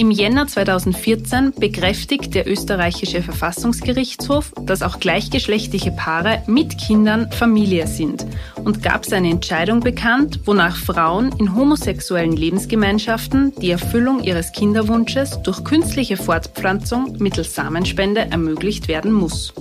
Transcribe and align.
Im 0.00 0.10
Jänner 0.10 0.46
2014 0.46 1.52
bekräftigt 1.58 2.34
der 2.34 2.48
österreichische 2.48 3.22
Verfassungsgerichtshof, 3.22 4.54
dass 4.62 4.80
auch 4.80 4.98
gleichgeschlechtliche 4.98 5.90
Paare 5.90 6.42
mit 6.46 6.78
Kindern 6.78 7.30
Familie 7.32 7.86
sind 7.86 8.24
und 8.64 8.82
gab 8.82 9.04
seine 9.04 9.28
Entscheidung 9.28 9.80
bekannt, 9.80 10.40
wonach 10.46 10.76
Frauen 10.76 11.32
in 11.38 11.54
homosexuellen 11.54 12.32
Lebensgemeinschaften 12.32 13.52
die 13.60 13.70
Erfüllung 13.70 14.22
ihres 14.22 14.52
Kinderwunsches 14.52 15.42
durch 15.42 15.62
künstliche 15.64 16.16
Fortpflanzung 16.16 17.16
mittels 17.18 17.54
Samenspende 17.54 18.22
ermöglicht 18.22 18.88
werden 18.88 19.12
muss. 19.12 19.52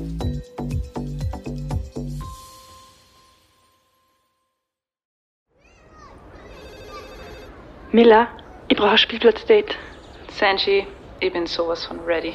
Miller, 7.92 8.28
ich 8.70 8.78
brauche 8.78 8.92
ein 8.92 8.98
Spielplatzdate. 8.98 9.76
Sanji, 10.40 10.86
ich 11.20 11.34
bin 11.34 11.48
sowas 11.48 11.86
von 11.86 12.00
ready. 12.02 12.34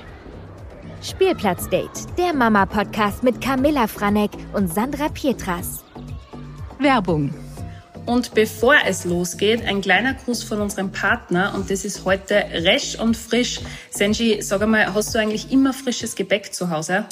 Spielplatzdate, 1.00 2.06
der 2.18 2.32
Mama-Podcast 2.34 3.22
mit 3.22 3.40
Camilla 3.40 3.86
Franek 3.86 4.30
und 4.52 4.72
Sandra 4.72 5.08
Pietras. 5.08 5.84
Werbung. 6.80 7.32
Und 8.06 8.34
bevor 8.34 8.74
es 8.84 9.04
losgeht, 9.04 9.64
ein 9.64 9.80
kleiner 9.80 10.14
Gruß 10.14 10.42
von 10.42 10.60
unserem 10.60 10.92
Partner 10.92 11.54
und 11.54 11.70
das 11.70 11.84
ist 11.84 12.04
heute 12.04 12.34
resch 12.52 12.98
und 12.98 13.16
frisch. 13.16 13.60
Senji, 13.90 14.42
sag 14.42 14.60
einmal, 14.60 14.92
hast 14.92 15.14
du 15.14 15.18
eigentlich 15.18 15.52
immer 15.52 15.72
frisches 15.72 16.14
Gebäck 16.16 16.52
zu 16.52 16.68
Hause? 16.68 17.06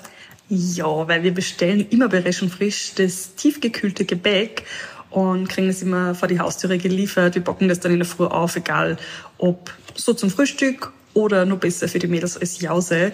Ja, 0.48 1.08
weil 1.08 1.22
wir 1.22 1.32
bestellen 1.32 1.86
immer 1.88 2.08
bei 2.08 2.18
Resch 2.18 2.42
und 2.42 2.50
Frisch 2.50 2.92
das 2.96 3.34
tiefgekühlte 3.36 4.04
Gebäck 4.04 4.64
und 5.12 5.48
kriegen 5.48 5.68
es 5.68 5.82
immer 5.82 6.14
vor 6.14 6.28
die 6.28 6.40
Haustüre 6.40 6.78
geliefert. 6.78 7.34
Wir 7.34 7.44
backen 7.44 7.68
das 7.68 7.80
dann 7.80 7.92
in 7.92 7.98
der 7.98 8.06
Früh 8.06 8.24
auf, 8.24 8.56
egal 8.56 8.96
ob 9.38 9.72
so 9.94 10.14
zum 10.14 10.30
Frühstück 10.30 10.92
oder 11.14 11.44
nur 11.44 11.58
besser 11.58 11.88
für 11.88 11.98
die 11.98 12.06
Mädels 12.06 12.36
als 12.38 12.60
Jause. 12.60 13.12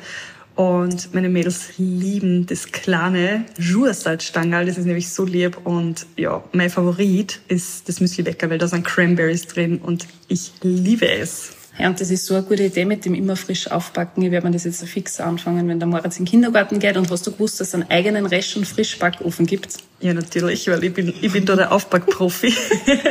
Und 0.55 1.15
meine 1.15 1.29
Mädels 1.29 1.71
lieben 1.79 2.47
das 2.47 2.73
kleine 2.73 3.45
Joursalzstangerl, 3.59 4.67
das 4.67 4.79
ist 4.79 4.87
nämlich 4.87 5.09
so 5.09 5.25
lieb. 5.25 5.59
Und 5.65 6.07
ja, 6.17 6.43
mein 6.53 6.71
Favorit 6.71 7.41
ist 7.47 7.89
das 7.89 8.01
Müsli-Bäcker, 8.01 8.51
weil 8.51 8.59
da 8.59 8.67
sind 8.67 8.85
Cranberries 8.85 9.47
drin 9.47 9.79
und 9.79 10.07
ich 10.27 10.53
liebe 10.63 11.09
es. 11.09 11.58
Ja, 11.79 11.89
und 11.89 12.01
das 12.01 12.11
ist 12.11 12.27
so 12.27 12.35
eine 12.35 12.43
gute 12.43 12.65
Idee 12.65 12.85
mit 12.85 13.05
dem 13.05 13.15
immer 13.15 13.37
frisch 13.37 13.71
aufbacken. 13.71 14.23
Ich 14.25 14.33
werde 14.33 14.47
mir 14.47 14.53
das 14.53 14.65
jetzt 14.65 14.81
so 14.81 14.87
fix 14.87 15.21
anfangen, 15.21 15.69
wenn 15.69 15.79
der 15.79 15.87
Moritz 15.87 16.19
in 16.19 16.25
den 16.25 16.31
Kindergarten 16.31 16.81
geht. 16.81 16.97
Und 16.97 17.09
hast 17.11 17.27
du 17.27 17.33
gewusst, 17.33 17.61
dass 17.61 17.69
es 17.69 17.75
einen 17.75 17.89
eigenen 17.89 18.27
Resch- 18.27 18.57
und 18.57 18.67
Frischbackofen 18.67 19.47
gibt? 19.47 19.77
Ja, 20.01 20.13
natürlich, 20.13 20.69
weil 20.69 20.83
ich 20.83 20.93
bin, 20.93 21.15
ich 21.21 21.33
bin 21.33 21.45
da 21.47 21.55
der 21.55 21.71
Aufbackprofi. 21.71 22.53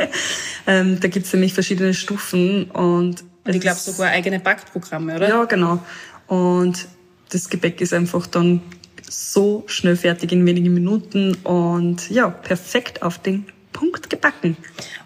ähm, 0.66 1.00
da 1.00 1.08
gibt's 1.08 1.32
nämlich 1.32 1.54
verschiedene 1.54 1.94
Stufen 1.94 2.70
und... 2.70 3.24
Und 3.44 3.54
ich 3.54 3.60
glaube 3.60 3.78
sogar 3.78 4.10
eigene 4.10 4.38
Backprogramme, 4.40 5.16
oder? 5.16 5.28
Ja, 5.28 5.44
genau. 5.44 5.82
Und 6.26 6.86
das 7.30 7.48
Gebäck 7.48 7.80
ist 7.80 7.94
einfach 7.94 8.26
dann 8.26 8.60
so 9.08 9.64
schnell 9.66 9.96
fertig 9.96 10.32
in 10.32 10.44
wenigen 10.44 10.74
Minuten 10.74 11.34
und 11.36 12.10
ja, 12.10 12.28
perfekt 12.28 13.02
auf 13.02 13.18
den 13.18 13.46
Punkt 13.78 14.10
gebacken. 14.10 14.56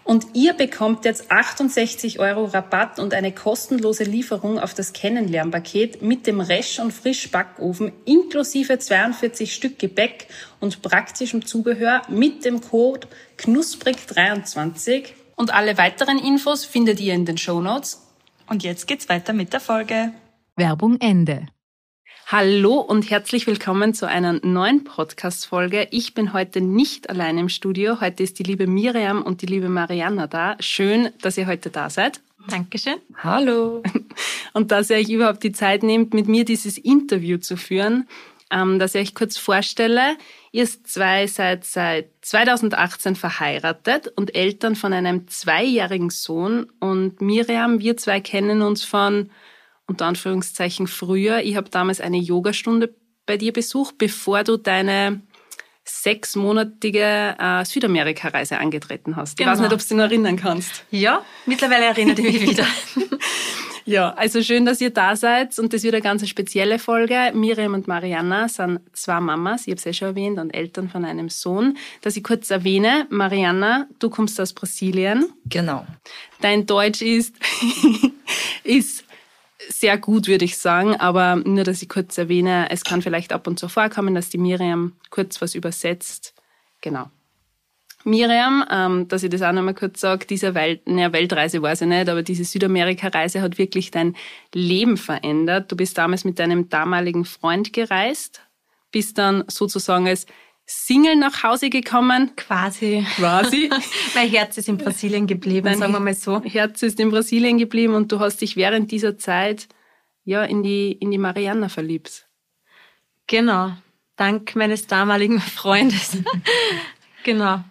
Und 0.03 0.28
ihr 0.33 0.55
bekommt 0.55 1.05
jetzt 1.05 1.31
68 1.31 2.19
Euro 2.20 2.47
Rabatt 2.47 2.98
und 2.98 3.12
eine 3.12 3.31
kostenlose 3.31 4.05
Lieferung 4.05 4.59
auf 4.59 4.73
das 4.73 4.95
Kennenlernpaket 4.95 6.01
mit 6.01 6.27
dem 6.27 6.41
Resch- 6.41 6.81
und 6.81 6.91
Frischbackofen 6.91 7.93
inklusive 8.06 8.78
42 8.78 9.55
Stück 9.55 9.78
Gebäck 9.78 10.27
und 10.59 10.81
praktischem 10.81 11.45
Zubehör 11.45 12.00
mit 12.09 12.47
dem 12.47 12.62
Code 12.62 13.09
knusprig23. 13.39 15.09
Und 15.37 15.53
alle 15.53 15.77
weiteren 15.77 16.19
Infos 16.19 16.65
findet 16.65 16.98
ihr 16.98 17.12
in 17.12 17.27
den 17.27 17.37
Show 17.37 17.61
Notes. 17.61 18.00
Und 18.48 18.62
jetzt 18.62 18.87
geht's 18.87 19.11
weiter 19.11 19.34
mit 19.34 19.53
der 19.53 19.61
Folge. 19.61 20.15
Werbung 20.56 20.98
Ende. 20.98 21.47
Hallo 22.33 22.80
und 22.80 23.11
herzlich 23.11 23.47
willkommen 23.47 23.92
zu 23.92 24.08
einer 24.08 24.32
neuen 24.43 24.84
Podcast-Folge. 24.84 25.88
Ich 25.91 26.15
bin 26.15 26.32
heute 26.32 26.62
nicht 26.62 27.10
allein 27.10 27.37
im 27.37 27.50
Studio. 27.50 28.00
Heute 28.00 28.22
ist 28.22 28.38
die 28.38 28.43
liebe 28.43 28.66
Miriam 28.66 29.20
und 29.20 29.43
die 29.43 29.47
liebe 29.47 29.69
Mariana 29.69 30.28
da. 30.28 30.56
Schön, 30.59 31.10
dass 31.20 31.37
ihr 31.37 31.47
heute 31.47 31.69
da 31.69 31.91
seid. 31.91 32.22
Dankeschön. 32.48 32.94
Hallo. 33.19 33.82
Und 34.54 34.70
dass 34.72 34.88
ihr 34.88 34.97
euch 34.97 35.10
überhaupt 35.10 35.43
die 35.43 35.53
Zeit 35.53 35.82
nehmt, 35.82 36.15
mit 36.15 36.26
mir 36.26 36.47
dieses 36.47 36.78
Interview 36.78 37.37
zu 37.37 37.59
führen. 37.59 38.09
Ähm, 38.50 38.78
dass 38.78 38.94
ich 38.94 39.03
euch 39.03 39.14
kurz 39.14 39.37
vorstelle. 39.37 40.16
Ihr 40.53 40.66
zwei 40.66 41.26
seid 41.26 41.66
seit 41.66 42.09
2018 42.22 43.14
verheiratet 43.14 44.10
und 44.16 44.34
Eltern 44.34 44.75
von 44.75 44.94
einem 44.94 45.28
zweijährigen 45.28 46.09
Sohn. 46.09 46.66
Und 46.81 47.20
Miriam, 47.20 47.78
wir 47.81 47.99
zwei 47.99 48.20
kennen 48.20 48.62
uns 48.62 48.84
von 48.84 49.28
unter 49.87 50.06
Anführungszeichen 50.06 50.87
früher. 50.87 51.41
Ich 51.41 51.56
habe 51.56 51.70
damals 51.70 52.00
eine 52.00 52.19
Yogastunde 52.19 52.94
bei 53.26 53.37
dir 53.37 53.53
besucht, 53.53 53.98
bevor 53.98 54.44
du 54.44 54.56
deine 54.56 55.22
sechsmonatige 55.84 57.37
äh, 57.38 57.65
Südamerika-Reise 57.65 58.59
angetreten 58.59 59.16
hast. 59.16 59.37
Genau. 59.37 59.48
Ich 59.48 59.53
weiß 59.53 59.59
genau. 59.59 59.69
nicht, 59.69 59.75
ob 59.75 59.81
du 59.81 59.88
dich 59.88 59.97
noch 59.97 60.04
erinnern 60.04 60.37
kannst. 60.37 60.84
Ja, 60.91 61.25
mittlerweile 61.47 61.87
erinnere 61.87 62.20
ich 62.20 62.41
mich 62.41 62.50
wieder. 62.50 62.66
ja, 63.84 64.12
also 64.15 64.43
schön, 64.43 64.65
dass 64.65 64.81
ihr 64.81 64.91
da 64.91 65.16
seid 65.16 65.59
und 65.59 65.72
das 65.72 65.82
wird 65.82 65.94
eine 65.94 66.03
ganz 66.03 66.26
spezielle 66.28 66.78
Folge. 66.78 67.32
Miriam 67.34 67.75
und 67.75 67.88
Mariana 67.88 68.49
sind 68.49 68.81
zwei 68.93 69.20
Mamas, 69.20 69.62
ich 69.62 69.72
habe 69.72 69.78
es 69.78 69.84
ja 69.84 69.93
schon 69.93 70.09
erwähnt, 70.09 70.38
und 70.38 70.50
Eltern 70.50 70.88
von 70.88 71.04
einem 71.04 71.28
Sohn. 71.28 71.76
Dass 72.00 72.16
ich 72.16 72.22
kurz 72.22 72.50
erwähne, 72.50 73.06
Mariana, 73.10 73.88
du 73.99 74.09
kommst 74.09 74.41
aus 74.41 74.53
Brasilien. 74.53 75.32
Genau. 75.47 75.84
Dein 76.41 76.66
Deutsch 76.66 77.03
ist, 77.03 77.34
ist 78.64 79.04
sehr 79.69 79.99
gut, 79.99 80.28
würde 80.28 80.45
ich 80.45 80.59
sagen. 80.59 80.97
Aber 80.97 81.37
nur, 81.37 81.65
dass 81.65 81.83
ich 81.83 81.89
kurz 81.89 82.19
erwähne, 82.19 82.69
es 82.71 82.84
kann 82.84 83.03
vielleicht 83.03 83.33
ab 83.33 83.47
und 83.47 83.59
zu 83.59 83.69
vorkommen, 83.69 84.15
dass 84.15 84.31
die 84.31 84.39
Miriam 84.39 84.93
kurz 85.11 85.41
was 85.41 85.55
übersetzt. 85.55 86.34
Genau. 86.81 87.11
Miriam, 88.05 88.65
ähm, 88.71 89.09
dass 89.09 89.23
ich 89.23 89.31
das 89.31 89.43
auch 89.43 89.53
nochmal 89.53 89.75
kurz 89.75 90.00
sage, 90.00 90.27
diese 90.27 90.55
Welt, 90.55 90.89
ne, 90.89 91.12
Weltreise 91.12 91.62
weiß 91.62 91.83
ich 91.83 91.89
nicht, 91.89 92.09
aber 92.09 92.23
diese 92.23 92.45
Südamerika-Reise 92.45 93.41
hat 93.41 93.59
wirklich 93.59 93.91
dein 93.91 94.17
Leben 94.53 94.97
verändert. 94.97 95.71
Du 95.71 95.77
bist 95.77 95.97
damals 95.99 96.25
mit 96.25 96.39
deinem 96.39 96.69
damaligen 96.69 97.25
Freund 97.25 97.73
gereist, 97.73 98.41
bist 98.91 99.19
dann 99.19 99.44
sozusagen 99.49 100.09
als 100.09 100.27
Single 100.72 101.16
nach 101.16 101.43
Hause 101.43 101.69
gekommen. 101.71 102.34
Quasi. 102.37 103.06
Quasi. 103.16 103.71
mein 104.15 104.28
Herz 104.28 104.56
ist 104.56 104.69
in 104.69 104.78
Brasilien 104.78 105.27
geblieben, 105.27 105.66
Dein 105.66 105.78
sagen 105.78 105.93
wir 105.93 106.00
mal 106.00 106.15
so. 106.15 106.43
Herz 106.43 106.83
ist 106.83 106.99
in 106.99 107.10
Brasilien 107.10 107.59
geblieben 107.59 107.94
und 107.94 108.10
du 108.10 108.21
hast 108.21 108.41
dich 108.41 108.56
während 108.56 108.91
dieser 108.91 109.19
Zeit 109.19 109.69
ja 110.25 110.44
in 110.44 110.62
die, 110.62 110.93
in 110.93 111.11
die 111.11 111.19
Mariana 111.19 111.69
verliebt. 111.69 112.27
Genau. 113.27 113.72
Dank 114.16 114.56
meines 114.56 114.87
damaligen 114.87 115.41
Freundes. 115.41 116.16
genau. 117.22 117.62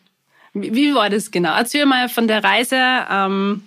Wie, 0.54 0.74
wie, 0.76 0.94
war 0.94 1.10
das 1.10 1.32
genau? 1.32 1.56
Erzähl 1.56 1.86
mal 1.86 2.08
von 2.08 2.28
der 2.28 2.44
Reise. 2.44 2.78
Ähm, 3.10 3.64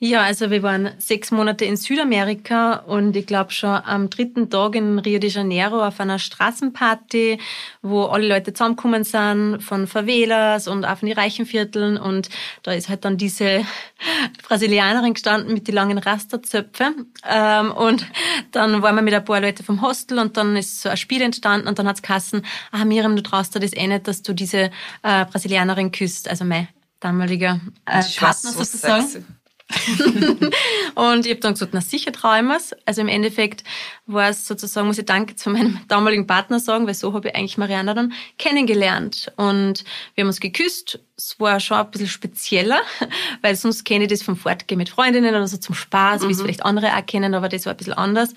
ja, 0.00 0.22
also 0.22 0.52
wir 0.52 0.62
waren 0.62 0.90
sechs 0.98 1.32
Monate 1.32 1.64
in 1.64 1.76
Südamerika 1.76 2.74
und 2.86 3.16
ich 3.16 3.26
glaube 3.26 3.50
schon 3.50 3.70
am 3.70 4.08
dritten 4.08 4.48
Tag 4.48 4.76
in 4.76 5.00
Rio 5.00 5.18
de 5.18 5.28
Janeiro 5.28 5.84
auf 5.84 5.98
einer 5.98 6.20
Straßenparty, 6.20 7.40
wo 7.82 8.04
alle 8.04 8.28
Leute 8.28 8.52
zusammengekommen 8.52 9.02
sind, 9.02 9.60
von 9.60 9.88
Favelas 9.88 10.68
und 10.68 10.84
auch 10.84 10.98
von 10.98 11.08
den 11.08 11.18
reichen 11.18 11.46
Vierteln 11.46 11.96
und 11.96 12.28
da 12.62 12.74
ist 12.74 12.88
halt 12.88 13.04
dann 13.04 13.16
diese 13.16 13.64
Brasilianerin 14.48 15.14
gestanden 15.14 15.52
mit 15.52 15.66
den 15.66 15.74
langen 15.74 15.98
Rasterzöpfen 15.98 17.12
ähm, 17.28 17.72
und 17.72 18.06
dann 18.52 18.82
waren 18.82 18.94
wir 18.94 19.02
mit 19.02 19.14
ein 19.14 19.24
paar 19.24 19.40
Leuten 19.40 19.64
vom 19.64 19.82
Hostel 19.82 20.20
und 20.20 20.36
dann 20.36 20.56
ist 20.56 20.80
so 20.80 20.90
ein 20.90 20.96
Spiel 20.96 21.22
entstanden 21.22 21.66
und 21.66 21.80
dann 21.80 21.88
hat's 21.88 22.02
Kassen, 22.02 22.42
ah 22.70 22.84
Miriam, 22.84 23.16
du 23.16 23.22
traust 23.24 23.56
dir 23.56 23.60
das 23.60 23.72
eh 23.72 23.88
nicht, 23.88 24.06
dass 24.06 24.22
du 24.22 24.32
diese 24.32 24.70
äh, 25.02 25.24
Brasilianerin 25.24 25.90
küsst, 25.90 26.28
also 26.28 26.44
mein 26.44 26.68
damaliger 27.00 27.60
äh, 27.84 28.02
Partner 28.16 28.52
sozusagen. 28.52 29.06
Sexy. 29.06 29.24
und 30.94 31.26
ich 31.26 31.32
habe 31.32 31.40
dann 31.40 31.52
gesagt, 31.52 31.74
na 31.74 31.80
sicher 31.80 32.10
ich 32.14 32.42
mir's. 32.42 32.74
Also 32.86 33.02
im 33.02 33.08
Endeffekt 33.08 33.64
war 34.06 34.30
es 34.30 34.46
sozusagen, 34.46 34.86
muss 34.86 34.98
ich 34.98 35.04
Danke 35.04 35.36
zu 35.36 35.50
meinem 35.50 35.80
damaligen 35.88 36.26
Partner 36.26 36.58
sagen, 36.58 36.86
weil 36.86 36.94
so 36.94 37.12
habe 37.12 37.28
ich 37.28 37.34
eigentlich 37.34 37.58
Mariana 37.58 37.94
dann 37.94 38.12
kennengelernt. 38.38 39.30
Und 39.36 39.84
wir 40.14 40.22
haben 40.22 40.28
uns 40.28 40.40
geküsst. 40.40 41.00
Es 41.16 41.38
war 41.38 41.60
schon 41.60 41.76
ein 41.76 41.90
bisschen 41.90 42.08
spezieller, 42.08 42.80
weil 43.42 43.56
sonst 43.56 43.84
kenne 43.84 44.04
ich 44.04 44.10
das 44.10 44.22
vom 44.22 44.36
Fortgehen 44.36 44.78
mit 44.78 44.88
Freundinnen 44.88 45.34
oder 45.34 45.46
so 45.46 45.58
zum 45.58 45.74
Spaß, 45.74 46.22
mhm. 46.22 46.28
wie 46.28 46.32
es 46.32 46.40
vielleicht 46.40 46.64
andere 46.64 46.96
auch 46.96 47.06
kennen, 47.06 47.34
aber 47.34 47.48
das 47.48 47.66
war 47.66 47.74
ein 47.74 47.76
bisschen 47.76 47.94
anders. 47.94 48.34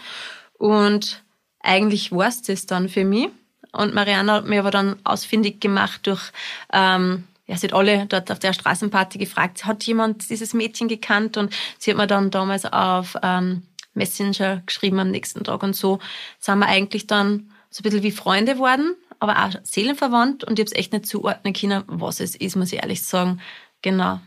Und 0.57 1.23
eigentlich 1.61 2.11
war 2.11 2.27
es 2.27 2.41
das 2.41 2.65
dann 2.65 2.89
für 2.89 3.05
mich. 3.05 3.29
Und 3.71 3.93
Mariana 3.93 4.33
hat 4.33 4.47
mir 4.47 4.59
aber 4.59 4.71
dann 4.71 4.97
ausfindig 5.05 5.61
gemacht 5.61 6.01
durch 6.05 6.31
ähm, 6.73 7.23
ja, 7.51 7.57
sie 7.57 7.67
hat 7.67 7.73
alle 7.73 8.05
dort 8.05 8.31
auf 8.31 8.39
der 8.39 8.53
Straßenparty 8.53 9.17
gefragt, 9.17 9.65
hat 9.65 9.83
jemand 9.83 10.29
dieses 10.29 10.53
Mädchen 10.53 10.87
gekannt? 10.87 11.35
Und 11.35 11.53
sie 11.77 11.91
hat 11.91 11.97
mir 11.97 12.07
dann 12.07 12.31
damals 12.31 12.63
auf 12.63 13.17
ähm, 13.21 13.63
Messenger 13.93 14.63
geschrieben 14.65 14.99
am 14.99 15.11
nächsten 15.11 15.43
Tag. 15.43 15.61
Und 15.61 15.75
so 15.75 15.99
sind 16.39 16.59
wir 16.59 16.67
eigentlich 16.67 17.07
dann 17.07 17.51
so 17.69 17.81
ein 17.81 17.83
bisschen 17.83 18.03
wie 18.03 18.11
Freunde 18.11 18.53
geworden, 18.53 18.95
aber 19.19 19.43
auch 19.43 19.51
seelenverwandt. 19.63 20.45
Und 20.45 20.59
ich 20.59 20.63
habe 20.63 20.71
es 20.71 20.79
echt 20.79 20.93
nicht 20.93 21.07
zuordnen 21.07 21.53
können, 21.53 21.83
was 21.87 22.21
es 22.21 22.37
ist, 22.37 22.55
muss 22.55 22.71
ich 22.71 22.81
ehrlich 22.81 23.03
sagen. 23.03 23.41
Genau. 23.81 24.21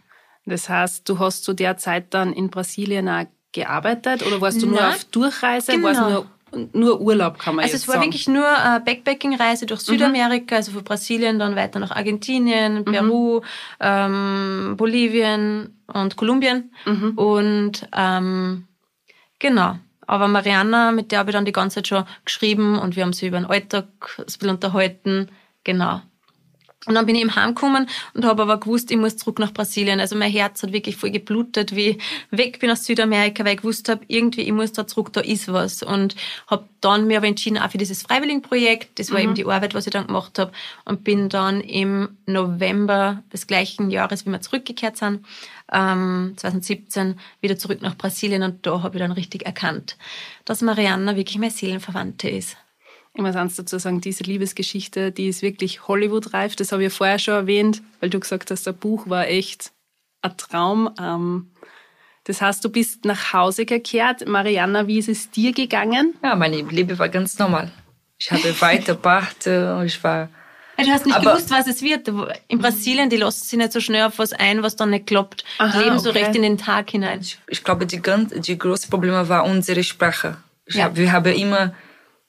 Das 0.44 0.68
heißt, 0.68 1.08
du 1.08 1.18
hast 1.18 1.44
zu 1.44 1.54
der 1.54 1.78
Zeit 1.78 2.12
dann 2.12 2.34
in 2.34 2.50
Brasilien 2.50 3.08
auch 3.08 3.24
gearbeitet 3.52 4.26
oder 4.26 4.42
warst 4.42 4.60
du 4.60 4.66
nur 4.66 4.80
Nein. 4.80 4.96
auf 4.96 5.04
Durchreise? 5.04 5.72
Genau. 5.72 5.86
Warst 5.86 6.00
nur, 6.00 6.26
nur 6.72 7.00
Urlaub, 7.00 7.38
kann 7.38 7.54
man 7.56 7.64
Also 7.64 7.74
jetzt 7.74 7.82
es 7.82 7.88
war 7.88 7.96
sagen? 7.96 8.06
wirklich 8.06 8.28
nur 8.28 8.46
eine 8.46 8.80
Backpacking-Reise 8.80 9.66
durch 9.66 9.80
Südamerika, 9.80 10.56
also 10.56 10.72
von 10.72 10.84
Brasilien 10.84 11.38
dann 11.38 11.56
weiter 11.56 11.78
nach 11.78 11.90
Argentinien, 11.90 12.84
Peru, 12.84 13.40
ähm, 13.80 14.74
Bolivien 14.76 15.76
und 15.86 16.16
Kolumbien. 16.16 16.70
Und 17.16 17.88
ähm, 17.96 18.66
genau. 19.38 19.78
Aber 20.06 20.28
Mariana, 20.28 20.92
mit 20.92 21.12
der 21.12 21.20
habe 21.20 21.30
ich 21.30 21.34
dann 21.34 21.46
die 21.46 21.52
ganze 21.52 21.76
Zeit 21.76 21.88
schon 21.88 22.04
geschrieben 22.24 22.78
und 22.78 22.94
wir 22.96 23.02
haben 23.04 23.12
sie 23.14 23.26
über 23.28 23.38
den 23.38 23.46
Alltag 23.46 23.86
ein 24.18 24.24
bisschen 24.24 24.50
unterhalten. 24.50 25.30
Genau. 25.64 26.02
Und 26.86 26.94
dann 26.94 27.06
bin 27.06 27.14
ich 27.14 27.22
eben 27.22 27.34
heimgekommen 27.34 27.88
und 28.12 28.24
habe 28.24 28.42
aber 28.42 28.60
gewusst, 28.60 28.90
ich 28.90 28.96
muss 28.96 29.16
zurück 29.16 29.38
nach 29.38 29.52
Brasilien. 29.52 30.00
Also 30.00 30.16
mein 30.16 30.30
Herz 30.30 30.62
hat 30.62 30.72
wirklich 30.72 30.96
voll 30.96 31.10
geblutet, 31.10 31.74
wie 31.74 31.90
ich 31.90 32.02
weg 32.30 32.58
bin 32.58 32.70
aus 32.70 32.84
Südamerika, 32.84 33.44
weil 33.44 33.54
ich 33.54 33.62
gewusst 33.62 33.88
habe, 33.88 34.04
irgendwie, 34.08 34.42
ich 34.42 34.52
muss 34.52 34.72
da 34.72 34.86
zurück, 34.86 35.12
da 35.12 35.20
ist 35.20 35.50
was. 35.52 35.82
Und 35.82 36.14
habe 36.46 36.68
dann 36.80 37.06
mir 37.06 37.18
aber 37.18 37.26
entschieden, 37.26 37.58
auch 37.58 37.70
für 37.70 37.78
dieses 37.78 38.02
Freiwilligenprojekt, 38.02 38.98
das 38.98 39.10
war 39.10 39.20
eben 39.20 39.34
die 39.34 39.46
Arbeit, 39.46 39.74
was 39.74 39.86
ich 39.86 39.92
dann 39.92 40.06
gemacht 40.06 40.38
habe, 40.38 40.52
und 40.84 41.04
bin 41.04 41.28
dann 41.28 41.60
im 41.62 42.16
November 42.26 43.22
des 43.32 43.46
gleichen 43.46 43.90
Jahres, 43.90 44.26
wie 44.26 44.30
wir 44.30 44.40
zurückgekehrt 44.42 44.98
sind, 44.98 45.24
ähm, 45.72 46.34
2017, 46.36 47.18
wieder 47.40 47.56
zurück 47.56 47.80
nach 47.80 47.96
Brasilien 47.96 48.42
und 48.42 48.66
da 48.66 48.82
habe 48.82 48.96
ich 48.96 49.02
dann 49.02 49.12
richtig 49.12 49.46
erkannt, 49.46 49.96
dass 50.44 50.60
Mariana 50.60 51.16
wirklich 51.16 51.38
meine 51.38 51.50
Seelenverwandte 51.50 52.28
ist. 52.28 52.56
Ich 53.16 53.22
muss 53.22 53.36
eins 53.36 53.54
dazu 53.56 53.78
sagen, 53.78 54.00
diese 54.00 54.24
Liebesgeschichte, 54.24 55.12
die 55.12 55.28
ist 55.28 55.40
wirklich 55.42 55.86
Hollywood-reif. 55.86 56.56
Das 56.56 56.72
habe 56.72 56.82
ich 56.82 56.90
ja 56.92 56.96
vorher 56.96 57.18
schon 57.20 57.34
erwähnt, 57.34 57.80
weil 58.00 58.10
du 58.10 58.18
gesagt 58.18 58.50
hast, 58.50 58.66
der 58.66 58.72
Buch 58.72 59.08
war 59.08 59.28
echt 59.28 59.70
ein 60.22 60.36
Traum. 60.36 60.90
Ähm, 61.00 61.50
Das 62.24 62.40
heißt, 62.40 62.64
du 62.64 62.70
bist 62.70 63.04
nach 63.04 63.32
Hause 63.34 63.66
gekehrt. 63.66 64.26
Mariana, 64.26 64.86
wie 64.88 64.98
ist 64.98 65.08
es 65.10 65.30
dir 65.30 65.52
gegangen? 65.52 66.14
Ja, 66.24 66.34
meine 66.34 66.56
Liebe 66.62 66.98
war 66.98 67.08
ganz 67.08 67.38
normal. 67.38 67.70
Ich 68.18 68.30
habe 68.32 68.42
weitergebracht, 68.60 69.46
äh, 69.46 69.84
ich 69.84 70.02
war 70.02 70.28
Du 70.76 70.90
hast 70.90 71.06
nicht 71.06 71.14
Aber- 71.14 71.32
gewusst, 71.34 71.52
was 71.52 71.68
es 71.68 71.82
wird. 71.82 72.08
In 72.48 72.58
Brasilien, 72.58 73.08
die 73.08 73.16
lassen 73.16 73.44
sich 73.44 73.56
nicht 73.56 73.70
so 73.70 73.78
schnell 73.78 74.02
auf 74.06 74.18
was 74.18 74.32
ein, 74.32 74.64
was 74.64 74.74
dann 74.74 74.90
nicht 74.90 75.06
klappt. 75.06 75.44
Aha, 75.58 75.78
Leben 75.78 76.00
so 76.00 76.10
okay. 76.10 76.24
recht 76.24 76.34
in 76.34 76.42
den 76.42 76.58
Tag 76.58 76.90
hinein. 76.90 77.20
ich 77.46 77.62
glaube, 77.62 77.86
die, 77.86 78.02
ganz, 78.02 78.32
die 78.34 78.58
große 78.58 78.88
Probleme 78.88 79.28
war 79.28 79.44
unsere 79.44 79.84
Sprache. 79.84 80.36
Ich 80.66 80.74
Ja. 80.74 80.86
hab, 80.86 80.96
wir 80.96 81.12
haben 81.12 81.32
immer 81.32 81.74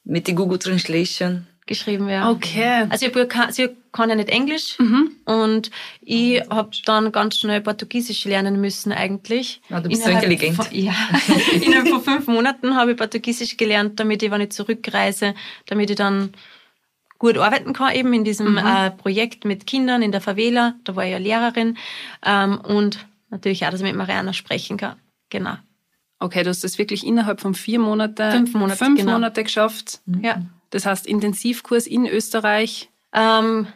mit 0.06 0.28
der 0.28 0.36
Google 0.36 0.60
Translation. 0.60 1.48
Geschrieben, 1.68 2.08
ja. 2.10 2.30
Okay. 2.30 2.86
Also 2.90 3.08
ich 3.08 3.28
kann, 3.28 3.52
sie 3.52 3.70
kann 3.92 4.10
ja 4.10 4.16
nicht 4.16 4.30
Englisch 4.30 4.78
und 5.26 5.72
ich 6.02 6.40
habe 6.48 6.70
dann 6.86 7.12
ganz 7.12 7.40
schnell 7.40 7.62
Portugiesisch 7.62 8.26
lernen 8.26 8.62
müssen 8.62 8.92
eigentlich. 8.92 9.62
Ja, 9.70 9.82
du 9.82 9.90
bist 9.90 10.04
so 10.04 10.12
intelligent. 10.12 10.56
Von, 10.56 10.68
ja, 10.72 10.94
innerhalb 11.54 11.88
von 11.88 12.04
fünf 12.04 12.28
Monaten 12.28 12.76
habe 12.76 12.92
ich 12.92 12.98
Portugiesisch 12.98 13.58
gelernt, 13.58 14.00
damit 14.00 14.22
ich, 14.22 14.30
wenn 14.30 14.42
ich 14.42 14.52
zurückreise, 14.52 15.34
damit 15.66 15.90
ich 15.90 15.96
dann 15.96 16.34
gut 17.18 17.36
arbeiten 17.38 17.74
kann, 17.74 17.96
eben 17.96 18.14
in 18.14 18.24
diesem 18.24 18.58
äh, 18.58 18.92
Projekt 18.92 19.44
mit 19.44 19.66
Kindern 19.66 20.04
in 20.04 20.12
der 20.12 20.22
Favela. 20.22 20.76
Da 20.84 20.96
war 20.96 21.06
ich 21.06 21.12
ja 21.14 21.18
Lehrerin 21.18 21.78
ähm, 22.24 22.60
und 22.60 23.08
natürlich 23.32 23.66
auch, 23.66 23.72
dass 23.72 23.80
ich 23.80 23.88
mit 23.88 23.96
Mariana 23.96 24.34
sprechen 24.34 24.78
kann. 24.78 24.98
Genau. 25.32 25.56
Okay, 26.26 26.42
du 26.42 26.50
hast 26.50 26.64
das 26.64 26.80
wirklich 26.80 27.06
innerhalb 27.06 27.40
von 27.40 27.54
vier 27.54 27.78
Monate, 27.78 28.32
Fünf 28.32 28.56
Monate, 28.56 28.84
fünf 28.84 29.00
genau. 29.00 29.12
Monate 29.12 29.44
geschafft. 29.44 30.00
Ja. 30.24 30.42
Das 30.72 30.88
heißt, 30.88 31.06
Intensivkurs 31.06 31.86
in 31.86 32.08
Österreich. 32.08 32.90
Ähm, 33.14 33.68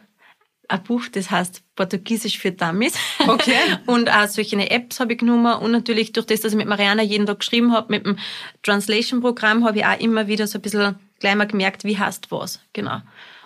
ein 0.67 0.83
Buch, 0.83 1.03
das 1.11 1.29
heißt 1.29 1.61
Portugiesisch 1.75 2.39
für 2.39 2.51
Dummies. 2.51 2.95
Okay. 3.19 3.53
und 3.85 4.09
auch 4.09 4.27
solche 4.27 4.57
Apps 4.71 4.99
habe 4.99 5.13
ich 5.13 5.19
genommen. 5.19 5.59
Und 5.59 5.69
natürlich 5.69 6.11
durch 6.11 6.25
das, 6.25 6.41
dass 6.41 6.53
ich 6.53 6.57
mit 6.57 6.67
Mariana 6.67 7.03
jeden 7.03 7.27
Tag 7.27 7.39
geschrieben 7.39 7.71
habe, 7.71 7.91
mit 7.91 8.07
dem 8.07 8.17
Translation-Programm, 8.63 9.63
habe 9.63 9.77
ich 9.77 9.85
auch 9.85 9.99
immer 9.99 10.27
wieder 10.27 10.47
so 10.47 10.57
ein 10.57 10.61
bisschen 10.63 10.95
gleich 11.19 11.35
mal 11.35 11.45
gemerkt, 11.45 11.83
wie 11.83 11.99
heißt 11.99 12.31
was. 12.31 12.61
Genau. 12.73 13.01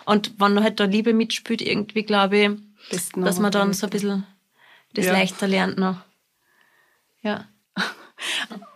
Und 0.06 0.40
wenn 0.40 0.62
halt 0.62 0.80
da 0.80 0.84
Liebe 0.84 1.12
mitspielt, 1.12 1.60
irgendwie 1.60 2.04
glaube 2.04 2.38
ich, 2.38 2.50
dass 3.16 3.38
man 3.38 3.52
dann 3.52 3.74
so 3.74 3.86
ein 3.86 3.90
bisschen 3.90 4.26
das 4.94 5.04
Ja. 5.04 5.12
leichter 5.12 5.46
lernt 5.46 5.76
noch. 5.76 5.96
Ja. 7.22 7.46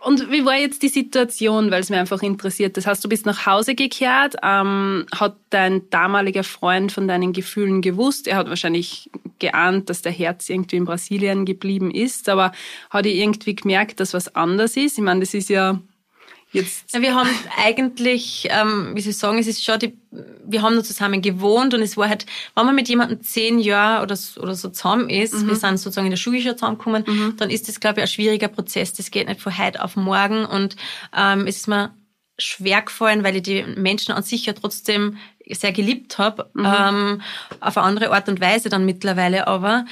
Und 0.01 0.31
wie 0.31 0.45
war 0.45 0.55
jetzt 0.55 0.81
die 0.83 0.89
Situation, 0.89 1.71
weil 1.71 1.81
es 1.81 1.89
mir 1.89 1.99
einfach 1.99 2.21
interessiert? 2.21 2.77
Das 2.77 2.85
heißt, 2.85 3.03
du 3.03 3.09
bist 3.09 3.25
nach 3.25 3.45
Hause 3.45 3.75
gekehrt. 3.75 4.35
Ähm, 4.43 5.05
hat 5.13 5.35
dein 5.49 5.89
damaliger 5.89 6.43
Freund 6.43 6.91
von 6.91 7.07
deinen 7.07 7.33
Gefühlen 7.33 7.81
gewusst? 7.81 8.27
Er 8.27 8.37
hat 8.37 8.49
wahrscheinlich 8.49 9.09
geahnt, 9.39 9.89
dass 9.89 10.01
der 10.01 10.11
Herz 10.11 10.49
irgendwie 10.49 10.77
in 10.77 10.85
Brasilien 10.85 11.45
geblieben 11.45 11.91
ist, 11.91 12.29
aber 12.29 12.51
hat 12.89 13.05
er 13.05 13.11
irgendwie 13.11 13.55
gemerkt, 13.55 13.99
dass 13.99 14.13
was 14.13 14.35
anders 14.35 14.77
ist? 14.77 14.97
Ich 14.97 15.03
meine, 15.03 15.21
das 15.21 15.33
ist 15.33 15.49
ja 15.49 15.79
jetzt. 16.51 16.99
Wir 16.99 17.15
haben 17.15 17.29
eigentlich, 17.57 18.47
ähm, 18.49 18.91
wie 18.95 19.01
soll 19.01 19.11
ich 19.11 19.17
sagen, 19.17 19.37
es 19.37 19.47
ist 19.47 19.63
schon 19.63 19.79
die, 19.79 19.97
wir 20.49 20.61
haben 20.61 20.73
nur 20.73 20.83
zusammen 20.83 21.21
gewohnt 21.21 21.73
und 21.73 21.81
es 21.81 21.95
war 21.97 22.09
halt, 22.09 22.25
wenn 22.55 22.65
man 22.65 22.75
mit 22.75 22.89
jemandem 22.89 23.21
zehn 23.21 23.59
Jahre 23.59 24.03
oder, 24.03 24.15
so- 24.15 24.41
oder 24.41 24.55
so 24.55 24.69
zusammen 24.69 25.09
ist, 25.09 25.33
wir 25.47 25.55
sind 25.55 25.77
sozusagen 25.77 26.07
in 26.07 26.11
der 26.11 26.17
Schule 26.17 26.41
schon 26.41 26.57
zusammengekommen, 26.57 27.03
dann 27.37 27.49
ist 27.49 27.67
das, 27.67 27.79
glaube 27.79 27.99
ich, 27.99 28.03
ein 28.03 28.07
schwieriger 28.07 28.47
Prozess. 28.47 28.93
Das 28.93 29.11
geht 29.11 29.27
nicht 29.27 29.41
von 29.41 29.57
heute 29.57 29.83
auf 29.83 29.95
morgen 29.95 30.45
und 30.45 30.75
ähm, 31.15 31.47
es 31.47 31.57
ist 31.57 31.67
mir 31.67 31.91
schwer 32.37 32.81
gefallen, 32.81 33.23
weil 33.23 33.35
ich 33.35 33.43
die 33.43 33.63
Menschen 33.75 34.13
an 34.13 34.23
sich 34.23 34.45
ja 34.45 34.53
trotzdem 34.53 35.17
sehr 35.51 35.71
geliebt 35.71 36.17
habe, 36.19 36.49
ähm, 36.57 37.21
auf 37.59 37.77
eine 37.77 37.85
andere 37.85 38.11
Art 38.11 38.29
und 38.29 38.39
Weise 38.39 38.69
dann 38.69 38.85
mittlerweile 38.85 39.47
aber, 39.47 39.85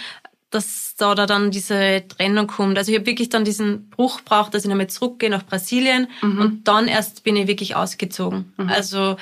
dass 0.50 0.96
da, 0.98 1.14
da 1.14 1.26
dann 1.26 1.52
diese 1.52 2.06
Trennung 2.08 2.48
kommt. 2.48 2.78
Also 2.78 2.90
ich 2.92 2.98
habe 2.98 3.06
wirklich 3.06 3.28
dann 3.28 3.44
diesen 3.44 3.90
Bruch 3.90 4.22
braucht, 4.22 4.54
dass 4.54 4.64
ich 4.64 4.70
nochmal 4.70 4.88
zurückgehe 4.88 5.30
nach 5.30 5.46
Brasilien 5.46 6.08
und 6.40 6.68
dann 6.70 6.88
erst 6.88 7.24
bin 7.26 7.36
ich 7.36 7.48
wirklich 7.48 7.76
ausgezogen. 7.76 8.54
Also 8.70 9.18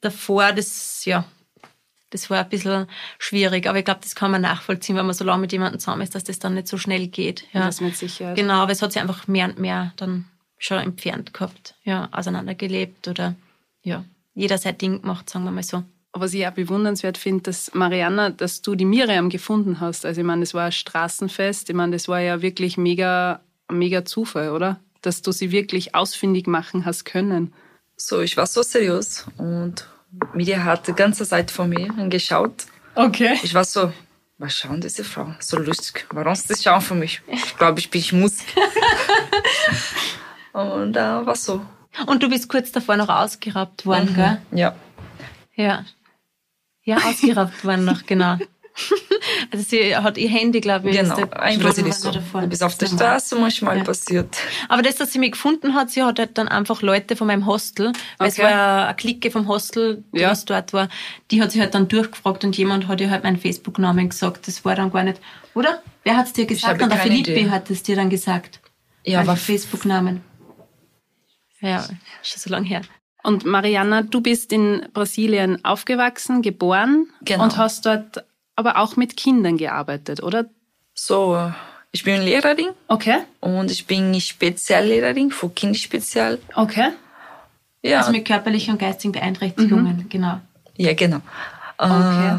davor, 0.00 0.52
das, 0.52 1.04
ja, 1.04 1.24
das 2.10 2.28
war 2.28 2.40
ein 2.40 2.48
bisschen 2.48 2.86
schwierig, 3.18 3.68
aber 3.68 3.78
ich 3.78 3.84
glaube, 3.84 4.00
das 4.02 4.14
kann 4.14 4.30
man 4.30 4.42
nachvollziehen, 4.42 4.96
wenn 4.96 5.06
man 5.06 5.14
so 5.14 5.24
lange 5.24 5.42
mit 5.42 5.52
jemandem 5.52 5.78
zusammen 5.78 6.02
ist, 6.02 6.14
dass 6.14 6.24
das 6.24 6.38
dann 6.38 6.54
nicht 6.54 6.68
so 6.68 6.76
schnell 6.76 7.06
geht. 7.06 7.46
Ja. 7.52 7.66
Das 7.66 7.80
mit 7.80 7.96
Sicherheit. 7.96 8.36
Genau, 8.36 8.62
aber 8.62 8.72
es 8.72 8.82
hat 8.82 8.92
sich 8.92 9.00
einfach 9.00 9.28
mehr 9.28 9.46
und 9.46 9.58
mehr 9.58 9.92
dann 9.96 10.26
schon 10.58 10.78
entfernt 10.78 11.32
gehabt, 11.32 11.74
ja, 11.84 12.08
auseinandergelebt 12.12 13.08
oder 13.08 13.34
ja, 13.82 14.04
jeder 14.34 14.58
sein 14.58 14.76
Ding 14.76 15.02
gemacht, 15.02 15.30
sagen 15.30 15.44
wir 15.44 15.50
mal 15.50 15.62
so. 15.62 15.84
Was 16.12 16.34
ich 16.34 16.46
auch 16.46 16.52
bewundernswert 16.52 17.16
finde, 17.16 17.44
dass 17.44 17.72
Mariana, 17.72 18.30
dass 18.30 18.62
du 18.62 18.74
die 18.74 18.84
Miriam 18.84 19.30
gefunden 19.30 19.78
hast. 19.78 20.04
Also 20.04 20.20
ich 20.20 20.26
meine, 20.26 20.40
das 20.40 20.54
war 20.54 20.66
ein 20.66 20.72
Straßenfest. 20.72 21.70
Ich 21.70 21.76
meine, 21.76 21.92
das 21.92 22.08
war 22.08 22.20
ja 22.20 22.42
wirklich 22.42 22.76
mega, 22.76 23.40
mega 23.70 24.04
Zufall, 24.04 24.50
oder? 24.50 24.80
Dass 25.02 25.22
du 25.22 25.30
sie 25.30 25.52
wirklich 25.52 25.94
ausfindig 25.94 26.48
machen 26.48 26.84
hast 26.84 27.04
können. 27.04 27.54
So, 28.00 28.22
ich 28.22 28.34
war 28.38 28.46
so 28.46 28.62
seriös 28.62 29.26
und 29.36 29.86
Media 30.32 30.64
hat 30.64 30.88
die 30.88 30.94
ganze 30.94 31.26
Zeit 31.26 31.50
von 31.50 31.68
mir 31.68 31.90
angeschaut. 31.98 32.64
Okay. 32.94 33.38
Ich 33.42 33.52
war 33.52 33.64
so, 33.64 33.92
was 34.38 34.56
schauen 34.56 34.80
diese 34.80 35.04
Frau? 35.04 35.34
So 35.38 35.58
lustig. 35.58 36.06
Warum 36.10 36.32
ist 36.32 36.48
das 36.48 36.62
schauen 36.62 36.80
für 36.80 36.94
mich? 36.94 37.20
Ich 37.26 37.58
glaube, 37.58 37.78
ich 37.78 37.90
bin 37.90 38.02
Musik. 38.12 38.46
und 40.54 40.94
da 40.94 41.26
war 41.26 41.36
so. 41.36 41.60
Und 42.06 42.22
du 42.22 42.30
bist 42.30 42.48
kurz 42.48 42.72
davor 42.72 42.96
noch 42.96 43.10
ausgeraubt 43.10 43.84
worden, 43.84 44.14
gell? 44.14 44.40
Ja. 44.52 44.74
Ja. 45.54 45.84
Ja, 46.82 46.96
ausgeraubt 46.96 47.62
worden 47.66 47.84
noch, 47.84 48.06
genau. 48.06 48.38
Also 49.52 49.64
sie 49.68 49.94
hat 49.96 50.16
ihr 50.16 50.28
Handy, 50.28 50.60
glaube 50.60 50.90
ich, 50.90 50.96
Genau, 50.96 51.14
ist 51.14 51.20
da 51.20 51.36
ein 51.38 51.58
Brasil 51.60 51.84
gestohlen 51.84 52.16
ist 52.22 52.32
so. 52.32 52.40
bist 52.48 52.62
auf 52.62 52.76
der 52.78 52.88
normal. 52.88 53.06
Straße 53.06 53.36
manchmal 53.36 53.78
Ja. 53.78 53.84
passiert. 53.84 54.36
Aber 54.68 54.82
das, 54.82 54.96
dass 54.96 55.12
sie 55.12 55.18
mich 55.18 55.32
gefunden 55.32 55.74
hat, 55.74 55.90
sie 55.90 56.02
hat 56.02 56.18
halt 56.18 56.38
dann 56.38 56.48
einfach 56.48 56.80
Leute 56.82 57.16
von 57.16 57.26
meinem 57.26 57.46
Hostel, 57.46 57.92
weil 58.18 58.28
es 58.28 58.34
Okay. 58.34 58.44
war 58.44 58.50
ja 58.50 58.84
eine 58.86 58.96
Clique 58.96 59.30
vom 59.30 59.48
Hostel, 59.48 60.04
die 60.14 60.20
Ja. 60.20 60.34
dort 60.46 60.72
war, 60.72 60.88
die 61.30 61.42
hat 61.42 61.52
sich 61.52 61.60
halt 61.60 61.74
dann 61.74 61.88
durchgefragt 61.88 62.44
und 62.44 62.56
jemand 62.56 62.88
hat 62.88 63.00
ihr 63.00 63.10
halt 63.10 63.24
meinen 63.24 63.36
Facebook-Namen 63.38 64.08
gesagt. 64.08 64.46
Das 64.48 64.64
war 64.64 64.74
dann 64.76 64.90
gar 64.92 65.02
nicht, 65.04 65.20
oder? 65.54 65.82
Wer 66.04 66.16
hat 66.16 66.26
es 66.26 66.32
dir 66.32 66.46
gesagt? 66.46 66.74
habe 66.74 66.84
Und 66.84 66.90
der 66.90 66.98
keine 66.98 67.10
Philippi 67.10 67.40
Idee. 67.42 67.50
hat 67.50 67.70
es 67.70 67.82
dir 67.82 67.96
dann 67.96 68.08
gesagt. 68.10 68.60
Ja, 69.04 69.20
aber 69.20 69.36
Facebook-Namen. 69.36 70.22
Ja, 71.60 71.84
schon 72.22 72.40
so 72.40 72.50
lange 72.50 72.66
her. 72.66 72.82
Und 73.22 73.44
Mariana, 73.44 74.00
du 74.02 74.22
bist 74.22 74.50
in 74.52 74.86
Brasilien 74.94 75.62
aufgewachsen, 75.64 76.40
geboren 76.40 77.08
Genau. 77.22 77.44
und 77.44 77.56
hast 77.58 77.84
dort 77.84 78.24
aber 78.60 78.72
auch 78.80 78.92
mit 78.96 79.16
Kindern 79.16 79.56
gearbeitet, 79.56 80.22
oder? 80.22 80.40
so, 80.94 81.34
äh, 81.36 81.50
ich 81.92 82.02
bin 82.04 82.20
Lehrerin 82.22 82.68
Okay. 82.96 83.18
und 83.40 83.68
ich 83.70 83.82
bin 83.86 84.04
Speziallehrerin 84.20 85.30
für 85.38 85.48
Kinderspezial. 85.58 86.38
Okay. 86.54 86.88
Ja, 87.82 87.98
Also 88.00 88.12
mit 88.12 88.24
körperlichen 88.26 88.72
und 88.74 88.78
geistigen 88.80 89.12
Beeinträchtigungen, 89.12 89.96
Mhm. 90.04 90.08
genau. 90.14 90.34
ja 90.76 90.92
genau. 91.02 91.20
Okay. 91.78 92.36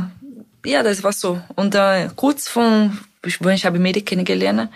Äh, 0.66 0.70
ja, 0.72 0.84
das 0.84 1.04
war 1.04 1.12
so. 1.24 1.42
Und 1.56 1.74
äh, 1.76 2.10
kurz 2.16 2.48
von, 2.48 2.98
ich, 3.26 3.42
ich 3.42 3.66
habe 3.66 3.80
Medi 3.80 4.02
kennengelernt. 4.04 4.70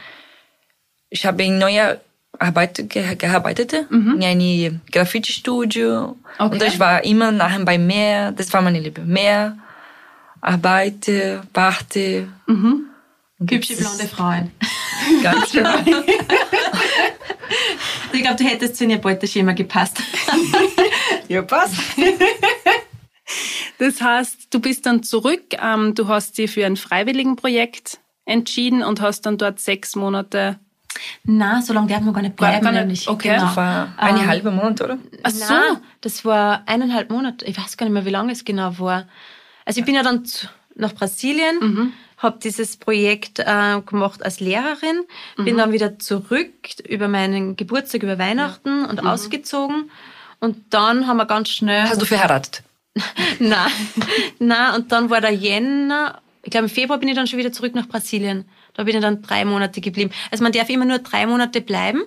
Ich 1.09 1.25
habe 1.27 1.43
in 1.43 1.59
neuer 1.59 2.01
Arbeit 2.39 2.73
ge 2.89 3.15
gearbeitet, 3.15 3.71
in 3.91 4.23
einem 4.23 4.81
Graffiti-Studio. 4.91 6.17
Und 6.39 6.55
Okay. 6.55 6.65
ich 6.67 6.79
war 6.79 7.03
immer 7.05 7.31
nachher 7.31 7.63
bei 7.63 7.77
Meer. 7.77 8.31
Das 8.33 8.51
war 8.53 8.61
meine 8.61 8.79
Liebe. 8.79 9.01
Meer, 9.01 9.57
Arbeit, 10.45 11.09
Party. 11.53 12.27
Hübsche 13.39 13.75
blonde 13.75 14.07
Frauen. 14.07 14.51
Ganz 15.23 15.51
genau. 15.51 15.75
ich 18.13 18.21
glaube, 18.21 18.35
du 18.37 18.43
hättest 18.43 18.77
zu 18.77 18.83
in 18.85 18.91
ihr 18.91 18.99
Beuteschema 18.99 19.53
gepasst. 19.53 20.01
ja, 21.27 21.41
passt. 21.41 21.75
Das 23.77 24.01
heißt, 24.01 24.53
du 24.53 24.59
bist 24.59 24.85
dann 24.85 25.03
zurück, 25.03 25.55
ähm, 25.61 25.95
du 25.95 26.07
hast 26.07 26.37
dich 26.37 26.51
für 26.51 26.65
ein 26.65 26.77
Freiwilligenprojekt 26.77 27.99
entschieden 28.25 28.83
und 28.83 29.01
hast 29.01 29.25
dann 29.25 29.37
dort 29.37 29.59
sechs 29.59 29.95
Monate. 29.95 30.59
Na, 31.23 31.61
so 31.61 31.73
lange 31.73 31.87
darf 31.87 32.01
man 32.01 32.13
gar 32.13 32.21
nicht 32.21 32.37
bleiben. 32.37 32.63
Gar 32.63 32.85
nicht, 32.85 33.09
okay. 33.09 33.35
Genau. 33.35 33.47
Das 33.47 33.57
war 33.57 33.93
eine 33.97 34.19
Ähm, 34.19 34.27
halbe 34.27 34.51
Monat, 34.51 34.79
oder? 34.81 34.97
Ach 35.23 35.31
so. 35.31 35.53
Nein, 35.53 35.77
das 36.01 36.23
war 36.23 36.63
eineinhalb 36.67 37.09
Monate. 37.09 37.43
Ich 37.45 37.57
weiß 37.57 37.75
gar 37.75 37.85
nicht 37.85 37.93
mehr, 37.93 38.05
wie 38.05 38.11
lange 38.11 38.31
es 38.31 38.45
genau 38.45 38.79
war. 38.79 39.07
Also 39.65 39.79
ich 39.79 39.85
bin 39.85 39.95
ja 39.95 40.03
dann 40.03 40.25
zu, 40.25 40.47
nach 40.75 40.93
Brasilien, 40.93 41.57
Mhm. 41.59 41.93
habe 42.17 42.39
dieses 42.41 42.77
Projekt 42.77 43.39
äh, 43.39 43.81
gemacht 43.85 44.23
als 44.23 44.39
Lehrerin, 44.39 45.01
Mhm. 45.37 45.45
bin 45.45 45.57
dann 45.57 45.71
wieder 45.71 45.99
zurück 45.99 46.51
über 46.87 47.07
meinen 47.07 47.55
Geburtstag, 47.55 48.03
über 48.03 48.17
Weihnachten 48.19 48.83
Mhm. 48.83 48.85
und 48.89 49.05
ausgezogen. 49.05 49.89
Und 50.39 50.73
dann 50.73 51.07
haben 51.07 51.17
wir 51.17 51.25
ganz 51.25 51.49
schnell... 51.49 51.83
Hast 51.89 52.01
du 52.01 52.05
verheiratet? 52.05 52.61
Nein, 53.39 53.71
nein, 54.39 54.75
und 54.75 54.91
dann 54.93 55.09
war 55.09 55.19
der 55.19 55.31
Jänner, 55.31 56.21
ich 56.45 56.51
glaube 56.51 56.67
im 56.67 56.69
Februar 56.69 56.99
bin 56.99 57.09
ich 57.09 57.15
dann 57.15 57.25
schon 57.25 57.39
wieder 57.39 57.51
zurück 57.51 57.73
nach 57.73 57.87
Brasilien. 57.87 58.45
Da 58.75 58.83
bin 58.83 58.95
ich 58.95 59.01
dann 59.01 59.23
drei 59.23 59.45
Monate 59.45 59.81
geblieben. 59.81 60.11
Also 60.29 60.43
man 60.43 60.51
darf 60.51 60.69
immer 60.69 60.85
nur 60.85 60.99
drei 60.99 61.25
Monate 61.25 61.59
bleiben 61.59 62.03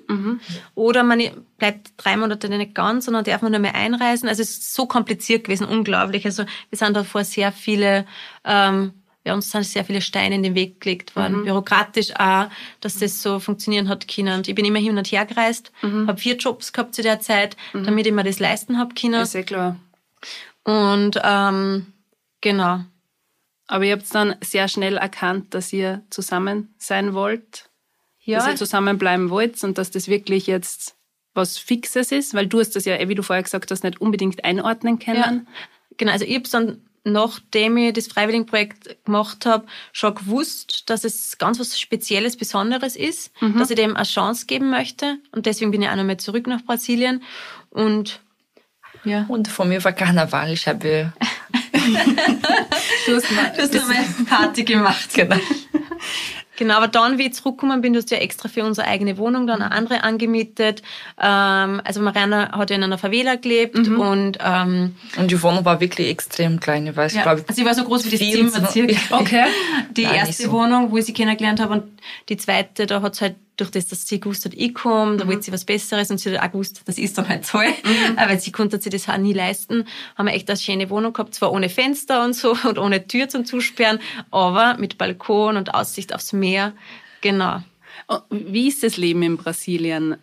oder 0.77 1.03
man 1.03 1.21
bleibt 1.57 1.91
drei 1.97 2.17
Monate 2.17 2.49
nicht 2.49 2.73
ganz, 2.73 3.07
sondern 3.07 3.25
darf 3.25 3.43
man 3.43 3.51
nur 3.51 3.61
mehr 3.61 3.75
einreisen. 3.75 4.29
Also 4.29 4.43
es 4.43 4.51
ist 4.51 4.75
so 4.75 4.87
kompliziert 4.87 5.43
gewesen, 5.43 5.67
unglaublich. 5.67 6.25
Also 6.25 6.45
wir 6.71 6.79
sind 6.79 6.97
da 6.97 7.03
vor 7.03 7.25
sehr 7.25 7.51
viele, 7.51 8.07
ähm, 8.45 8.93
ja, 9.25 9.35
uns 9.35 9.51
sind 9.51 9.65
sehr 9.65 9.85
viele 9.85 10.01
Steine 10.01 10.37
in 10.37 10.45
den 10.45 10.55
Weg 10.55 10.81
gelegt 10.81 11.17
worden. 11.17 11.43
Bürokratisch 11.43 12.15
auch, 12.15 12.47
dass 12.81 12.99
das 12.99 13.21
so 13.21 13.41
funktionieren 13.41 13.89
hat 13.89 14.07
können. 14.07 14.39
Und 14.39 14.47
ich 14.47 14.55
bin 14.55 14.65
immer 14.65 14.79
hin 14.79 14.97
und 14.97 15.11
her 15.11 15.27
gereist, 15.27 15.73
habe 15.83 16.17
vier 16.17 16.37
Jobs 16.37 16.73
gehabt 16.73 16.95
zu 16.95 17.03
der 17.03 17.19
Zeit, 17.19 17.57
damit 17.73 18.07
ich 18.07 18.13
mir 18.13 18.23
das 18.23 18.39
leisten 18.39 18.79
habe 18.79 18.95
können. 18.95 19.21
Ist 19.21 19.35
ja 19.35 19.43
klar. 19.43 19.77
Und 20.63 21.21
ähm, 21.25 21.87
genau. 22.41 22.85
Aber 23.69 23.85
ihr 23.85 23.93
habt 23.93 24.13
dann 24.15 24.35
sehr 24.41 24.67
schnell 24.67 24.97
erkannt, 24.97 25.55
dass 25.55 25.73
ihr 25.73 26.03
zusammen 26.11 26.75
sein 26.79 27.13
wollt, 27.15 27.69
Ja, 28.25 28.39
dass 28.39 28.49
ihr 28.49 28.57
zusammenbleiben 28.57 29.31
wollt 29.31 29.63
und 29.63 29.79
dass 29.79 29.91
das 29.91 30.09
wirklich 30.09 30.47
jetzt 30.47 30.97
was 31.35 31.59
Fixes 31.59 32.11
ist, 32.11 32.35
weil 32.35 32.47
du 32.47 32.59
hast 32.59 32.75
das 32.75 32.87
ja, 32.87 32.97
eh, 32.97 33.09
wie 33.09 33.15
du 33.15 33.23
vorher 33.23 33.43
gesagt 33.43 33.71
hast, 33.71 33.85
nicht 33.85 34.01
unbedingt 34.01 34.45
einordnen 34.45 34.99
ja. 34.99 35.13
können. 35.13 35.47
Genau, 35.99 36.13
also 36.13 36.25
ich 36.25 36.35
habe 36.35 36.49
dann, 36.51 36.83
nachdem 37.05 37.77
ich 37.77 37.93
das 37.93 38.09
Freiwilligenprojekt 38.09 39.05
gemacht 39.05 39.45
habe, 39.45 39.67
schon 39.93 40.15
gewusst, 40.15 40.91
dass 40.91 41.05
es 41.05 41.37
ganz 41.39 41.61
was 41.61 41.79
Spezielles, 41.79 42.37
Besonderes 42.37 42.97
ist, 42.97 43.33
dass 43.41 43.71
ich 43.71 43.77
dem 43.77 43.97
eine 43.97 44.05
Chance 44.05 44.47
geben 44.47 44.71
möchte. 44.71 45.19
Und 45.33 45.47
deswegen 45.47 45.71
bin 45.71 45.83
ich 45.83 45.89
auch 45.89 45.97
nochmal 45.97 46.17
zurück 46.17 46.47
nach 46.47 46.63
Brasilien. 46.63 47.23
Und 47.71 48.21
ja. 49.05 49.27
Und 49.29 49.49
von 49.49 49.69
mir 49.69 49.83
war 49.85 49.93
Karneval. 49.93 50.53
Ich 50.53 50.67
habe 50.67 51.13
Du 53.07 53.15
hast 53.17 53.31
mal, 53.33 53.53
Du 53.57 53.63
hast 53.63 53.75
nochmal 53.75 54.05
Party 54.29 54.65
gemacht. 54.65 55.15
genau. 55.15 55.37
Genau, 56.57 56.75
aber 56.75 56.89
dann, 56.89 57.19
wie 57.19 57.27
ich 57.27 57.35
zurückgekommen 57.35 57.81
bin, 57.83 57.93
du 57.93 58.01
hast 58.01 58.11
ja 58.11 58.19
extra 58.19 58.49
für 58.49 58.65
unsere 58.65 58.89
eigene 58.89 59.17
Wohnung 59.17 59.47
dann 59.47 59.63
eine 59.63 59.71
andere 59.71 60.03
angemietet. 60.03 60.83
Ähm, 61.17 61.81
also 61.85 62.01
Mariana 62.01 62.51
hat 62.51 62.71
ja 62.71 62.77
in 62.77 62.83
einer 62.83 62.99
Favela 62.99 63.37
gelebt 63.37 63.79
und 63.79 64.39
ähm, 64.45 64.97
Und 65.17 65.31
die 65.31 65.41
Wohnung 65.41 65.65
war 65.65 65.79
wirklich 65.81 66.09
extrem 66.09 66.59
klein. 66.59 66.89
Ich 66.89 66.97
weiß, 66.97 67.13
ja, 67.15 67.21
ich 67.21 67.23
glaube, 67.23 67.45
also 67.47 67.55
sie 67.61 67.65
war 67.65 67.75
so 67.77 67.85
groß 67.85 68.07
wie 68.07 68.11
das 68.11 68.19
Zimmer 68.19 68.71
circa. 68.71 68.97
Okay. 69.21 69.45
Die 69.93 70.03
Nein, 70.03 70.15
erste 70.17 70.43
so. 70.45 70.51
Wohnung, 70.53 70.91
wo 70.91 70.97
ich 70.99 71.05
sie 71.05 71.13
kennengelernt 71.13 71.61
habe 71.61 71.75
und 71.75 71.85
die 72.29 72.37
zweite, 72.37 72.87
da 72.87 73.03
hat 73.03 73.15
es 73.15 73.21
halt 73.21 73.37
durch 73.59 73.71
das, 73.71 73.89
dass 73.89 74.07
sie 74.07 74.21
gewusst 74.21 74.45
hat, 74.45 74.55
ich 74.55 74.73
komme, 74.73 75.17
da 75.17 75.27
wollte 75.27 75.43
sie 75.43 75.53
was 75.53 75.65
Besseres 75.65 76.11
und 76.11 76.19
sie 76.19 76.37
hat 76.37 76.43
auch 76.43 76.53
gewusst, 76.53 76.83
das 76.85 76.97
ist 76.97 77.19
dann 77.19 77.29
halt 77.29 77.45
so, 77.45 77.59
äh, 77.61 77.73
weil 78.17 78.41
sie 78.41 78.53
konnte 78.53 78.81
sich 78.81 78.93
das 78.93 79.09
auch 79.09 79.17
nie 79.19 79.33
leisten, 79.33 79.85
haben 80.17 80.27
wir 80.27 80.35
echt 80.35 80.49
eine 80.49 80.59
schöne 80.59 80.89
Wohnung 80.91 81.13
gehabt, 81.13 81.35
zwar 81.35 81.53
ohne 81.53 81.69
Fenster 81.69 82.25
und 82.25 82.35
so 82.35 82.57
und 82.65 82.79
ohne 82.79 83.07
Tür 83.07 83.29
zum 83.29 83.45
Zusperren, 83.45 83.99
aber 84.31 84.77
mit 84.79 84.97
Balkon 84.97 85.57
und 85.57 85.75
Aussicht 85.75 86.15
aufs 86.15 86.33
Meer, 86.33 86.73
genau. 87.21 87.63
Oh, 88.09 88.21
Wie 88.31 88.69
ist 88.69 88.83
das 88.83 88.97
Leben 88.97 89.23
in 89.23 89.37
Brasilien? 89.37 90.17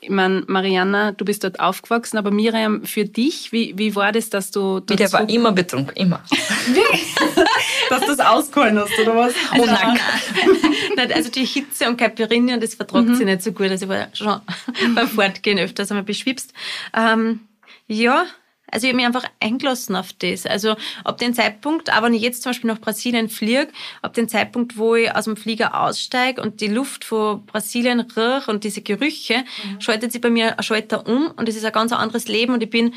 Ich 0.00 0.08
meine, 0.08 0.44
Mariana, 0.46 1.12
du 1.12 1.26
bist 1.26 1.44
dort 1.44 1.60
aufgewachsen, 1.60 2.16
aber 2.16 2.30
Miriam, 2.30 2.84
für 2.84 3.04
dich, 3.04 3.52
wie, 3.52 3.76
wie 3.76 3.94
war 3.94 4.10
das, 4.10 4.30
dass 4.30 4.50
du 4.50 4.80
dort 4.80 4.98
der 4.98 5.12
war 5.12 5.28
immer 5.28 5.52
betrunken, 5.52 5.94
immer. 5.94 6.24
dass 7.90 8.00
du 8.00 8.06
das 8.06 8.20
ausgeholt 8.20 8.74
hast, 8.74 8.98
oder 8.98 9.14
was? 9.14 9.34
Und 9.52 9.66
nackt. 9.66 10.00
Nein, 10.96 11.12
also 11.12 11.30
die 11.30 11.44
Hitze 11.44 11.88
und 11.88 11.96
Caipirinha, 11.96 12.56
das 12.56 12.74
vertragt 12.74 13.16
sie 13.16 13.24
nicht 13.24 13.42
so 13.42 13.52
gut. 13.52 13.70
Also 13.70 13.86
ich 13.86 13.90
war 13.90 14.08
schon 14.14 14.40
beim 14.94 15.08
Fortgehen 15.08 15.58
öfters 15.58 15.90
einmal 15.90 16.04
beschwipst. 16.04 16.52
Ähm, 16.94 17.40
ja, 17.86 18.26
also 18.72 18.86
ich 18.86 18.92
habe 18.92 18.96
mich 18.96 19.06
einfach 19.06 19.24
eingelassen 19.38 19.94
auf 19.96 20.12
das. 20.14 20.46
Also 20.46 20.76
ab 21.04 21.18
dem 21.18 21.34
Zeitpunkt, 21.34 21.92
auch 21.92 22.02
wenn 22.02 22.14
ich 22.14 22.22
jetzt 22.22 22.42
zum 22.42 22.50
Beispiel 22.50 22.68
nach 22.68 22.80
Brasilien 22.80 23.28
fliege, 23.28 23.68
ab 24.00 24.14
dem 24.14 24.28
Zeitpunkt, 24.28 24.78
wo 24.78 24.94
ich 24.94 25.14
aus 25.14 25.24
dem 25.24 25.36
Flieger 25.36 25.78
aussteige 25.78 26.40
und 26.40 26.62
die 26.62 26.68
Luft 26.68 27.04
von 27.04 27.44
Brasilien 27.44 28.00
rieche 28.00 28.50
und 28.50 28.64
diese 28.64 28.80
Gerüche, 28.80 29.44
schaltet 29.78 30.12
sich 30.12 30.22
bei 30.22 30.30
mir 30.30 30.58
ein 30.58 30.62
Schalter 30.62 31.06
um 31.06 31.30
und 31.36 31.48
es 31.48 31.56
ist 31.56 31.66
ein 31.66 31.72
ganz 31.72 31.92
anderes 31.92 32.28
Leben 32.28 32.54
und 32.54 32.62
ich 32.62 32.70
bin 32.70 32.94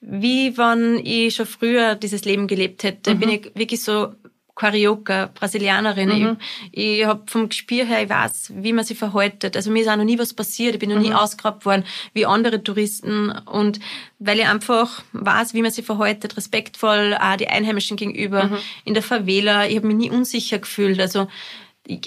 wie 0.00 0.56
wenn 0.56 1.04
ich 1.04 1.34
schon 1.34 1.46
früher 1.46 1.96
dieses 1.96 2.24
Leben 2.24 2.46
gelebt 2.46 2.84
hätte. 2.84 3.16
Bin 3.16 3.30
ich 3.30 3.50
wirklich 3.56 3.82
so 3.82 4.14
Carioca, 4.58 5.30
Brasilianerin. 5.32 6.36
Ich, 6.72 7.00
ich 7.00 7.04
habe 7.06 7.22
vom 7.26 7.48
Gespür 7.48 7.84
her, 7.84 8.02
ich 8.02 8.10
weiß, 8.10 8.52
wie 8.56 8.72
man 8.72 8.84
sich 8.84 8.98
verhaltet. 8.98 9.56
Also 9.56 9.70
mir 9.70 9.82
ist 9.82 9.88
auch 9.88 9.96
noch 9.96 10.04
nie 10.04 10.18
was 10.18 10.34
passiert. 10.34 10.74
Ich 10.74 10.80
bin 10.80 10.90
noch 10.90 10.98
nie 11.00 11.14
ausgeraubt 11.14 11.64
worden 11.64 11.84
wie 12.12 12.26
andere 12.26 12.62
Touristen. 12.62 13.30
Und 13.30 13.78
weil 14.18 14.40
ich 14.40 14.46
einfach 14.46 15.02
weiß, 15.12 15.54
wie 15.54 15.62
man 15.62 15.70
sich 15.70 15.86
verhaltet, 15.86 16.36
respektvoll 16.36 17.16
auch 17.18 17.36
die 17.36 17.48
Einheimischen 17.48 17.96
gegenüber, 17.96 18.50
in 18.84 18.94
der 18.94 19.02
Favela. 19.02 19.66
Ich 19.66 19.76
habe 19.76 19.86
mich 19.86 19.96
nie 19.96 20.10
unsicher 20.10 20.58
gefühlt. 20.58 21.00
Also 21.00 21.28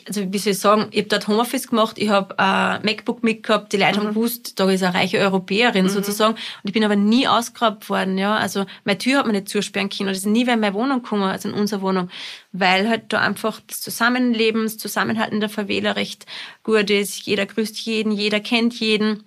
also 0.07 0.31
wie 0.31 0.37
soll 0.37 0.53
ich 0.53 0.59
sagen, 0.59 0.87
ich 0.91 0.99
habe 0.99 1.09
dort 1.09 1.27
Homeoffice 1.27 1.67
gemacht, 1.67 1.97
ich 1.97 2.09
habe 2.09 2.37
ein 2.37 2.83
MacBook 2.83 3.23
mitgehabt, 3.23 3.73
die 3.73 3.77
Leute 3.77 3.99
haben 3.99 4.09
gewusst, 4.09 4.59
da 4.59 4.69
ist 4.69 4.83
eine 4.83 4.93
reiche 4.93 5.17
Europäerin 5.17 5.89
sozusagen. 5.89 6.33
Und 6.33 6.39
ich 6.65 6.73
bin 6.73 6.83
aber 6.83 6.95
nie 6.95 7.27
ausgeraubt 7.27 7.89
worden, 7.89 8.17
ja. 8.17 8.35
Also 8.35 8.65
meine 8.83 8.97
Tür 8.97 9.19
hat 9.19 9.25
man 9.25 9.35
nicht 9.35 9.49
zusperren 9.49 9.89
können. 9.89 10.09
Das 10.09 10.19
ist 10.19 10.25
nie 10.25 10.45
wer 10.45 10.53
in 10.53 10.59
meine 10.59 10.75
Wohnung 10.75 11.01
gekommen, 11.01 11.23
also 11.23 11.49
in 11.49 11.55
unsere 11.55 11.81
Wohnung. 11.81 12.09
Weil 12.51 12.89
halt 12.89 13.13
da 13.13 13.19
einfach 13.19 13.59
das 13.65 13.81
Zusammenleben, 13.81 14.63
das 14.63 14.77
Zusammenhalten 14.77 15.39
der 15.39 15.49
Favela 15.49 15.93
recht 15.93 16.25
gut 16.63 16.89
ist. 16.89 17.25
Jeder 17.25 17.45
grüßt 17.45 17.77
jeden, 17.79 18.11
jeder 18.11 18.39
kennt 18.39 18.79
jeden. 18.79 19.23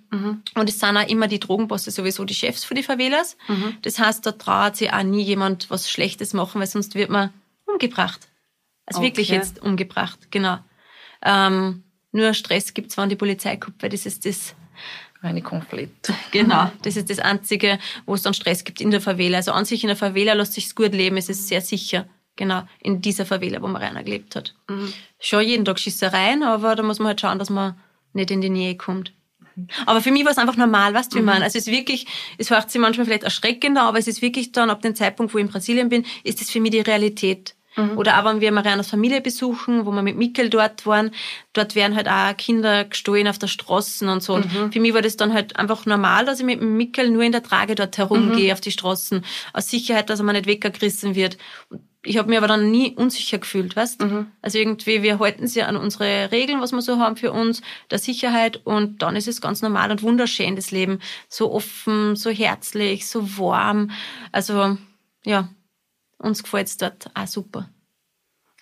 Und 0.55 0.69
es 0.69 0.79
sind 0.79 0.95
auch 0.95 1.07
immer 1.09 1.27
die 1.27 1.39
Drogenbosse 1.39 1.91
sowieso 1.91 2.23
die 2.23 2.35
Chefs 2.35 2.63
für 2.63 2.75
die 2.75 2.83
Favelas. 2.83 3.35
Das 3.81 3.99
heißt, 3.99 4.25
da 4.25 4.31
traut 4.31 4.77
sich 4.77 4.93
auch 4.93 5.03
nie 5.03 5.23
jemand 5.23 5.69
was 5.69 5.89
Schlechtes 5.89 6.33
machen, 6.33 6.61
weil 6.61 6.67
sonst 6.67 6.95
wird 6.95 7.09
man 7.09 7.31
umgebracht. 7.65 8.27
Also 8.85 9.01
wirklich 9.01 9.29
Okay. 9.29 9.37
jetzt 9.39 9.61
umgebracht, 9.61 10.31
genau. 10.31 10.59
Ähm, 11.23 11.83
nur 12.11 12.33
Stress 12.33 12.73
gibt's, 12.73 12.97
wenn 12.97 13.09
die 13.09 13.15
Polizei 13.15 13.57
kommt, 13.57 13.81
weil 13.81 13.89
das 13.89 14.05
ist 14.05 14.25
das, 14.25 14.55
Eine 15.21 15.41
Konflikt. 15.41 16.13
genau, 16.31 16.71
das 16.83 16.95
ist 16.97 17.09
das 17.09 17.19
Einzige, 17.19 17.79
wo 18.05 18.13
es 18.13 18.21
dann 18.21 18.33
Stress 18.33 18.63
gibt 18.63 18.79
in 18.81 18.91
der 18.91 19.01
Favela. 19.01 19.37
Also 19.37 19.51
an 19.53 19.65
sich 19.65 19.83
in 19.83 19.87
der 19.87 19.97
Favela 19.97 20.33
lässt 20.33 20.53
sich's 20.53 20.75
gut 20.75 20.93
leben, 20.93 21.17
es 21.17 21.29
ist 21.29 21.47
sehr 21.47 21.61
sicher, 21.61 22.07
genau, 22.35 22.63
in 22.79 23.01
dieser 23.01 23.25
Favela, 23.25 23.61
wo 23.61 23.67
Mariana 23.67 24.01
gelebt 24.03 24.35
hat. 24.35 24.53
Schon 25.19 25.43
jeden 25.43 25.65
Tag 25.65 25.79
Schießereien, 25.79 26.43
aber 26.43 26.75
da 26.75 26.83
muss 26.83 26.99
man 26.99 27.07
halt 27.09 27.21
schauen, 27.21 27.39
dass 27.39 27.49
man 27.49 27.75
nicht 28.13 28.29
in 28.31 28.41
die 28.41 28.49
Nähe 28.49 28.75
kommt. 28.77 29.11
Aber 29.85 30.01
für 30.01 30.11
mich 30.11 30.25
war 30.25 30.31
es 30.31 30.37
einfach 30.37 30.57
normal, 30.57 30.93
weißt 30.93 31.13
du, 31.13 31.17
wie 31.17 31.21
man. 31.23 31.41
Also 31.41 31.57
es 31.57 31.65
ist 31.67 31.73
wirklich, 31.73 32.05
es 32.37 32.49
hört 32.49 32.69
sich 32.69 32.79
manchmal 32.79 33.05
vielleicht 33.05 33.23
erschreckender, 33.23 33.83
aber 33.83 33.97
es 33.97 34.07
ist 34.07 34.21
wirklich 34.21 34.51
dann, 34.51 34.69
ab 34.69 34.81
dem 34.81 34.95
Zeitpunkt, 34.95 35.33
wo 35.33 35.37
ich 35.37 35.45
in 35.45 35.49
Brasilien 35.49 35.87
bin, 35.89 36.05
ist 36.23 36.41
es 36.41 36.51
für 36.51 36.59
mich 36.59 36.71
die 36.71 36.81
Realität. 36.81 37.54
Oder 37.97 38.19
auch 38.19 38.25
wenn 38.25 38.39
wir 38.39 38.51
Marianas 38.51 38.89
Familie 38.89 39.19
besuchen, 39.19 39.85
wo 39.85 39.91
wir 39.91 40.01
mit 40.01 40.17
Mikkel 40.17 40.49
dort 40.49 40.85
waren, 40.85 41.11
dort 41.51 41.75
werden 41.75 41.95
halt 41.95 42.07
auch 42.07 42.37
Kinder 42.37 42.85
gestohlen 42.85 43.27
auf 43.27 43.37
der 43.37 43.47
Straßen 43.47 44.07
und 44.07 44.23
so. 44.23 44.35
Und 44.35 44.45
für 44.71 44.79
mich 44.79 44.93
war 44.93 45.01
das 45.01 45.17
dann 45.17 45.33
halt 45.33 45.57
einfach 45.57 45.85
normal, 45.85 46.25
dass 46.25 46.39
ich 46.39 46.45
mit 46.45 46.61
Mikkel 46.61 47.09
nur 47.09 47.23
in 47.23 47.33
der 47.33 47.43
Trage 47.43 47.75
dort 47.75 47.97
herumgehe 47.97 48.53
auf 48.53 48.61
die 48.61 48.71
Straßen, 48.71 49.25
aus 49.51 49.69
Sicherheit, 49.69 50.09
dass 50.09 50.19
er 50.19 50.25
mir 50.25 50.33
nicht 50.33 50.47
weggerissen 50.47 51.15
wird. 51.15 51.37
Ich 52.07 52.17
habe 52.17 52.29
mich 52.29 52.37
aber 52.37 52.47
dann 52.47 52.69
nie 52.69 52.93
unsicher 52.95 53.39
gefühlt, 53.39 53.75
weißt? 53.75 54.05
Also 54.41 54.57
irgendwie, 54.59 55.01
wir 55.01 55.19
halten 55.19 55.47
sie 55.47 55.63
an 55.63 55.75
unsere 55.75 56.31
Regeln, 56.31 56.61
was 56.61 56.71
wir 56.71 56.81
so 56.81 56.99
haben 56.99 57.17
für 57.17 57.31
uns, 57.31 57.61
der 57.89 57.97
Sicherheit 57.97 58.61
und 58.63 59.01
dann 59.01 59.15
ist 59.15 59.27
es 59.27 59.41
ganz 59.41 59.63
normal 59.63 59.89
und 59.91 60.03
wunderschön, 60.03 60.55
das 60.55 60.69
Leben. 60.71 60.99
So 61.27 61.51
offen, 61.51 62.15
so 62.15 62.29
herzlich, 62.29 63.07
so 63.07 63.37
warm. 63.39 63.89
Also, 64.31 64.77
ja, 65.25 65.49
uns 66.17 66.43
gefällt's 66.43 66.77
dort 66.77 67.09
auch 67.13 67.27
super. 67.27 67.69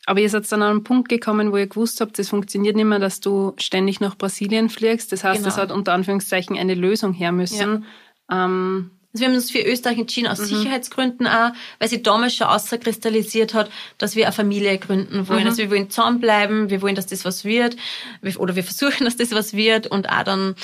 Aber 0.05 0.19
ihr 0.19 0.29
seid 0.29 0.51
dann 0.51 0.61
an 0.61 0.71
einen 0.71 0.83
Punkt 0.83 1.07
gekommen, 1.07 1.51
wo 1.53 1.57
ihr 1.57 1.67
gewusst 1.67 2.01
habt, 2.01 2.19
das 2.19 2.27
funktioniert 2.27 2.75
nicht 2.75 2.83
mehr, 2.85 2.99
dass 2.99 3.21
du 3.21 3.53
ständig 3.57 4.01
nach 4.01 4.17
Brasilien 4.17 4.69
fliegst. 4.69 5.11
Das 5.13 5.23
heißt, 5.23 5.39
Genau. 5.39 5.47
es 5.49 5.57
hat 5.57 5.71
unter 5.71 5.93
Anführungszeichen 5.93 6.57
eine 6.57 6.75
Lösung 6.75 7.13
her 7.13 7.31
müssen. 7.31 7.85
Ähm, 8.29 8.91
Also 9.13 9.21
wir 9.21 9.27
haben 9.27 9.35
uns 9.35 9.51
für 9.51 9.59
Österreich 9.61 9.99
entschieden, 9.99 10.27
aus 10.27 10.39
Sicherheitsgründen 10.39 11.27
auch, 11.27 11.51
weil 11.77 11.87
sich 11.87 12.01
damals 12.01 12.33
schon 12.35 12.47
außerkristallisiert 12.47 13.53
hat, 13.53 13.69
dass 13.99 14.15
wir 14.15 14.25
eine 14.25 14.33
Familie 14.33 14.77
gründen 14.79 15.27
wollen. 15.29 15.45
Also 15.45 15.59
wir 15.59 15.69
wollen 15.69 15.91
zusammenbleiben, 15.91 16.71
wir 16.71 16.81
wollen, 16.81 16.95
dass 16.95 17.05
das 17.05 17.23
was 17.23 17.45
wird, 17.45 17.77
Wir- 18.21 18.39
oder 18.39 18.55
wir 18.55 18.63
versuchen, 18.63 19.03
dass 19.05 19.15
das 19.15 19.31
was 19.31 19.53
wird 19.53 19.85
und 19.87 20.09
auch 20.09 20.23
dann, 20.23 20.55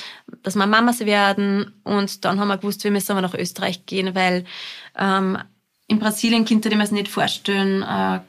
dass 0.42 0.56
wir 0.56 0.66
Mamas 0.66 0.98
werden. 1.00 1.72
Und 1.84 2.24
dann 2.24 2.40
haben 2.40 2.48
wir 2.48 2.58
gewusst, 2.58 2.82
wir 2.82 2.90
müssen 2.90 3.12
aber 3.12 3.20
nach 3.22 3.34
Österreich 3.34 3.86
gehen, 3.86 4.16
weil 4.16 4.44
ähm, 4.98 5.38
in 5.90 5.98
Brasilien 5.98 6.44
könnte 6.44 6.68
ich 6.68 6.74
mir 6.76 6.82
das 6.82 6.92
nicht 6.92 7.08
vorstellen, 7.08 7.82
äh, 7.82 8.20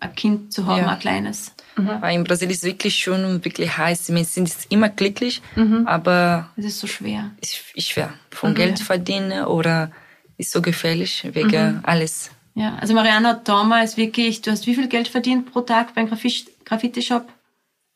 ein 0.00 0.14
Kind 0.14 0.52
zu 0.52 0.66
haben, 0.66 0.82
Ja. 0.82 0.88
ein 0.94 0.98
kleines. 1.00 1.52
Weil 1.76 2.14
in 2.16 2.24
Brasilien 2.24 2.50
ist 2.52 2.58
es 2.58 2.64
wirklich 2.64 2.94
schön 2.94 3.24
und 3.24 3.44
wirklich 3.44 3.76
heiß. 3.76 4.12
Wir 4.12 4.24
sind 4.24 4.50
immer 4.68 4.88
glücklich, 4.88 5.40
aber 5.86 6.48
Das 6.56 6.64
ist 6.66 6.80
so 6.80 6.86
schwer. 6.86 7.30
ist 7.40 7.56
ist 7.74 7.88
schwer. 7.90 8.12
Von 8.30 8.54
Geld 8.54 8.78
verdienen 8.80 9.44
oder 9.44 9.90
ist 10.38 10.50
so 10.52 10.60
gefährlich 10.62 11.12
wegen 11.32 11.80
alles. 11.84 12.30
Ja, 12.54 12.76
also 12.80 12.94
Marianne 12.94 13.28
hat 13.28 13.48
damals 13.48 13.96
wirklich, 13.96 14.42
du 14.42 14.50
hast 14.50 14.66
wie 14.66 14.74
viel 14.74 14.88
Geld 14.88 15.06
verdient 15.08 15.52
pro 15.52 15.60
Tag 15.60 15.94
beim 15.94 16.08
Graffiti- 16.08 16.48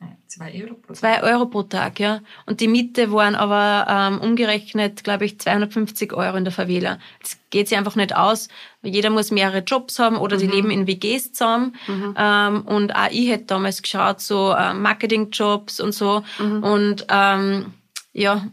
Graffiti-Shop? 0.02 0.18
Zwei 0.26 0.62
Euro 0.62 0.74
pro 0.74 0.92
Zwei 0.94 1.22
Euro 1.22 1.46
pro 1.46 1.62
Tag, 1.62 2.00
ja. 2.00 2.20
Und 2.46 2.60
die 2.60 2.68
Miete 2.68 3.12
waren 3.12 3.34
aber 3.34 3.86
ähm, 3.88 4.20
umgerechnet, 4.20 5.04
glaube 5.04 5.24
ich, 5.24 5.38
250 5.38 6.12
Euro 6.12 6.36
in 6.36 6.44
der 6.44 6.52
Favela. 6.52 6.98
Das 7.20 7.38
geht 7.50 7.68
sich 7.68 7.76
einfach 7.76 7.96
nicht 7.96 8.14
aus. 8.16 8.48
Jeder 8.82 9.10
muss 9.10 9.30
mehrere 9.30 9.58
Jobs 9.58 9.98
haben 9.98 10.16
oder 10.16 10.36
die 10.36 10.46
leben 10.46 10.70
in 10.70 10.86
WGs 10.86 11.32
zusammen. 11.32 11.74
Ähm, 12.16 12.62
und 12.62 12.94
auch 12.94 13.10
ich 13.10 13.28
hätte 13.28 13.44
damals 13.44 13.82
geschaut, 13.82 14.20
so 14.20 14.52
äh, 14.52 14.74
Marketingjobs 14.74 15.80
und 15.80 15.92
so. 15.92 16.22
Und 16.62 17.06
ähm, 17.08 17.74
ja, 18.12 18.46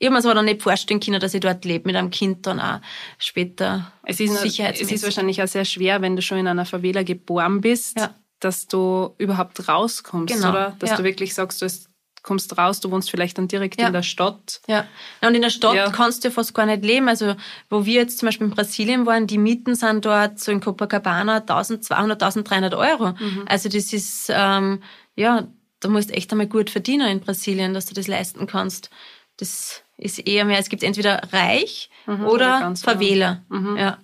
ich 0.00 0.06
habe 0.06 0.14
mir 0.16 0.24
aber 0.24 0.34
dann 0.34 0.44
nicht 0.44 0.62
vorstellen 0.62 1.00
können, 1.00 1.18
dass 1.20 1.34
ich 1.34 1.40
dort 1.40 1.64
lebe 1.64 1.88
mit 1.88 1.96
einem 1.96 2.10
Kind 2.10 2.46
dann 2.46 2.60
auch 2.60 2.78
später 3.18 3.90
Es 4.04 4.20
ist, 4.20 4.30
es 4.44 4.92
ist 4.92 5.02
wahrscheinlich 5.02 5.42
auch 5.42 5.48
sehr 5.48 5.64
schwer, 5.64 6.00
wenn 6.02 6.14
du 6.14 6.22
schon 6.22 6.38
in 6.38 6.46
einer 6.46 6.64
Favela 6.64 7.02
geboren 7.02 7.60
bist, 7.60 7.98
Ja. 7.98 8.14
Dass 8.40 8.66
du 8.66 9.14
überhaupt 9.18 9.68
rauskommst, 9.68 10.34
Genau, 10.34 10.50
oder? 10.50 10.76
Dass 10.78 10.90
ja. 10.90 10.96
du 10.96 11.04
wirklich 11.04 11.34
sagst, 11.34 11.60
du 11.60 11.66
hast- 11.66 11.88
kommst 12.24 12.58
raus, 12.58 12.80
du 12.80 12.90
wohnst 12.90 13.10
vielleicht 13.10 13.38
dann 13.38 13.48
direkt 13.48 13.80
Ja. 13.80 13.86
in 13.86 13.92
der 13.92 14.02
Stadt. 14.02 14.60
Ja. 14.66 14.86
und 15.22 15.34
in 15.34 15.40
der 15.40 15.50
Stadt 15.50 15.74
Ja. 15.74 15.90
kannst 15.90 16.24
du 16.24 16.30
fast 16.30 16.52
gar 16.52 16.66
nicht 16.66 16.84
leben. 16.84 17.08
Also, 17.08 17.36
wo 17.70 17.86
wir 17.86 17.94
jetzt 17.94 18.18
zum 18.18 18.26
Beispiel 18.26 18.48
in 18.48 18.52
Brasilien 18.54 19.06
waren, 19.06 19.26
die 19.26 19.38
Mieten 19.38 19.74
sind 19.76 20.04
dort 20.04 20.38
so 20.38 20.52
in 20.52 20.60
Copacabana 20.60 21.40
1200, 21.40 22.20
1300 22.22 22.74
Euro. 22.74 23.14
Also, 23.46 23.68
das 23.68 23.92
ist, 23.92 24.26
ähm, 24.30 24.82
ja, 25.16 25.46
da 25.80 25.88
musst 25.88 26.10
du 26.10 26.14
echt 26.14 26.30
einmal 26.32 26.48
gut 26.48 26.68
verdienen 26.70 27.08
in 27.08 27.20
Brasilien, 27.20 27.72
dass 27.72 27.86
du 27.86 27.94
das 27.94 28.08
leisten 28.08 28.46
kannst. 28.46 28.90
Das 29.38 29.82
ist 29.96 30.18
eher 30.18 30.44
mehr, 30.44 30.58
es 30.58 30.68
gibt 30.68 30.82
entweder 30.82 31.22
reich 31.32 31.88
oder 32.06 32.28
oder 32.32 32.60
ganz 32.60 32.82
Favela. 32.82 33.42
Ja. 33.76 33.98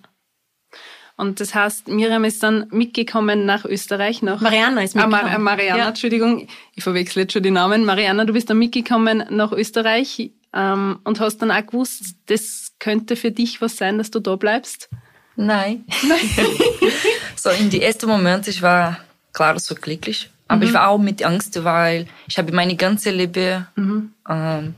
Und 1.17 1.39
das 1.39 1.55
heißt, 1.55 1.87
Miriam 1.87 2.25
ist 2.25 2.43
dann 2.43 2.67
mitgekommen 2.71 3.45
nach 3.45 3.63
Österreich, 3.65 4.21
nach 4.21 4.41
Mariana 4.41 4.83
ist 4.83 4.95
Ah, 4.97 5.07
mitgekommen. 5.07 5.29
Mar 5.29 5.35
äh, 5.35 5.39
Mariana, 5.39 5.77
Ja. 5.83 5.87
Entschuldigung, 5.89 6.47
ich 6.75 6.83
verwechsel 6.83 7.21
jetzt 7.23 7.33
schon 7.33 7.43
die 7.43 7.51
Namen. 7.51 7.85
Mariana, 7.85 8.25
du 8.25 8.33
bist 8.33 8.49
dann 8.49 8.57
mitgekommen 8.59 9.23
nach 9.29 9.51
Österreich 9.53 10.31
ähm, 10.53 10.99
und 11.05 11.19
hast 11.21 11.37
dann 11.41 11.51
auch 11.51 11.65
gewusst, 11.65 12.15
das 12.25 12.73
könnte 12.79 13.15
für 13.15 13.31
dich 13.31 13.61
was 13.61 13.77
sein, 13.77 13.97
dass 13.97 14.11
du 14.11 14.19
da 14.19 14.35
bleibst. 14.35 14.89
Nein. 15.37 15.85
so 17.35 17.49
in 17.49 17.69
die 17.69 17.81
ersten 17.81 18.07
Momente, 18.07 18.49
ich 18.49 18.61
war 18.61 18.99
klar 19.33 19.57
so 19.59 19.75
glücklich. 19.75 20.29
Aber 20.47 20.63
ich 20.63 20.73
war 20.73 20.89
auch 20.89 20.99
mit 20.99 21.23
Angst, 21.23 21.63
weil 21.63 22.05
ich 22.27 22.37
habe 22.37 22.51
meine 22.53 22.75
ganze 22.75 23.09
Liebe 23.09 23.65
ähm, 23.77 24.75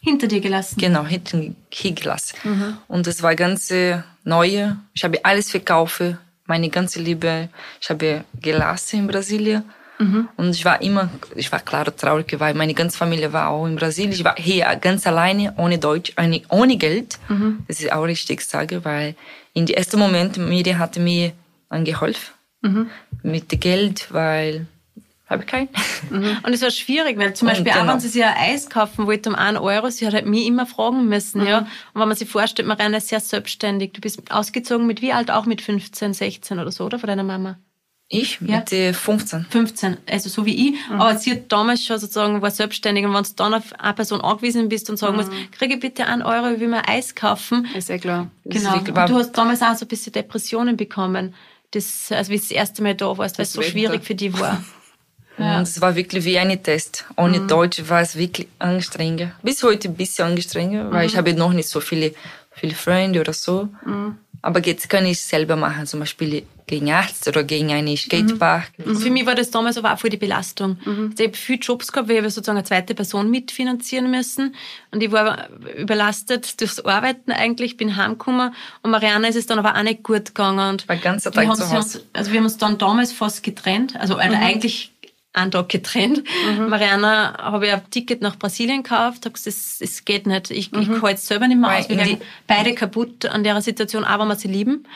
Hinter 0.00 0.28
dir 0.28 0.40
gelassen. 0.40 0.76
genau 0.80 1.04
hinten 1.04 1.56
hingelassen. 1.70 2.78
Und 2.88 3.06
es 3.06 3.22
war 3.22 3.34
ganz 3.36 3.70
neue. 4.36 4.76
Ich 4.96 5.02
habe 5.04 5.18
alles 5.24 5.50
verkauft, 5.50 6.02
meine 6.46 6.68
ganze 6.70 6.98
Liebe. 7.00 7.48
Ich 7.82 7.88
habe 7.90 8.24
gelassen 8.40 9.00
in 9.00 9.06
Brasilien. 9.06 9.62
Und 10.36 10.50
ich 10.56 10.64
war 10.64 10.80
immer, 10.80 11.10
ich 11.34 11.52
war 11.52 11.60
klar 11.60 11.94
traurig, 11.94 12.34
weil 12.38 12.54
meine 12.54 12.72
ganze 12.72 12.96
Familie 12.96 13.30
war 13.34 13.46
auch 13.50 13.66
in 13.66 13.76
Brasilien. 13.76 14.12
Ich 14.12 14.24
war 14.24 14.36
hier 14.36 14.64
ganz 14.76 15.06
alleine, 15.06 15.52
ohne 15.58 15.76
Deutsch, 15.78 16.14
ohne, 16.48 16.76
Geld. 16.78 17.18
Das 17.68 17.80
ist 17.80 17.92
auch 17.92 18.04
richtig 18.04 18.40
sage, 18.40 18.82
weil 18.82 19.14
in 19.52 19.66
die 19.66 19.74
ersten 19.74 19.98
Momente 19.98 20.40
Miriam 20.40 20.78
hatte 20.78 21.00
mir 21.00 21.32
angeholfen 21.68 22.32
mit 23.22 23.52
dem 23.52 23.60
Geld, 23.60 24.06
weil 24.10 24.66
habe 25.30 25.42
ich 25.44 25.48
kein. 25.48 25.68
Und 26.10 26.52
es 26.52 26.60
war 26.60 26.70
schwierig, 26.70 27.16
weil 27.16 27.34
zum 27.34 27.48
Beispiel 27.48 27.70
auch 27.70 27.76
genau. 27.76 27.92
wenn 27.92 28.00
sie 28.00 28.08
sich 28.08 28.24
ein 28.24 28.34
Eis 28.36 28.68
kaufen 28.68 29.06
wollte 29.06 29.30
um 29.30 29.36
einen 29.36 29.56
Euro, 29.56 29.88
sie 29.88 30.06
hat 30.06 30.12
halt 30.12 30.26
mich 30.26 30.46
immer 30.46 30.66
fragen 30.66 31.08
müssen, 31.08 31.46
ja. 31.46 31.58
Und 31.58 32.00
wenn 32.00 32.08
man 32.08 32.16
sich 32.16 32.28
vorstellt, 32.28 32.66
Marianne 32.66 32.96
ist 32.96 33.08
sehr 33.08 33.20
selbstständig. 33.20 33.92
Du 33.92 34.00
bist 34.00 34.30
ausgezogen 34.30 34.86
mit 34.86 35.00
wie 35.00 35.12
alt? 35.12 35.30
Auch 35.30 35.46
mit 35.46 35.62
15, 35.62 36.12
16 36.12 36.58
oder 36.58 36.72
so, 36.72 36.84
oder? 36.84 36.98
Von 36.98 37.06
deiner 37.06 37.22
Mama? 37.22 37.58
Ich 38.12 38.40
Ja. 38.40 38.58
mit 38.58 38.72
äh, 38.72 38.92
15. 38.92 39.46
15, 39.48 39.96
also 40.10 40.28
so 40.28 40.44
wie 40.44 40.70
ich. 40.70 40.74
Aber 40.90 41.16
sie 41.16 41.30
hat 41.30 41.52
damals 41.52 41.84
schon 41.84 41.96
sozusagen, 42.00 42.42
war 42.42 42.50
selbstständig. 42.50 43.04
Und 43.04 43.14
wenn 43.14 43.22
du 43.22 43.30
dann 43.36 43.54
auf 43.54 43.72
eine 43.78 43.94
Person 43.94 44.20
angewiesen 44.20 44.68
bist 44.68 44.90
und 44.90 44.96
sagen 44.96 45.14
musst, 45.14 45.30
kriege 45.52 45.74
ich 45.74 45.80
bitte 45.80 46.06
einen 46.06 46.22
Euro, 46.22 46.50
ich 46.50 46.58
will 46.58 46.66
mir 46.66 46.88
Eis 46.88 47.14
kaufen. 47.14 47.68
Ist 47.72 47.88
ja 47.88 47.98
klar. 47.98 48.28
Genau. 48.44 48.78
Und 48.78 48.88
du 48.88 49.14
hast 49.14 49.30
damals 49.38 49.62
auch 49.62 49.76
so 49.76 49.84
ein 49.84 49.88
bisschen 49.88 50.12
Depressionen 50.12 50.76
bekommen. 50.76 51.34
Das, 51.70 52.10
also 52.10 52.32
wie 52.32 52.36
das 52.36 52.50
erste 52.50 52.82
Mal 52.82 52.96
da 52.96 53.16
warst, 53.16 53.38
weil 53.38 53.44
es 53.44 53.52
so 53.52 53.62
schwierig 53.62 54.02
für 54.02 54.16
dich 54.16 54.36
war. 54.40 54.64
Und 55.40 55.62
es 55.62 55.80
war 55.80 55.94
wirklich 55.94 56.24
wie 56.24 56.38
ein 56.38 56.62
Test. 56.62 57.04
Ohne 57.16 57.40
Deutsch 57.46 57.82
war 57.88 58.00
es 58.02 58.16
wirklich 58.16 58.48
anstrengend. 58.58 59.32
Bis 59.42 59.62
heute 59.62 59.88
ein 59.88 59.94
bisschen 59.94 60.26
anstrengend, 60.28 60.92
weil 60.92 61.06
ich 61.06 61.16
habe 61.16 61.34
noch 61.34 61.52
nicht 61.52 61.68
so 61.68 61.80
viele, 61.80 62.14
viele 62.50 62.74
Freunde 62.74 63.20
oder 63.20 63.32
so. 63.32 63.68
Aber 64.42 64.60
jetzt 64.60 64.88
kann 64.88 65.04
ich 65.06 65.20
selber 65.20 65.56
machen, 65.56 65.86
zum 65.86 66.00
Beispiel 66.00 66.44
gegen 66.66 66.90
Arzt 66.92 67.26
oder 67.26 67.42
gegen 67.42 67.72
einen 67.72 67.96
Skatepark. 67.96 68.70
Für 68.78 69.10
mich 69.10 69.26
war 69.26 69.34
das 69.34 69.50
damals 69.50 69.76
aber 69.76 69.92
auch 69.92 69.98
voll 69.98 70.08
die 70.08 70.16
Belastung. 70.16 70.78
Also 70.86 71.10
Ich 71.18 71.26
habe 71.26 71.36
viele 71.36 71.58
Jobs 71.58 71.90
gehabt, 71.90 72.08
weil 72.08 72.16
ich 72.16 72.22
habe 72.22 72.30
sozusagen 72.30 72.58
eine 72.58 72.64
zweite 72.64 72.94
Person 72.94 73.28
mitfinanzieren 73.30 74.10
müssen. 74.10 74.54
Und 74.92 75.02
ich 75.02 75.10
war 75.10 75.48
überlastet 75.76 76.60
durchs 76.60 76.80
Arbeiten 76.80 77.32
eigentlich, 77.32 77.76
bin 77.76 77.96
heimgekommen. 77.96 78.54
Und 78.82 78.90
Marianne 78.92 79.28
ist 79.28 79.36
es 79.36 79.46
dann 79.46 79.58
aber 79.58 79.76
auch 79.76 79.82
nicht 79.82 80.04
gut 80.04 80.26
gegangen. 80.26 80.70
Und 80.70 80.88
War 80.88 80.96
ganz 80.96 81.24
wir 81.24 81.32
Tag 81.32 81.48
haben 81.48 81.56
zu 81.56 81.64
Hause. 81.64 81.98
uns, 81.98 82.06
also 82.12 82.30
wir 82.30 82.38
haben 82.38 82.44
uns 82.44 82.56
dann 82.56 82.78
damals 82.78 83.12
fast 83.12 83.42
getrennt. 83.42 83.96
Also 83.96 84.14
also 84.14 84.36
eigentlich 84.36 84.89
einen 85.32 85.50
Tag 85.50 85.68
getrennt. 85.68 86.24
Mariana 86.68 87.36
habe 87.38 87.66
ich 87.66 87.72
ein 87.72 87.88
Ticket 87.90 88.20
nach 88.20 88.36
Brasilien 88.36 88.82
gekauft, 88.82 89.24
habe 89.24 89.32
gesagt, 89.32 89.56
das 89.80 90.04
geht 90.04 90.26
nicht. 90.26 90.50
Ich, 90.50 90.72
ich 90.72 90.88
kann 90.88 91.06
jetzt 91.10 91.26
selber 91.26 91.46
nicht 91.46 91.58
mehr 91.60 91.70
Weil 91.70 91.80
aus. 91.82 91.88
Wir 91.88 91.98
in 91.98 92.04
werden 92.06 92.20
beide 92.46 92.74
kaputt 92.74 93.26
an 93.26 93.44
der 93.44 93.60
Situation, 93.62 94.04
aber 94.04 94.24
wir 94.24 94.34
sie 94.36 94.48
lieben. 94.48 94.86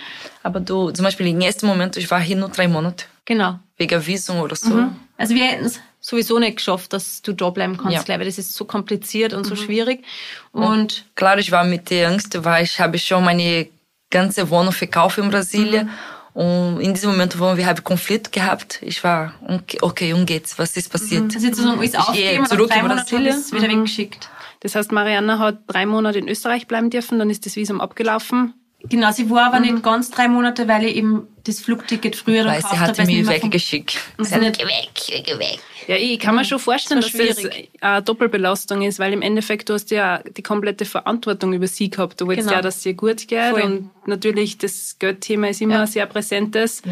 Aber 0.42 0.61
du, 0.61 0.90
zum 0.90 1.05
Beispiel 1.05 1.29
im 1.29 1.40
ersten 1.40 1.66
Moment, 1.66 1.97
ich 1.97 2.11
war 2.11 2.20
hier 2.20 2.37
nur 2.37 2.49
drei 2.49 2.66
Monate. 2.68 3.05
Genau. 3.25 3.59
Wegen 3.77 4.05
Visum 4.07 4.40
oder 4.40 4.57
so. 4.57 4.88
Also 5.16 5.35
wir 5.35 5.44
hätten 5.44 5.64
es 5.66 5.81
sowieso 6.01 6.38
nicht 6.38 6.57
geschafft, 6.57 6.92
dass 6.92 7.23
du 7.23 7.33
da 7.33 7.51
bleiben 7.51 7.77
kannst, 7.77 7.92
Ja. 7.92 8.03
glaube 8.03 8.23
ich. 8.25 8.29
Das 8.29 8.38
ist 8.38 8.55
so 8.55 8.64
kompliziert 8.64 9.33
und 9.33 9.44
so 9.44 9.57
schwierig. 9.57 10.05
Und 10.53 11.07
Klar, 11.14 11.38
ich 11.38 11.51
war 11.51 11.64
mit 11.64 11.90
der 11.90 12.09
Angst, 12.09 12.44
weil 12.44 12.64
ich 12.64 12.79
habe 12.81 12.99
schon 12.99 13.25
meine 13.25 13.68
ganze 14.11 14.51
Wohnung 14.51 14.73
verkauft 14.73 15.18
in 15.18 15.31
Brasilien. 15.31 15.90
Und 16.35 16.81
in 16.81 16.92
diesem 16.94 17.11
Moment, 17.11 17.38
wo 17.38 17.57
wir 17.57 17.64
haben 17.64 17.83
Konflikt 17.85 18.33
gehabt, 18.33 18.81
ich 18.83 19.05
war, 19.05 19.35
okay, 19.47 19.79
okay 19.81 20.12
und 20.12 20.27
geht's, 20.27 20.59
was 20.59 20.77
ist 20.77 20.90
passiert? 20.90 21.29
das 21.29 21.37
ist 21.37 21.55
sozusagen 21.57 21.79
alles 21.79 21.92
Ich 21.92 21.99
aufgegeben 21.99 22.40
und 22.40 22.49
zurück 22.49 22.70
drei 22.70 22.83
es 23.29 23.53
wieder 23.53 23.68
weggeschickt. 23.68 24.29
Das 24.59 24.75
heißt, 24.75 24.90
Marianne 24.90 25.38
hat 25.38 25.61
drei 25.68 25.87
Monate 25.87 26.18
in 26.18 26.29
Österreich 26.29 26.66
bleiben 26.66 26.90
dürfen, 26.90 27.20
dann 27.20 27.31
ist 27.31 27.47
das 27.47 27.55
Visum 27.55 27.81
abgelaufen. 27.81 28.55
Genau, 28.88 29.11
sie 29.12 29.29
war 29.31 29.47
aber 29.47 29.61
nicht 29.61 29.83
ganz 29.83 30.11
drei 30.11 30.29
Monate, 30.29 30.68
weil 30.68 30.85
ich 30.85 30.97
eben 30.97 31.27
das 31.44 31.61
Flugticket 31.61 32.16
früher 32.16 32.44
Weil 32.44 32.57
gekauft 32.57 32.75
sie 32.75 32.81
hatte 32.81 33.03
es 33.03 33.09
mich 33.09 33.27
weggeschickt. 33.27 33.99
Mhm. 34.18 34.25
Sie 34.25 34.35
hat, 34.35 34.59
geh 34.59 34.64
weg, 34.64 34.90
geh 35.25 35.38
weg. 35.38 35.59
Ja, 35.87 35.97
ich 35.97 36.18
kann 36.18 36.35
mir 36.35 36.44
schon 36.44 36.59
vorstellen, 36.59 37.01
Das 37.01 37.12
dass 37.12 37.27
das 37.27 37.40
schwierig. 37.40 37.70
eine 37.81 38.03
Doppelbelastung 38.03 38.83
ist, 38.83 38.99
weil 38.99 39.12
im 39.12 39.23
Endeffekt 39.23 39.68
du 39.68 39.75
hast 39.75 39.90
ja 39.90 40.18
die 40.37 40.42
komplette 40.42 40.85
Verantwortung 40.85 41.53
über 41.53 41.66
sie 41.66 41.90
gehabt. 41.90 42.20
Du 42.20 42.29
willst 42.29 42.42
Genau. 42.44 42.53
ja, 42.55 42.62
dass 42.62 42.77
es 42.79 42.87
ihr 42.87 42.94
gut 42.94 43.27
geht 43.29 43.51
Voll. 43.51 43.62
und 43.62 43.90
natürlich 44.07 44.57
das 44.59 44.97
Geldthema 44.99 45.49
ist 45.49 45.61
immer 45.61 45.75
Ja. 45.75 45.81
ein 45.83 45.87
sehr 45.87 46.07
präsentes. 46.07 46.83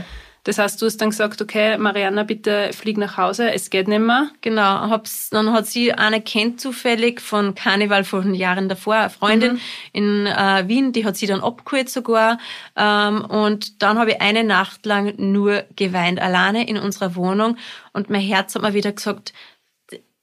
Das 0.45 0.59
heißt, 0.59 0.83
du 0.83 0.87
hast 0.87 0.97
dann 0.97 1.11
gesagt, 1.11 1.41
okay, 1.41 1.79
Mariana, 1.79 2.25
bitte 2.25 2.71
flieg 2.73 2.99
nach 2.99 3.17
Hause, 3.17 3.53
es 3.53 3.71
geht 3.71 3.87
nicht 3.87 4.01
mehr. 4.01 4.29
Genau, 4.41 4.63
hab's, 4.63 5.31
dann 5.31 5.53
hat 5.53 5.67
sie 5.67 5.93
eine 5.93 6.21
kennt 6.21 6.61
zufällig 6.61 7.21
von 7.21 7.55
Karneval 7.55 8.03
von 8.03 8.35
Jahren 8.35 8.69
davor, 8.69 8.97
eine 8.97 9.11
Freundin 9.11 9.61
in 9.93 10.27
äh, 10.27 10.65
Wien, 10.67 10.93
die 10.93 11.05
hat 11.05 11.17
sie 11.17 11.27
dann 11.27 11.43
abgeholt 11.43 11.91
sogar. 11.91 12.39
Ähm, 12.75 13.25
und 13.25 13.83
dann 13.83 13.99
habe 13.99 14.13
ich 14.13 14.21
eine 14.21 14.43
Nacht 14.43 14.85
lang 14.85 15.15
nur 15.17 15.65
geweint, 15.77 16.21
alleine 16.21 16.69
in 16.69 16.77
unserer 16.77 17.15
Wohnung. 17.15 17.57
Und 17.93 18.11
mein 18.11 18.21
Herz 18.21 18.57
hat 18.57 18.63
mir 18.63 18.75
wieder 18.75 18.91
gesagt, 18.91 19.33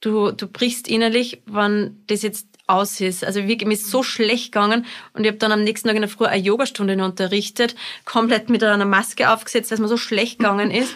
du, 0.00 0.32
du 0.32 0.46
brichst 0.48 0.86
innerlich, 0.86 1.42
wenn 1.46 2.02
das 2.08 2.22
jetzt 2.22 2.49
aus 2.70 3.00
ist. 3.00 3.24
Also 3.24 3.46
wirklich, 3.46 3.66
mir 3.66 3.74
ist 3.74 3.90
so 3.90 4.02
schlecht 4.02 4.52
gegangen 4.52 4.86
und 5.12 5.24
ich 5.24 5.28
habe 5.28 5.38
dann 5.38 5.52
am 5.52 5.62
nächsten 5.62 5.88
Tag 5.88 5.96
in 5.96 6.02
der 6.02 6.10
Früh 6.10 6.26
eine 6.26 6.42
Yogastunde 6.42 7.02
unterrichtet, 7.04 7.74
komplett 8.04 8.48
mit 8.48 8.62
einer 8.64 8.84
Maske 8.84 9.30
aufgesetzt, 9.30 9.70
weil 9.70 9.76
es 9.76 9.80
mir 9.80 9.88
so 9.88 9.96
schlecht 9.96 10.38
gegangen 10.38 10.70
ist. 10.70 10.94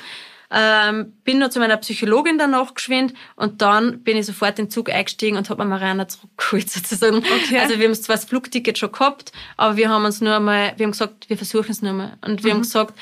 ähm, 0.51 1.13
bin 1.25 1.39
noch 1.39 1.49
zu 1.49 1.59
meiner 1.59 1.77
Psychologin 1.79 2.39
danach 2.39 2.75
geschwind 2.75 3.15
und 3.35 3.61
dann 3.61 4.03
bin 4.05 4.17
ich 4.17 4.27
sofort 4.27 4.59
in 4.59 4.67
den 4.67 4.71
Zug 4.71 4.89
eingestiegen 4.89 5.37
und 5.37 5.51
habe 5.51 5.65
mir 5.65 5.71
Mariana 5.71 6.07
zurückgeholt 6.07 6.71
sozusagen. 6.71 7.19
Okay. 7.19 7.59
Also 7.59 7.79
wir 7.79 7.87
haben 7.87 7.95
zwar 7.95 8.17
das 8.17 8.25
Flugticket 8.25 8.79
schon 8.79 8.93
gehabt, 8.93 9.33
aber 9.57 9.77
wir 9.77 9.89
haben 9.89 10.05
uns 10.05 10.21
nur 10.21 10.37
einmal, 10.37 10.73
wir 10.77 10.85
haben 10.85 10.93
gesagt, 10.93 11.29
wir 11.29 11.37
versuchen 11.37 11.71
es 11.71 11.83
nur 11.83 11.93
mal. 11.93 12.17
Und 12.21 12.45
wir 12.45 12.53
haben 12.53 12.63
gesagt, 12.63 12.95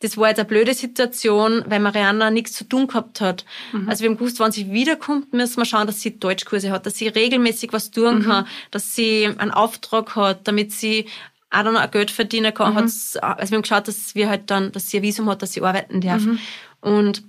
das 0.00 0.16
war 0.16 0.28
jetzt 0.28 0.38
eine 0.38 0.48
blöde 0.48 0.74
Situation, 0.74 1.62
weil 1.66 1.80
Mariana 1.80 2.30
nichts 2.30 2.52
zu 2.54 2.64
tun 2.64 2.86
gehabt 2.86 3.20
hat. 3.20 3.44
Also 3.86 4.02
wir 4.02 4.10
haben 4.10 4.16
gewusst, 4.16 4.40
wenn 4.40 4.50
sie 4.50 4.70
wiederkommt, 4.72 5.32
müssen 5.32 5.58
wir 5.58 5.66
schauen, 5.66 5.86
dass 5.86 6.00
sie 6.00 6.18
Deutschkurse 6.18 6.70
hat, 6.70 6.86
dass 6.86 6.94
sie 6.96 7.08
regelmäßig 7.08 7.72
was 7.72 7.90
tun 7.90 8.22
kann, 8.24 8.46
dass 8.70 8.94
sie 8.94 9.26
einen 9.26 9.50
Auftrag 9.50 10.16
hat, 10.16 10.48
damit 10.48 10.72
sie 10.72 11.06
auch 11.50 11.64
dann 11.64 11.76
auch 11.76 11.90
Geld 11.90 12.10
verdienen 12.10 12.54
kann. 12.54 12.74
Hat's, 12.76 13.16
also 13.16 13.50
wir 13.50 13.56
haben 13.56 13.62
geschaut, 13.62 13.88
dass 13.88 14.14
wir 14.14 14.28
halt 14.28 14.50
dann, 14.50 14.72
dass 14.72 14.88
sie 14.88 14.98
ein 14.98 15.02
Visum 15.02 15.28
hat, 15.28 15.42
dass 15.42 15.52
sie 15.52 15.62
arbeiten 15.62 16.00
darf. 16.00 16.22
Und 16.80 17.22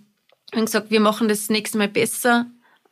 wir 0.52 0.58
haben 0.60 0.66
gesagt, 0.66 0.92
wir 0.92 1.00
machen 1.00 1.28
das 1.28 1.50
nächste 1.50 1.78
Mal 1.78 1.88
besser, 1.88 2.46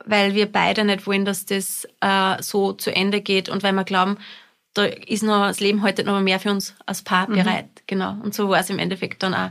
weil 0.06 0.34
wir 0.34 0.52
beide 0.52 0.84
nicht 0.84 1.06
wollen, 1.08 1.26
dass 1.26 1.46
das 1.46 1.88
äh, 2.02 2.42
so 2.42 2.74
zu 2.74 2.94
Ende 2.94 3.22
geht 3.22 3.48
und 3.48 3.64
weil 3.64 3.74
wir 3.74 3.84
glauben, 3.84 4.18
da 4.74 4.86
ist 4.86 5.24
noch, 5.24 5.48
das 5.48 5.60
Leben 5.60 5.82
heute 5.82 6.04
noch 6.04 6.20
mehr 6.22 6.40
für 6.40 6.52
uns 6.52 6.76
als 6.86 7.02
Paar 7.02 7.28
bereit. 7.28 7.70
Genau. 7.88 8.16
Und 8.24 8.34
so 8.34 8.50
war 8.50 8.60
es 8.60 8.70
im 8.70 8.80
Endeffekt 8.80 9.24
dann 9.24 9.34
auch. 9.34 9.50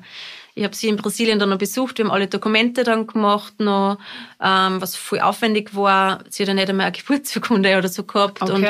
Ich 0.55 0.65
habe 0.65 0.75
sie 0.75 0.89
in 0.89 0.97
Brasilien 0.97 1.39
dann 1.39 1.51
noch 1.51 1.59
besucht, 1.59 1.99
wir 1.99 2.05
haben 2.05 2.11
alle 2.11 2.27
Dokumente 2.27 2.83
dann 2.83 3.07
gemacht, 3.07 3.61
noch, 3.61 3.99
ähm, 4.43 4.81
was 4.81 4.97
voll 4.97 5.21
aufwendig 5.21 5.75
war. 5.77 6.25
Sie 6.31 6.43
hat 6.43 6.49
ja 6.49 6.55
nicht 6.55 6.69
einmal 6.69 6.87
eine 6.87 6.97
Geburtsurkunde 6.97 7.79
oder 7.79 7.89
so 7.89 8.05
gehabt 8.05 8.43
Okay. 8.43 8.53
und 8.55 8.65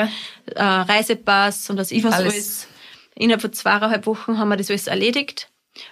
äh, 0.55 0.63
Reisepass 0.63 1.69
und 1.69 1.77
was 1.77 1.91
ich 1.91 2.03
was 2.03 2.13
Alles. 2.13 2.33
alles. 2.33 2.67
Innerhalb 3.15 3.41
von 3.41 3.53
zweieinhalb 3.53 4.05
Wochen 4.05 4.37
haben 4.37 4.49
wir 4.49 4.57
das 4.57 4.69
alles 4.69 4.87
erledigt. 4.87 5.49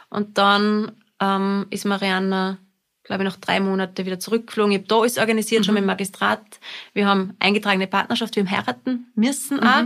Und 0.10 0.38
dann 0.38 0.91
ähm, 1.20 1.65
ist 1.72 1.86
Mariana, 1.86 2.58
glaube 3.04 3.24
ich, 3.24 3.30
nach 3.30 3.38
drei 3.38 3.60
Monaten 3.60 4.06
wieder 4.06 4.20
zurückgeflogen. 4.20 4.72
Ich 4.74 4.78
habe 4.80 4.88
da 4.88 5.00
alles 5.00 5.17
organisiert, 5.17 5.65
schon 5.65 5.74
mit 5.74 5.82
dem 5.82 5.88
Magistrat. 5.88 6.41
Wir 6.93 7.08
haben 7.08 7.36
eingetragene 7.39 7.88
Partnerschaft, 7.88 8.36
wir 8.36 8.43
haben 8.43 8.52
heiraten 8.52 9.12
müssen 9.15 9.62
auch, 9.62 9.86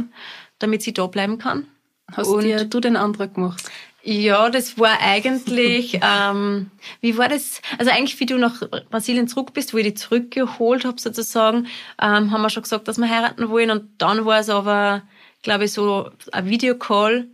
damit 0.63 0.81
sie 0.83 0.93
da 0.93 1.07
bleiben 1.07 1.37
kann. 1.37 1.67
Hast 2.11 2.27
Und- 2.27 2.43
dir 2.43 2.65
du 2.65 2.79
den 2.79 2.95
Antrag 2.97 3.33
gemacht? 3.35 3.63
Ja, 4.03 4.49
das 4.49 4.79
war 4.79 4.99
eigentlich, 4.99 5.99
ähm, 6.03 6.71
wie 7.01 7.17
war 7.17 7.29
das? 7.29 7.61
Also 7.77 7.91
eigentlich, 7.91 8.19
wie 8.19 8.25
du 8.25 8.37
nach 8.37 8.61
Brasilien 8.89 9.27
zurück 9.27 9.53
bist, 9.53 9.73
wo 9.73 9.77
ich 9.77 9.85
dich 9.85 9.97
zurückgeholt 9.97 10.85
habe 10.85 10.99
sozusagen, 10.99 11.67
ähm, 12.01 12.31
haben 12.31 12.41
wir 12.41 12.49
schon 12.49 12.63
gesagt, 12.63 12.87
dass 12.87 12.97
wir 12.97 13.07
heiraten 13.09 13.49
wollen. 13.49 13.69
Und 13.69 13.89
dann 14.01 14.25
war 14.25 14.39
es 14.39 14.49
aber, 14.49 15.03
glaube 15.43 15.65
ich, 15.65 15.73
so 15.73 16.09
ein 16.31 16.47
Videocall, 16.47 17.27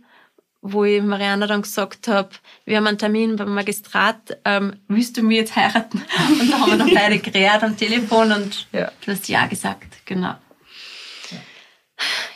wo 0.60 0.84
ich 0.84 1.00
Mariana 1.02 1.46
dann 1.46 1.62
gesagt 1.62 2.06
habe, 2.08 2.28
wir 2.66 2.76
haben 2.76 2.86
einen 2.86 2.98
Termin 2.98 3.36
beim 3.36 3.54
Magistrat, 3.54 4.36
ähm, 4.44 4.76
willst 4.88 5.16
du 5.16 5.22
mir 5.22 5.38
jetzt 5.38 5.56
heiraten? 5.56 6.02
Und 6.40 6.50
da 6.52 6.58
haben 6.58 6.70
wir 6.72 6.78
dann 6.78 6.92
beide 6.94 7.18
geredet 7.18 7.62
am 7.62 7.76
Telefon 7.78 8.30
und 8.32 8.66
Ja. 8.72 8.90
du 9.06 9.12
hast 9.12 9.26
Ja 9.28 9.46
gesagt, 9.46 10.04
genau. 10.04 10.34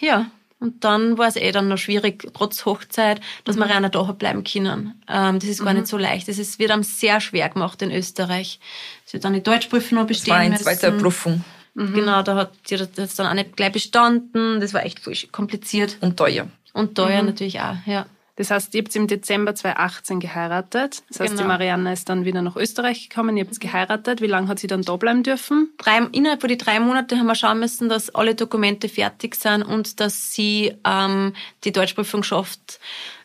Ja, 0.00 0.30
und 0.62 0.84
dann 0.84 1.18
war 1.18 1.28
es 1.28 1.36
eh 1.36 1.50
dann 1.52 1.68
noch 1.68 1.76
schwierig, 1.76 2.28
trotz 2.32 2.64
Hochzeit, 2.64 3.20
dass 3.44 3.56
Mariana 3.56 3.88
da 3.88 4.06
hat 4.06 4.18
bleiben 4.18 4.44
können. 4.44 5.02
Ähm, 5.08 5.38
das 5.40 5.48
ist 5.48 5.64
gar 5.64 5.74
nicht 5.74 5.88
so 5.88 5.98
leicht. 5.98 6.28
Das 6.28 6.38
ist, 6.38 6.58
wird 6.58 6.70
einem 6.70 6.84
sehr 6.84 7.20
schwer 7.20 7.48
gemacht 7.48 7.82
in 7.82 7.90
Österreich. 7.90 8.60
Sie 9.04 9.16
hat 9.16 9.24
dann 9.24 9.34
die 9.34 9.42
Deutschprüfung 9.42 9.98
noch 9.98 10.06
Das 10.06 10.18
bestehen 10.18 10.32
war 10.32 10.38
eine 10.38 10.50
müssen. 10.50 10.64
zweite 10.64 10.92
Prüfung 10.92 11.44
Genau, 11.74 12.22
da 12.22 12.36
hat 12.36 12.52
sie 12.64 12.76
das 12.76 13.14
dann 13.14 13.26
auch 13.26 13.34
nicht 13.34 13.56
gleich 13.56 13.72
bestanden. 13.72 14.60
Das 14.60 14.74
war 14.74 14.84
echt 14.84 15.02
kompliziert. 15.32 15.96
und 16.00 16.16
teuer. 16.16 16.48
Und 16.74 16.94
teuer 16.94 17.22
natürlich 17.22 17.60
auch, 17.60 17.76
ja. 17.86 18.06
Das 18.42 18.50
heißt, 18.50 18.74
ihr 18.74 18.82
habt 18.82 18.96
im 18.96 19.06
Dezember 19.06 19.54
2018 19.54 20.18
geheiratet. 20.18 21.04
Das 21.08 21.20
heißt, 21.20 21.30
Genau. 21.34 21.42
die 21.42 21.46
Marianne 21.48 21.92
ist 21.92 22.08
dann 22.08 22.24
wieder 22.24 22.42
nach 22.42 22.56
Österreich 22.56 23.08
gekommen, 23.08 23.36
ihr 23.36 23.44
habt 23.44 23.60
geheiratet. 23.60 24.20
Wie 24.20 24.26
lange 24.26 24.48
hat 24.48 24.58
sie 24.58 24.66
dann 24.66 24.82
da 24.82 24.96
bleiben 24.96 25.22
dürfen? 25.22 25.70
drei, 25.78 25.98
innerhalb 26.10 26.40
von 26.40 26.48
die 26.48 26.58
drei 26.58 26.80
Monate 26.80 27.16
haben 27.18 27.26
wir 27.28 27.36
schauen 27.36 27.60
müssen, 27.60 27.88
dass 27.88 28.12
alle 28.12 28.34
Dokumente 28.34 28.88
fertig 28.88 29.36
sind 29.36 29.62
und 29.62 30.00
dass 30.00 30.32
sie 30.32 30.74
ähm, 30.84 31.34
die 31.62 31.70
Deutschprüfung 31.70 32.24
schafft, 32.24 32.80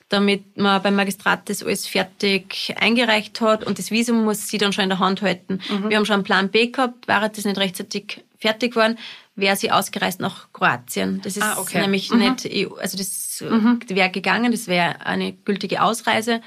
damit 0.09 0.55
man 0.55 0.83
beim 0.83 0.95
Magistrat 0.95 1.49
das 1.49 1.63
alles 1.63 1.87
fertig 1.87 2.75
eingereicht 2.79 3.41
hat 3.41 3.63
und 3.65 3.79
das 3.79 3.89
Visum 3.89 4.23
muss 4.23 4.47
sie 4.47 4.59
dann 4.59 4.71
schon 4.71 4.83
in 4.83 4.89
der 4.91 4.99
Hand 4.99 5.23
halten. 5.23 5.61
Wir 5.87 5.97
haben 5.97 6.05
schon 6.05 6.13
einen 6.13 6.23
Plan 6.25 6.49
B 6.49 6.67
gehabt, 6.67 7.07
wäre 7.07 7.29
das 7.29 7.43
nicht 7.43 7.57
rechtzeitig 7.57 8.23
fertig 8.39 8.73
geworden, 8.75 8.99
wäre 9.35 9.55
sie 9.55 9.71
ausgereist 9.71 10.19
nach 10.19 10.47
Kroatien. 10.53 11.21
Das 11.23 11.35
ist 11.37 11.43
Ah, 11.43 11.57
okay. 11.57 11.81
nämlich 11.81 12.11
nicht 12.13 12.45
EU, 12.45 12.75
also 12.75 12.97
das 12.97 13.26
wäre 13.41 14.09
gegangen, 14.09 14.51
das 14.51 14.67
wäre 14.67 15.05
eine 15.05 15.33
gültige 15.33 15.81
Ausreise, 15.81 16.41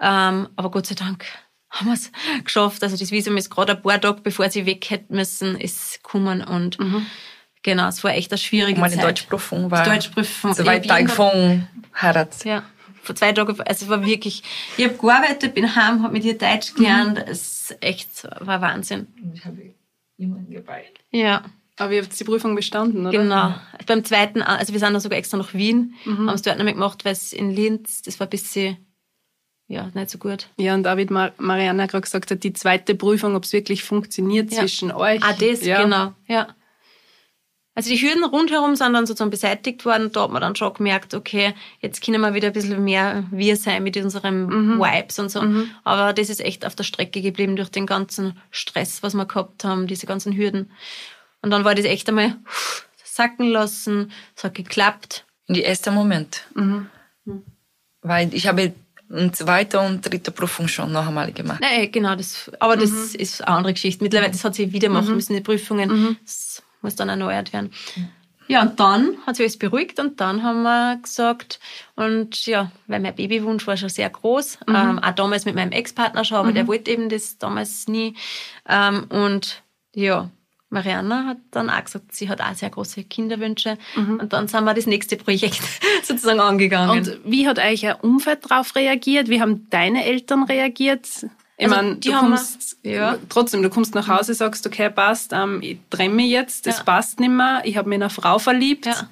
ähm, 0.00 0.48
aber 0.56 0.70
Gott 0.70 0.86
sei 0.86 0.94
Dank 0.94 1.24
haben 1.70 1.86
wir 1.86 1.94
es 1.94 2.12
geschafft. 2.44 2.82
Also 2.82 2.96
das 2.96 3.10
Visum 3.10 3.36
ist 3.36 3.50
gerade 3.50 3.72
ein 3.76 3.82
paar 3.82 4.00
Tage, 4.00 4.20
bevor 4.22 4.48
sie 4.50 4.66
weg 4.66 4.88
hätten 4.90 5.16
müssen, 5.16 5.56
ist 5.56 6.02
gekommen 6.02 6.42
und 6.44 6.78
genau, 7.62 7.88
es 7.88 8.04
war 8.04 8.12
echt 8.12 8.30
eine 8.30 8.38
schwierige 8.38 8.80
Meine 8.80 8.94
Zeit. 8.94 9.04
Deutschprüfung 9.04 9.70
war 9.70 9.82
Die 9.84 9.90
Deutschprüfung. 9.90 10.54
zwei 10.54 10.78
Tage 10.80 11.08
von 11.08 11.66
Heirat. 12.00 12.44
ja, 12.44 12.62
vor 13.02 13.14
zwei 13.16 13.32
Tagen, 13.32 13.60
also 13.60 13.84
es 13.84 13.88
war 13.88 14.04
wirklich, 14.06 14.42
ich 14.76 14.84
habe 14.84 14.96
gearbeitet, 14.96 15.54
bin 15.54 15.74
heim, 15.74 16.02
habe 16.02 16.12
mit 16.12 16.24
ihr 16.24 16.38
Deutsch 16.38 16.74
gelernt, 16.74 17.18
es 17.26 17.70
ist 17.70 17.82
echt, 17.82 18.24
war 18.40 18.60
Wahnsinn. 18.60 19.06
Ich 19.34 19.44
habe 19.44 19.74
immer 20.16 20.38
geweint. 20.48 20.86
Ja, 21.10 21.42
Aber 21.76 21.92
ihr 21.92 22.02
habt 22.02 22.18
die 22.18 22.24
Prüfung 22.24 22.54
bestanden, 22.54 23.06
oder? 23.06 23.18
genau. 23.18 23.54
Beim 23.86 24.04
zweiten, 24.04 24.42
also 24.42 24.72
wir 24.72 24.78
sind 24.80 24.92
dann 24.92 25.00
sogar 25.00 25.18
extra 25.18 25.36
nach 25.36 25.54
Wien, 25.54 25.94
haben 26.06 26.28
es 26.28 26.42
dort 26.42 26.58
mehr 26.62 26.72
gemacht, 26.72 27.04
weil 27.04 27.12
es 27.12 27.32
in 27.32 27.50
Linz, 27.50 28.02
das 28.02 28.20
war 28.20 28.28
ein 28.28 28.30
bisschen, 28.30 28.76
ja, 29.66 29.90
nicht 29.92 30.10
so 30.10 30.18
gut. 30.18 30.48
Ja, 30.56 30.74
und 30.74 30.84
David 30.84 31.10
Mar 31.10 31.32
Marianne 31.38 31.88
gerade 31.88 32.02
gesagt 32.02 32.30
hat, 32.30 32.44
die 32.44 32.52
zweite 32.52 32.94
Prüfung, 32.94 33.34
ob 33.34 33.42
es 33.44 33.52
wirklich 33.52 33.82
funktioniert 33.82 34.52
Ja. 34.52 34.60
zwischen 34.60 34.92
euch. 34.92 35.20
Ah, 35.24 35.32
das, 35.32 35.64
ja. 35.64 35.82
genau, 35.82 36.12
ja. 36.28 36.48
Also 37.76 37.90
die 37.90 37.96
Hürden 37.96 38.22
rundherum 38.22 38.76
sind 38.76 38.92
dann 38.92 39.04
sozusagen 39.04 39.32
beseitigt 39.32 39.84
worden. 39.84 40.12
Da 40.12 40.22
hat 40.22 40.30
man 40.30 40.40
dann 40.40 40.54
schon 40.54 40.72
gemerkt, 40.74 41.12
okay, 41.12 41.54
jetzt 41.80 42.04
können 42.04 42.20
wir 42.20 42.32
wieder 42.32 42.48
ein 42.48 42.52
bisschen 42.52 42.84
mehr 42.84 43.24
wir 43.32 43.56
sein 43.56 43.82
mit 43.82 43.96
unseren 43.96 44.78
Vibes 44.78 45.18
und 45.18 45.28
so. 45.28 45.42
Aber 45.82 46.12
das 46.12 46.30
ist 46.30 46.40
echt 46.40 46.64
auf 46.64 46.76
der 46.76 46.84
Strecke 46.84 47.20
geblieben 47.20 47.56
durch 47.56 47.70
den 47.70 47.86
ganzen 47.86 48.38
Stress, 48.52 49.02
was 49.02 49.14
wir 49.14 49.26
gehabt 49.26 49.64
haben, 49.64 49.88
diese 49.88 50.06
ganzen 50.06 50.36
Hürden. 50.36 50.70
Und 51.44 51.50
dann 51.50 51.64
war 51.64 51.74
das 51.74 51.84
echt 51.84 52.08
einmal 52.08 52.36
sacken 53.04 53.48
lassen. 53.50 54.10
Es 54.34 54.44
hat 54.44 54.54
geklappt. 54.54 55.26
In 55.46 55.54
die 55.54 55.62
ersten 55.62 55.92
Moment. 55.94 56.46
Weil 58.00 58.32
ich 58.32 58.46
habe 58.46 58.72
eine 59.10 59.30
zweite 59.32 59.78
und 59.78 60.00
dritte 60.00 60.30
Prüfung 60.30 60.68
schon 60.68 60.90
noch 60.90 61.06
einmal 61.06 61.30
gemacht. 61.32 61.60
Nein, 61.60 61.92
genau, 61.92 62.16
das, 62.16 62.50
aber 62.58 62.78
das 62.78 63.14
ist 63.14 63.42
eine 63.42 63.58
andere 63.58 63.74
Geschichte. 63.74 64.02
Mittlerweile, 64.02 64.32
das 64.32 64.42
hat 64.42 64.54
sie 64.54 64.72
wieder 64.72 64.88
machen 64.88 65.14
müssen, 65.14 65.34
die 65.34 65.42
Prüfungen. 65.42 66.16
Das 66.24 66.62
muss 66.80 66.96
dann 66.96 67.10
erneuert 67.10 67.52
werden. 67.52 67.70
Ja, 68.48 68.62
und 68.62 68.80
dann 68.80 69.18
hat 69.26 69.36
sich 69.36 69.44
alles 69.44 69.58
beruhigt 69.58 70.00
und 70.00 70.20
dann 70.22 70.42
haben 70.42 70.62
wir 70.62 70.98
gesagt, 71.02 71.60
und 71.94 72.46
ja, 72.46 72.72
weil 72.86 73.00
mein 73.00 73.14
Babywunsch 73.14 73.66
war 73.66 73.76
schon 73.76 73.90
sehr 73.90 74.08
groß, 74.08 74.60
ähm, 74.68 74.98
auch 74.98 75.12
damals 75.12 75.44
mit 75.44 75.54
meinem 75.54 75.72
Ex-Partner 75.72 76.24
schon, 76.24 76.38
aber 76.38 76.52
der 76.52 76.66
wollte 76.66 76.90
eben 76.90 77.10
das 77.10 77.38
damals 77.38 77.86
nie. 77.88 78.14
Ähm, 78.66 79.04
und 79.10 79.62
ja, 79.94 80.30
Mariana 80.74 81.24
hat 81.26 81.36
dann 81.52 81.70
auch 81.70 81.82
gesagt, 81.84 82.14
sie 82.14 82.28
hat 82.28 82.40
auch 82.42 82.54
sehr 82.54 82.68
große 82.68 83.04
Kinderwünsche. 83.04 83.78
Und 83.96 84.32
dann 84.34 84.48
sind 84.48 84.64
wir 84.64 84.74
das 84.74 84.86
nächste 84.86 85.16
Projekt 85.16 85.62
sozusagen 86.02 86.40
angegangen. 86.40 86.90
Und 86.90 87.18
wie 87.24 87.48
hat 87.48 87.58
eigentlich 87.58 87.86
ein 87.88 87.96
Umfeld 88.02 88.50
darauf 88.50 88.74
reagiert? 88.76 89.28
Wie 89.28 89.40
haben 89.40 89.66
deine 89.70 90.04
Eltern 90.04 90.42
reagiert? 90.42 91.06
Ich 91.56 91.64
Also, 91.66 91.76
meine, 91.76 91.96
die 91.96 92.08
du 92.10 92.18
kommst, 92.18 92.76
wir- 92.82 92.92
ja. 92.92 93.18
trotzdem, 93.28 93.62
du 93.62 93.70
kommst 93.70 93.94
nach 93.94 94.08
Hause, 94.08 94.34
sagst, 94.34 94.66
okay, 94.66 94.90
passt, 94.90 95.32
ähm, 95.32 95.60
ich 95.62 95.78
trenne 95.88 96.12
mich 96.14 96.28
jetzt, 96.30 96.66
das 96.66 96.78
Ja. 96.78 96.82
passt 96.84 97.20
nicht 97.20 97.30
mehr, 97.30 97.62
ich 97.64 97.76
habe 97.76 97.88
mich 97.88 97.96
in 97.96 98.02
eine 98.02 98.10
Frau 98.10 98.38
verliebt. 98.38 98.86
Ja. 98.86 99.08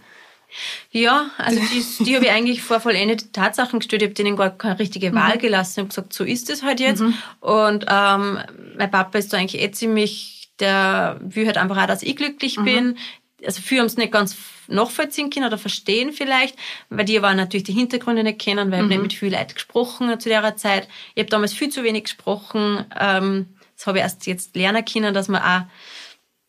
Ja, 0.90 1.30
also 1.38 1.58
die, 1.60 2.04
die 2.04 2.14
habe 2.14 2.26
ich 2.26 2.30
eigentlich 2.30 2.60
vor 2.62 2.78
vollendete 2.78 3.32
Tatsachen 3.32 3.78
gestellt. 3.78 4.02
Ich 4.02 4.08
habe 4.08 4.14
denen 4.14 4.36
gar 4.36 4.50
keine 4.50 4.78
richtige 4.78 5.14
Wahl 5.14 5.38
gelassen. 5.38 5.72
Ich 5.72 5.78
habe 5.78 5.88
gesagt, 5.88 6.12
so 6.12 6.24
ist 6.24 6.50
es 6.50 6.62
halt 6.62 6.78
jetzt. 6.78 7.02
Und 7.40 7.86
ähm, 7.88 8.38
mein 8.76 8.90
Papa 8.90 9.16
ist 9.16 9.32
da 9.32 9.38
eigentlich 9.38 9.62
eh 9.62 9.70
ziemlich, 9.70 10.41
der 10.62 11.18
will 11.20 11.46
halt 11.46 11.58
einfach 11.58 11.76
auch, 11.76 11.86
dass 11.86 12.02
ich 12.02 12.16
glücklich 12.16 12.56
bin. 12.56 12.96
Also 13.44 13.60
viele 13.60 13.80
haben 13.80 13.88
es 13.88 13.96
nicht 13.96 14.12
ganz 14.12 14.36
nachvollziehen 14.68 15.30
können 15.30 15.46
oder 15.46 15.58
verstehen 15.58 16.12
vielleicht, 16.12 16.56
weil 16.88 17.04
die 17.04 17.18
aber 17.18 17.34
natürlich 17.34 17.64
die 17.64 17.72
Hintergründe 17.72 18.22
nicht 18.22 18.40
kennen, 18.40 18.70
weil 18.70 18.78
ich 18.78 18.82
hab 18.84 18.88
nicht 18.88 19.02
mit 19.02 19.12
vielen 19.12 19.32
Leuten 19.32 19.54
gesprochen 19.54 20.18
zu 20.20 20.28
der 20.28 20.56
Zeit. 20.56 20.88
Ich 21.14 21.20
habe 21.20 21.30
damals 21.30 21.52
viel 21.52 21.68
zu 21.68 21.82
wenig 21.82 22.04
gesprochen. 22.04 22.84
Ähm, 22.98 23.48
das 23.76 23.86
habe 23.86 23.98
ich 23.98 24.04
erst 24.04 24.26
jetzt 24.26 24.54
lernen 24.54 24.84
können, 24.84 25.12
dass 25.12 25.28
man 25.28 25.42
auch 25.42 25.66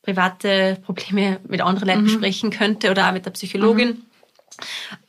private 0.03 0.77
Probleme 0.85 1.39
mit 1.47 1.61
anderen 1.61 1.87
Leuten 1.87 2.03
besprechen 2.03 2.51
könnte 2.51 2.91
oder 2.91 3.07
auch 3.07 3.13
mit 3.13 3.25
der 3.25 3.31
Psychologin. 3.31 4.03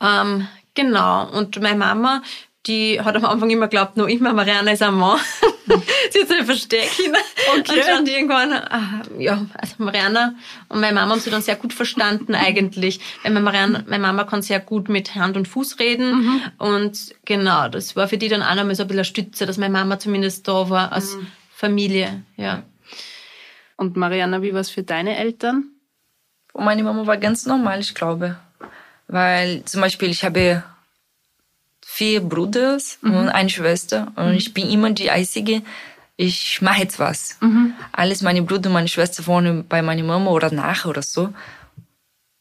Ähm, 0.00 0.48
genau. 0.74 1.28
Und 1.30 1.60
meine 1.60 1.78
Mama, 1.78 2.22
die 2.66 3.00
hat 3.00 3.16
am 3.16 3.24
Anfang 3.24 3.50
immer 3.50 3.66
geglaubt, 3.66 3.96
noch 3.96 4.06
immer, 4.06 4.32
Marianne 4.32 4.72
ist 4.72 4.82
ein 4.82 4.94
Mann. 4.94 5.20
Sie 6.10 6.20
hat 6.20 6.46
verstehen 6.46 6.88
können. 6.96 7.16
Okay. 7.58 7.80
Und 7.80 7.88
dann 7.88 8.06
irgendwann, 8.06 8.52
ah, 8.52 9.02
ja, 9.18 9.46
also 9.54 9.74
Marianne 9.78 10.36
und 10.68 10.80
meine 10.80 10.94
Mama 10.94 11.12
haben 11.12 11.20
sie 11.20 11.30
dann 11.30 11.42
sehr 11.42 11.56
gut 11.56 11.72
verstanden 11.72 12.34
eigentlich. 12.34 13.00
Weil 13.22 13.32
meine, 13.32 13.44
Marianne, 13.44 13.84
meine 13.88 14.02
Mama 14.02 14.24
kann 14.24 14.42
sehr 14.42 14.60
gut 14.60 14.88
mit 14.88 15.14
Hand 15.14 15.36
und 15.36 15.48
Fuß 15.48 15.78
reden. 15.78 16.42
Und 16.58 17.14
genau, 17.24 17.68
das 17.68 17.96
war 17.96 18.08
für 18.08 18.18
die 18.18 18.28
dann 18.28 18.42
auch 18.42 18.54
nochmal 18.54 18.74
so 18.74 18.82
ein 18.82 18.88
bisschen 18.88 18.98
eine 18.98 19.04
Stütze, 19.04 19.46
dass 19.46 19.56
meine 19.56 19.72
Mama 19.72 19.98
zumindest 19.98 20.46
da 20.46 20.68
war 20.68 20.92
als 20.92 21.16
Familie, 21.54 22.22
ja. 22.36 22.62
Und 23.76 23.96
Mariana, 23.96 24.42
wie 24.42 24.52
war 24.52 24.60
es 24.60 24.70
für 24.70 24.82
deine 24.82 25.16
Eltern? 25.16 25.70
Und 26.52 26.64
meine 26.64 26.82
Mama 26.84 27.06
war 27.06 27.16
ganz 27.16 27.46
normal, 27.46 27.80
ich 27.80 27.94
glaube. 27.94 28.36
Weil 29.08 29.64
zum 29.64 29.80
Beispiel, 29.80 30.10
ich 30.10 30.24
habe 30.24 30.62
vier 31.96 32.20
Brüder 32.20 32.78
und 33.02 33.28
eine 33.28 33.50
Schwester 33.50 34.12
und 34.16 34.34
ich 34.34 34.52
bin 34.52 34.68
immer 34.68 34.90
die 34.90 35.10
Einzige. 35.10 35.62
Ich 36.16 36.60
mache 36.60 36.82
jetzt 36.82 36.98
was. 36.98 37.38
Alles 37.92 38.20
meine 38.22 38.42
Brüder 38.42 38.68
und 38.68 38.74
meine 38.74 38.88
Schwester 38.88 39.26
wohnen 39.26 39.64
bei 39.68 39.80
meiner 39.82 40.02
Mama 40.02 40.30
oder 40.30 40.50
nach 40.52 40.86
oder 40.86 41.02
so. 41.02 41.32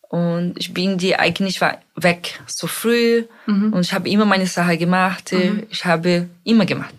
Und 0.10 0.54
ich 0.58 0.74
bin 0.74 0.98
die 0.98 1.16
eigentlich 1.16 1.60
weg 1.96 2.42
so 2.48 2.68
früh 2.68 3.26
und 3.74 3.82
ich 3.82 3.94
habe 3.94 4.10
immer 4.10 4.26
meine 4.26 4.48
Sache 4.48 4.78
gemacht. 4.78 5.32
Ich 5.70 5.86
habe 5.86 6.28
immer 6.44 6.66
gemacht. 6.66 6.96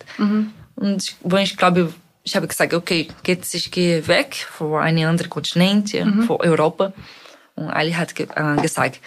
Und 0.77 1.03
ich, 1.03 1.17
wo 1.23 1.37
ich 1.37 1.57
glaube, 1.57 1.93
ich 2.23 2.35
habe 2.37 2.47
gesagt, 2.47 2.73
okay, 2.75 3.09
jetzt 3.27 3.55
ich 3.55 3.71
gehe 3.71 4.07
weg 4.09 4.35
vor 4.59 4.81
einen 4.81 5.07
anderen 5.07 5.31
Kontinent, 5.31 5.93
ja, 5.93 6.05
vor 6.27 6.41
Europa. 6.41 6.93
Und 7.57 7.69
Ali 7.69 7.93
hat 7.93 8.19
äh, 8.19 8.61
gesagt, 8.63 8.99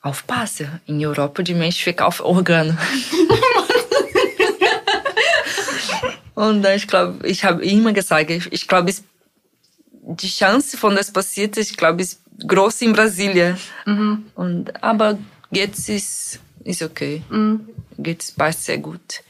aufpasse, 0.00 0.80
in 0.86 1.04
Europa 1.04 1.42
die 1.42 1.54
Menschen 1.54 1.82
verkaufen 1.84 2.22
Organe. 2.24 2.76
Und 6.34 6.64
ich 6.66 6.86
glaube, 6.86 7.26
ich 7.26 7.44
habe 7.44 7.64
immer 7.64 7.92
gesagt, 7.92 8.30
ich, 8.30 8.50
ich 8.52 8.68
glaube, 8.68 8.90
es- 8.90 9.02
die 9.90 10.28
Chance 10.28 10.76
von 10.76 10.94
das 10.96 11.12
passiert, 11.12 11.56
ich 11.56 11.76
glaube, 11.76 12.00
ist 12.02 12.20
groß 12.46 12.82
in 12.82 12.92
Brasilien. 12.92 13.58
Und, 14.36 14.82
aber 14.82 15.18
jetzt 15.50 15.88
ist, 15.88 16.38
ist 16.64 16.82
okay. 16.82 17.22
Jetzt 17.96 18.36
passt 18.36 18.64
sehr 18.64 18.78
gut. 18.78 19.20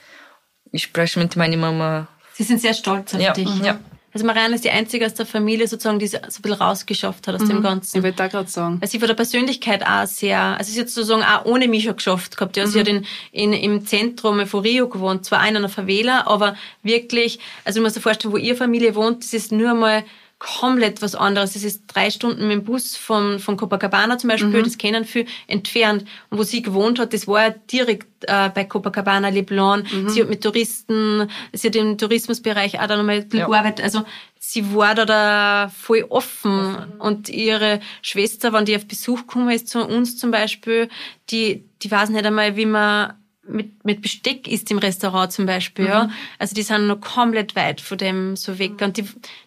Ich 0.70 0.83
spreche 0.85 1.18
mit 1.18 1.35
meiner 1.35 1.57
Mama. 1.57 2.07
Sie 2.35 2.42
sind 2.44 2.61
sehr 2.61 2.74
stolz 2.74 3.14
auf 3.14 3.20
Ja, 3.20 3.33
dich. 3.33 3.48
ja. 3.61 3.81
Also 4.12 4.27
Marianne 4.27 4.55
ist 4.55 4.64
die 4.64 4.71
einzige 4.71 5.05
aus 5.05 5.14
der 5.14 5.27
Familie 5.27 5.68
sozusagen, 5.68 5.99
die 5.99 6.07
es 6.07 6.12
so 6.12 6.18
ein 6.18 6.27
bisschen 6.27 6.53
rausgeschafft 6.53 7.29
hat 7.29 7.35
aus 7.35 7.47
dem 7.47 7.62
Ganzen. 7.62 7.99
Ich 7.99 8.03
wollte 8.03 8.16
da 8.16 8.29
gerade 8.29 8.49
sagen. 8.49 8.81
Weil 8.81 8.88
sie 8.88 8.99
von 8.99 9.09
der 9.09 9.14
Persönlichkeit 9.14 9.87
auch 9.87 10.07
sehr, 10.07 10.40
also 10.40 10.73
sie 10.73 10.81
hat 10.81 10.88
sozusagen 10.88 11.23
auch 11.23 11.44
ohne 11.44 11.68
mich 11.68 11.85
schon 11.85 11.97
geschafft 11.97 12.37
gehabt. 12.37 12.57
Ja. 12.57 12.66
Sie 12.66 12.81
hat 12.81 12.88
in, 12.88 13.05
in, 13.33 13.53
im 13.53 13.87
Zentrum 13.87 14.47
von 14.47 14.61
Rio 14.61 14.88
gewohnt, 14.88 15.27
zwar 15.27 15.47
in 15.47 15.57
einer 15.57 15.68
Favela, 15.68 16.27
aber 16.27 16.57
wirklich, 16.83 17.38
also 17.64 17.81
du 17.81 17.85
musst 17.85 17.97
dir 17.97 18.01
vorstellen, 18.01 18.33
wo 18.33 18.38
ihre 18.38 18.57
Familie 18.57 18.94
wohnt, 18.94 19.25
das 19.25 19.35
ist 19.35 19.53
nur 19.53 19.75
mal 19.75 20.05
komplett 20.38 21.03
was 21.03 21.14
anderes. 21.16 21.55
Das 21.55 21.64
ist 21.64 21.83
drei 21.88 22.11
Stunden 22.11 22.46
mit 22.46 22.59
dem 22.59 22.64
Bus 22.64 22.96
von, 22.96 23.38
von 23.40 23.57
Copacabana 23.57 24.18
zum 24.18 24.31
Beispiel, 24.31 24.62
das 24.62 24.79
kennen 24.79 25.05
viel, 25.05 25.27
entfernt. 25.48 26.05
Und 26.31 26.38
wo 26.38 26.42
sie 26.44 26.62
gewohnt 26.62 26.98
hat, 27.01 27.12
das 27.12 27.27
war 27.27 27.48
ja 27.48 27.51
direkt 27.72 28.07
äh, 28.22 28.48
bei 28.55 28.64
Copacabana, 28.64 29.31
Leblon. 29.31 29.85
Sie 30.07 30.20
hat 30.22 30.29
mit 30.29 30.42
Touristen, 30.42 31.29
sie 31.53 31.68
hat 31.68 31.77
im 31.77 31.98
Tourismusbereich 31.98 32.79
auch 32.81 32.87
da 32.87 32.96
nochmal 32.96 33.27
Ja. 33.33 33.46
gearbeitet. 33.46 33.85
Also 33.85 34.05
sie 34.38 34.74
war 34.74 34.94
da, 34.94 35.05
da 35.05 35.72
voll 35.77 36.07
offen. 36.09 36.92
Und 37.01 37.29
ihre 37.29 37.81
Schwester, 38.03 38.53
wenn 38.53 38.64
die 38.64 38.77
auf 38.77 38.87
Besuch 38.87 39.20
gekommen 39.27 39.51
ist 39.51 39.68
zu 39.68 39.85
uns 39.85 40.16
zum 40.16 40.31
Beispiel, 40.31 40.88
die, 41.31 41.64
die 41.83 41.90
weiß 41.90 42.11
nicht 42.11 42.24
einmal, 42.24 42.57
wie 42.57 42.66
man 42.66 43.14
mit, 43.49 43.85
mit 43.85 44.03
Besteck 44.03 44.47
isst 44.47 44.71
im 44.71 44.79
Restaurant 44.79 45.33
zum 45.33 45.47
Beispiel. 45.47 45.87
Ja. 45.87 46.11
Also 46.39 46.55
die 46.55 46.63
sind 46.63 46.87
noch 46.87 47.01
komplett 47.01 47.57
weit 47.57 47.81
von 47.81 47.99
dem 47.99 48.37
so 48.37 48.59
weg 48.59 48.81
und 48.83 48.97
die, 48.97 49.05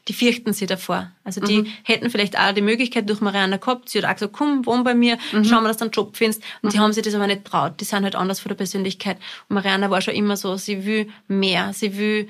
die 0.07 0.13
fürchten 0.13 0.53
sich 0.53 0.67
davor. 0.67 1.11
Also 1.23 1.41
die 1.41 1.71
hätten 1.83 2.09
vielleicht 2.09 2.37
auch 2.37 2.53
die 2.53 2.61
Möglichkeit 2.61 3.09
durch 3.09 3.21
Mariana 3.21 3.57
gehabt. 3.57 3.89
Sie 3.89 3.99
hat 3.99 4.05
auch 4.05 4.13
gesagt, 4.13 4.33
komm, 4.33 4.65
wohn 4.65 4.83
bei 4.83 4.95
mir, 4.95 5.17
schauen 5.31 5.63
wir, 5.63 5.67
dass 5.69 5.77
du 5.77 5.85
einen 5.85 5.91
Job 5.91 6.17
findest. 6.17 6.43
Und 6.61 6.73
die 6.73 6.79
haben 6.79 6.93
sich 6.93 7.03
das 7.03 7.13
aber 7.13 7.27
nicht 7.27 7.45
traut. 7.45 7.79
Die 7.79 7.85
sind 7.85 8.03
halt 8.03 8.15
anders 8.15 8.39
von 8.39 8.49
der 8.49 8.55
Persönlichkeit. 8.55 9.17
Und 9.47 9.55
Mariana 9.55 9.89
war 9.89 10.01
schon 10.01 10.15
immer 10.15 10.35
so, 10.35 10.55
sie 10.57 10.85
will 10.85 11.09
mehr, 11.27 11.73
sie 11.73 11.97
will 11.97 12.27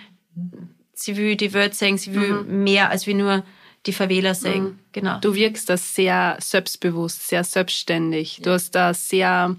sie 0.93 1.17
will 1.17 1.35
die 1.35 1.53
Welt 1.53 1.75
sehen, 1.75 1.97
sie 1.97 2.13
will 2.13 2.43
mehr 2.43 2.89
als 2.89 3.07
wie 3.07 3.13
nur 3.13 3.43
die 3.85 3.93
Favela 3.93 4.35
sehen. 4.35 4.79
Genau. 4.91 5.19
Du 5.19 5.33
wirkst 5.33 5.69
da 5.69 5.77
sehr 5.77 6.37
selbstbewusst, 6.39 7.27
sehr 7.27 7.43
selbstständig. 7.43 8.41
Du 8.43 8.51
hast 8.51 8.71
da 8.71 8.93
sehr 8.93 9.55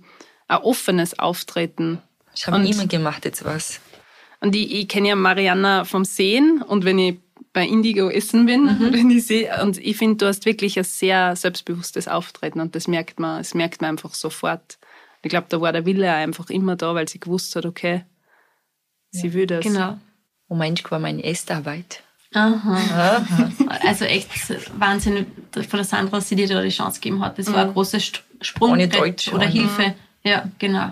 ein 0.48 0.58
offenes 0.58 1.18
Auftreten. 1.18 2.00
Ich 2.34 2.46
habe 2.46 2.66
immer 2.66 2.86
gemacht 2.86 3.24
jetzt 3.24 3.44
was. 3.44 3.80
Und 4.40 4.54
ich, 4.56 4.72
ich 4.72 4.88
kenne 4.88 5.08
ja 5.08 5.16
Mariana 5.16 5.84
vom 5.84 6.04
Sehen 6.04 6.62
und 6.62 6.84
wenn 6.84 6.98
ich 6.98 7.18
bei 7.52 7.66
Indigo 7.66 8.08
essen 8.08 8.46
bin, 8.46 8.76
wenn 8.92 9.10
ich 9.10 9.26
sehe, 9.26 9.62
und 9.62 9.78
ich 9.78 9.96
finde, 9.96 10.16
du 10.16 10.26
hast 10.26 10.46
wirklich 10.46 10.78
ein 10.78 10.84
sehr 10.84 11.36
selbstbewusstes 11.36 12.08
Auftreten 12.08 12.60
und 12.60 12.74
das 12.74 12.88
merkt 12.88 13.20
man, 13.20 13.38
das 13.38 13.54
merkt 13.54 13.82
man 13.82 13.90
einfach 13.90 14.14
sofort. 14.14 14.78
Ich 15.22 15.30
glaube, 15.30 15.46
da 15.48 15.60
war 15.60 15.72
der 15.72 15.86
Wille 15.86 16.12
einfach 16.12 16.50
immer 16.50 16.76
da, 16.76 16.94
weil 16.94 17.08
sie 17.08 17.20
gewusst 17.20 17.54
hat, 17.54 17.66
okay, 17.66 18.04
sie 19.10 19.32
will 19.32 19.46
das. 19.46 19.64
genau. 19.64 19.98
Und 20.48 20.58
manchmal 20.58 20.90
war 20.92 20.98
meine 20.98 21.22
erste 21.22 21.54
Arbeit. 21.54 22.02
Aha. 22.34 23.52
Also 23.86 24.04
echt 24.06 24.28
Wahnsinn 24.78 25.26
von 25.52 25.66
der 25.72 25.84
Sandra, 25.84 26.16
dass 26.16 26.28
sie 26.28 26.36
dir 26.36 26.48
da 26.48 26.62
die 26.62 26.70
Chance 26.70 27.00
gegeben 27.00 27.22
hat. 27.22 27.38
Das 27.38 27.52
war 27.52 27.66
ein 27.66 27.72
großer 27.72 28.00
Sprung 28.00 28.72
Ohne 28.72 28.88
Deutsch, 28.88 29.32
oder 29.32 29.44
ja. 29.44 29.50
Hilfe. 29.50 29.94
Ja, 30.24 30.48
genau. 30.58 30.90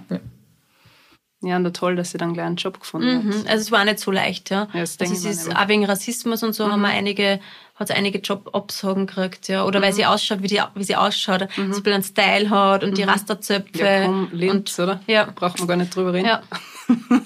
Ja, 1.43 1.57
und 1.57 1.75
toll, 1.75 1.97
dass 1.97 2.11
sie 2.11 2.19
dann 2.19 2.35
gleich 2.35 2.47
einen 2.47 2.57
Job 2.57 2.81
gefunden 2.81 3.17
hat. 3.17 3.25
Mhm. 3.25 3.47
Also 3.47 3.63
es 3.63 3.73
war 3.73 3.85
nicht 3.85 3.99
so 3.99 4.11
leicht, 4.11 4.51
ja. 4.51 4.69
Ja, 4.75 4.81
das 4.81 4.99
also 5.01 5.15
es 5.15 5.25
ist 5.25 5.57
auch 5.57 5.69
wegen 5.69 5.87
Rassismus 5.87 6.43
und 6.43 6.53
so 6.53 6.71
haben 6.71 6.83
wir 6.83 6.89
einige, 6.89 7.41
hat 7.77 7.89
es 7.89 7.97
einige 7.97 8.19
Jobabsagen 8.19 9.07
gekriegt, 9.07 9.49
ja. 9.49 9.65
Oder 9.65 9.81
weil 9.81 9.95
sie 9.95 10.05
ausschaut, 10.05 10.43
wie, 10.43 10.49
die, 10.49 10.61
wie 10.75 10.85
sie 10.85 10.97
ausschaut, 10.97 11.43
ein 11.57 11.71
bisschen 11.71 11.93
einen 11.93 12.03
Style 12.03 12.51
hat 12.51 12.85
und 12.85 12.99
die 12.99 13.05
Rasterzöpfe. 13.05 13.79
Ja, 13.79 14.05
komm, 14.05 14.29
Linz, 14.33 14.79
und, 14.79 14.85
oder? 14.85 15.01
Ja. 15.07 15.33
Braucht 15.35 15.59
man 15.59 15.69
gar 15.69 15.77
nicht 15.77 15.95
drüber 15.95 16.13
reden. 16.13 16.27
Ja. 16.27 16.43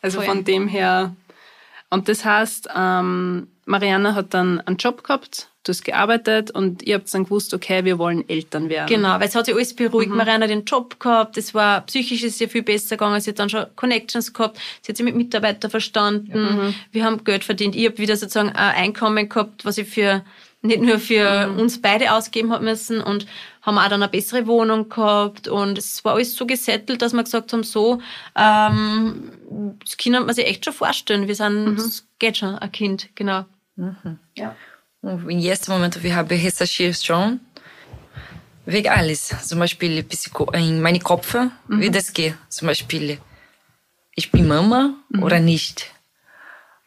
Also 0.00 0.18
Voll. 0.18 0.26
von 0.26 0.44
dem 0.44 0.68
her. 0.68 1.16
Und 1.90 2.08
das 2.08 2.24
heißt, 2.24 2.68
ähm, 2.72 3.48
Mariana 3.68 4.14
hat 4.14 4.32
dann 4.34 4.60
einen 4.62 4.76
Job 4.78 5.04
gehabt, 5.04 5.48
du 5.64 5.70
hast 5.70 5.84
gearbeitet 5.84 6.50
und 6.50 6.82
ihr 6.82 6.94
habt 6.94 7.12
dann 7.12 7.24
gewusst, 7.24 7.52
okay, 7.52 7.84
wir 7.84 7.98
wollen 7.98 8.26
Eltern 8.28 8.70
werden. 8.70 8.88
Genau, 8.88 9.20
weil 9.20 9.28
es 9.28 9.34
hat 9.34 9.44
sich 9.46 9.54
alles 9.54 9.72
Mhm. 9.74 9.76
beruhigt. 9.76 10.10
Marianne 10.10 10.44
hat 10.44 10.50
den 10.50 10.64
Job 10.64 10.98
gehabt, 10.98 11.36
es 11.36 11.52
war 11.52 11.82
psychisch 11.82 12.22
ist 12.22 12.40
ihr 12.40 12.48
viel 12.48 12.62
besser 12.62 12.96
gegangen, 12.96 13.20
sie 13.20 13.30
hat 13.30 13.38
dann 13.38 13.50
schon 13.50 13.66
Connections 13.76 14.32
gehabt, 14.32 14.58
sie 14.82 14.90
hat 14.92 14.96
sich 14.96 15.04
mit 15.04 15.16
Mitarbeitern 15.16 15.70
verstanden, 15.70 16.32
Mhm. 16.56 16.74
wir 16.92 17.04
haben 17.04 17.22
Geld 17.24 17.44
verdient, 17.44 17.76
ich 17.76 17.84
habe 17.86 17.98
wieder 17.98 18.16
sozusagen 18.16 18.48
ein 18.50 18.74
Einkommen 18.74 19.28
gehabt, 19.28 19.64
was 19.66 19.76
ich 19.78 19.88
für 19.88 20.24
nicht 20.62 20.80
nur 20.82 20.98
für 20.98 21.46
Mhm. 21.48 21.60
uns 21.60 21.80
beide 21.80 22.12
ausgeben 22.12 22.52
habe 22.52 22.64
müssen 22.64 23.00
und 23.00 23.26
haben 23.62 23.78
auch 23.78 23.84
dann 23.88 24.02
eine 24.02 24.08
bessere 24.10 24.46
Wohnung 24.48 24.88
gehabt 24.88 25.46
und 25.46 25.78
es 25.78 26.04
war 26.04 26.14
alles 26.14 26.34
so 26.34 26.46
gesettelt, 26.46 27.00
dass 27.02 27.12
wir 27.12 27.22
gesagt 27.22 27.52
haben, 27.52 27.62
so, 27.62 28.00
ähm, 28.36 29.30
das 29.84 29.96
Kind 29.96 30.16
hat 30.16 30.26
man 30.26 30.34
sich 30.34 30.46
echt 30.46 30.64
schon 30.64 30.74
vorstellen. 30.74 31.28
Wir 31.28 31.34
sind, 31.36 31.64
Mhm. 31.66 31.76
es 31.76 32.06
geht 32.18 32.38
schon, 32.38 32.56
ein 32.56 32.72
Kind, 32.72 33.08
genau. 33.14 33.44
Ja. 34.34 34.56
Und 35.00 35.28
im 35.30 35.38
ersten 35.38 35.70
Moment, 35.72 36.02
wir 36.02 36.14
haben 36.16 36.28
recherchiert 36.28 37.02
schon. 37.02 37.40
Wegen 38.66 38.88
alles. 38.88 39.32
Zum 39.44 39.58
Beispiel 39.60 40.02
Psycho 40.02 40.50
in 40.52 40.82
meinem 40.82 41.02
Kopf, 41.02 41.34
wie 41.68 41.90
das 41.90 42.12
geht. 42.12 42.34
Zum 42.50 42.66
Beispiel, 42.68 43.18
ich 44.14 44.30
bin 44.30 44.46
Mama 44.46 44.94
oder 45.22 45.40
nicht. 45.40 45.90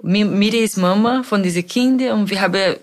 Mi- 0.04 0.26
Miri 0.26 0.60
ist 0.60 0.78
Mama 0.78 1.24
von 1.24 1.42
diesen 1.42 1.66
Kindern 1.66 2.20
und 2.20 2.30
wir 2.30 2.42
haben 2.42 2.76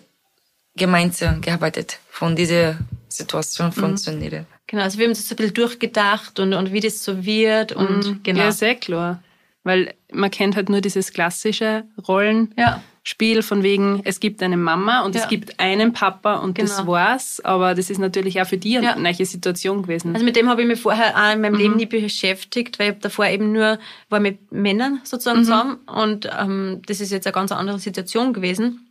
gemeinsam 0.75 1.40
gearbeitet, 1.40 1.99
von 2.11 2.35
dieser 2.35 2.79
Situation 3.09 3.71
funktionieren. 3.73 4.47
Genau, 4.66 4.83
also 4.83 4.99
wir 4.99 5.07
haben 5.07 5.12
das 5.14 5.29
so 5.29 5.35
ein 5.35 5.37
bisschen 5.37 5.55
durchgedacht 5.55 6.38
und, 6.40 6.53
und 6.55 6.73
wie 6.73 6.81
das 6.81 7.03
so 7.03 7.25
wird 7.25 7.73
und 7.73 8.23
genau. 8.25 8.40
Ja, 8.44 8.53
sehr 8.53 8.75
klar. 8.75 9.23
Weil 9.64 9.94
man 10.12 10.31
kennt 10.31 10.57
halt 10.57 10.68
nur 10.68 10.81
dieses 10.81 11.12
klassische 11.12 11.85
Rollenspiel 13.09 13.42
von 13.42 13.62
wegen, 13.62 14.03
es 14.05 14.21
gibt 14.21 14.42
eine 14.42 14.57
Mama 14.57 15.03
und 15.05 15.14
Ja. 15.14 15.23
es 15.23 15.29
gibt 15.29 15.59
einen 15.59 15.92
Papa 15.92 16.35
und 16.37 16.59
das 16.59 16.77
Genau. 16.79 16.92
war's. 16.92 17.40
Aber 17.40 17.75
das 17.75 17.88
ist 17.90 17.99
natürlich 17.99 18.40
auch 18.40 18.47
für 18.47 18.59
die 18.59 18.73
Ja. 18.75 18.92
eine 18.92 19.01
neue 19.01 19.25
Situation 19.25 19.83
gewesen. 19.83 20.12
Also 20.12 20.25
mit 20.25 20.37
dem 20.37 20.49
habe 20.49 20.62
ich 20.62 20.68
mich 20.68 20.81
vorher 20.81 21.16
auch 21.16 21.33
in 21.33 21.40
meinem 21.40 21.55
Leben 21.55 21.77
nie 21.77 21.87
beschäftigt, 21.87 22.79
weil 22.79 22.92
ich 22.92 22.99
davor 23.01 23.27
eben 23.27 23.53
nur 23.53 23.79
war 24.11 24.21
mit 24.21 24.53
Männern 24.53 25.01
sozusagen 25.05 25.40
zusammen 25.44 25.77
und 25.87 26.29
ähm, 26.38 26.83
das 26.87 27.01
ist 27.01 27.11
jetzt 27.11 27.27
eine 27.27 27.33
ganz 27.33 27.51
andere 27.53 27.79
Situation 27.79 28.33
gewesen. 28.33 28.85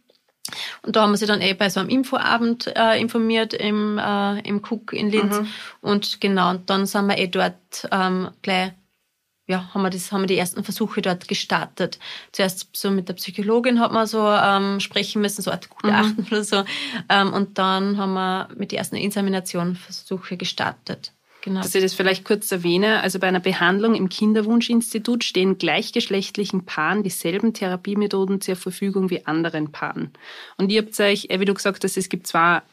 Und 0.81 0.95
da 0.95 1.01
haben 1.01 1.11
wir 1.11 1.17
sie 1.17 1.25
dann 1.25 1.41
eh 1.41 1.53
bei 1.53 1.69
so 1.69 1.81
einem 1.81 1.89
Infoabend 1.89 2.67
äh, 2.75 2.99
informiert 2.99 3.53
im, 3.53 3.97
äh, 3.99 4.39
im 4.47 4.61
Cook 4.67 4.93
in 4.93 5.09
Linz. 5.11 5.41
Und 5.81 6.21
genau, 6.21 6.51
und 6.51 6.69
dann 6.69 6.85
sind 6.85 7.07
wir 7.07 7.17
eh 7.17 7.27
dort 7.27 7.87
ähm, 7.91 8.29
gleich, 8.41 8.71
ja, 9.47 9.73
haben 9.73 9.81
wir, 9.81 9.89
das, 9.89 10.11
haben 10.11 10.21
wir 10.21 10.27
die 10.27 10.37
ersten 10.37 10.63
Versuche 10.63 11.01
dort 11.01 11.27
gestartet. 11.27 11.99
Zuerst 12.33 12.67
so 12.75 12.91
mit 12.91 13.07
der 13.07 13.13
Psychologin 13.13 13.79
hat 13.79 13.93
man 13.93 14.05
so 14.05 14.27
ähm, 14.27 14.81
sprechen 14.81 15.21
müssen, 15.21 15.41
so 15.41 15.51
Art 15.51 15.69
Gutachten 15.69 16.27
oder 16.27 16.43
so. 16.43 16.63
Ähm, 17.09 17.31
und 17.31 17.57
dann 17.57 17.97
haben 17.97 18.13
wir 18.13 18.49
mit 18.55 18.71
den 18.71 18.79
ersten 18.79 18.97
Insemination-Versuche 18.97 20.35
gestartet. 20.35 21.13
Genau. 21.43 21.61
Dass 21.61 21.73
ich 21.73 21.81
das 21.81 21.93
vielleicht 21.93 22.25
kurz 22.25 22.51
erwähne, 22.51 22.99
also 23.01 23.19
bei 23.19 23.27
einer 23.27 23.39
Behandlung 23.39 23.95
im 23.95 24.09
Kinderwunschinstitut 24.09 25.23
stehen 25.23 25.57
gleichgeschlechtlichen 25.57 26.65
Paaren 26.65 27.03
dieselben 27.03 27.53
Therapiemethoden 27.53 28.41
zur 28.41 28.57
Verfügung 28.57 29.09
wie 29.09 29.25
anderen 29.25 29.71
Paaren. 29.71 30.11
Und 30.57 30.73
ihr 30.73 30.81
habt 30.81 30.99
euch, 30.99 31.27
äh, 31.29 31.39
wie 31.39 31.45
du 31.45 31.53
gesagt 31.53 31.85
hast, 31.85 31.95
es 31.95 32.09
gibt 32.09 32.27
zwei 32.27 32.63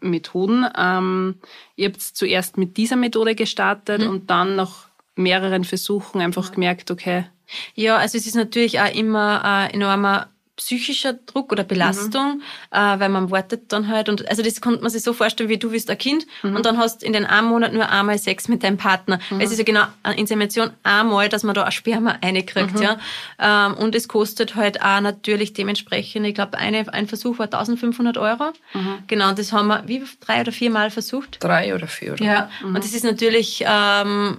Methoden. 0.00 0.64
Ähm, 0.78 1.34
ihr 1.76 1.88
habt 1.88 2.00
zuerst 2.00 2.56
mit 2.56 2.78
dieser 2.78 2.96
Methode 2.96 3.34
gestartet 3.34 4.02
und 4.02 4.30
dann 4.30 4.56
nach 4.56 4.88
mehreren 5.14 5.64
Versuchen 5.64 6.20
einfach 6.20 6.52
gemerkt, 6.52 6.90
okay, 6.90 7.26
Ja, 7.74 7.96
also 7.96 8.16
es 8.16 8.26
ist 8.26 8.34
natürlich 8.34 8.80
auch 8.80 8.94
immer 8.94 9.44
ein 9.44 9.70
enormer 9.70 10.32
psychischer 10.56 11.14
Druck 11.14 11.50
oder 11.50 11.64
Belastung, 11.64 12.36
mhm. 12.36 12.42
äh, 12.70 13.00
weil 13.00 13.08
man 13.08 13.30
wartet 13.30 13.72
dann 13.72 13.88
halt 13.88 14.10
und 14.10 14.28
also 14.28 14.42
das 14.42 14.60
konnte 14.60 14.82
man 14.82 14.90
sich 14.90 15.02
so 15.02 15.14
vorstellen, 15.14 15.48
wie 15.48 15.56
du 15.56 15.70
bist 15.70 15.88
ein 15.88 15.96
Kind 15.96 16.26
mhm. 16.42 16.56
und 16.56 16.66
dann 16.66 16.76
hast 16.76 17.02
in 17.02 17.14
den 17.14 17.24
einem 17.24 17.48
Monat 17.48 17.72
nur 17.72 17.88
einmal 17.88 18.18
Sex 18.18 18.48
mit 18.48 18.62
deinem 18.62 18.76
Partner. 18.76 19.18
Mhm. 19.30 19.40
Es 19.40 19.50
ist 19.50 19.58
ja 19.58 19.64
genau 19.64 19.84
eine 20.02 20.18
Insemination 20.18 20.70
einmal, 20.82 21.30
dass 21.30 21.42
man 21.42 21.54
da 21.54 21.64
ein 21.64 21.72
Sperma 21.72 22.18
reinkriegt, 22.22 22.74
mhm. 22.74 22.82
ja. 22.82 22.98
Ähm, 23.38 23.74
und 23.74 23.94
es 23.94 24.08
kostet 24.08 24.54
halt 24.54 24.82
auch 24.82 25.00
natürlich 25.00 25.54
dementsprechend, 25.54 26.26
ich 26.26 26.34
glaube, 26.34 26.58
ein 26.58 27.08
Versuch 27.08 27.38
war 27.38 27.46
1500 27.46 28.18
Euro. 28.18 28.52
Mhm. 28.74 28.98
Genau, 29.06 29.32
das 29.32 29.52
haben 29.52 29.68
wir 29.68 29.88
wie 29.88 30.04
drei 30.20 30.42
oder 30.42 30.52
vier 30.52 30.70
Mal 30.70 30.90
versucht. 30.90 31.38
Drei 31.40 31.74
oder 31.74 31.86
vier. 31.86 32.12
Oder? 32.12 32.24
Ja, 32.24 32.50
und 32.62 32.76
das 32.76 32.92
ist 32.92 33.04
natürlich 33.04 33.64
ähm, 33.66 34.36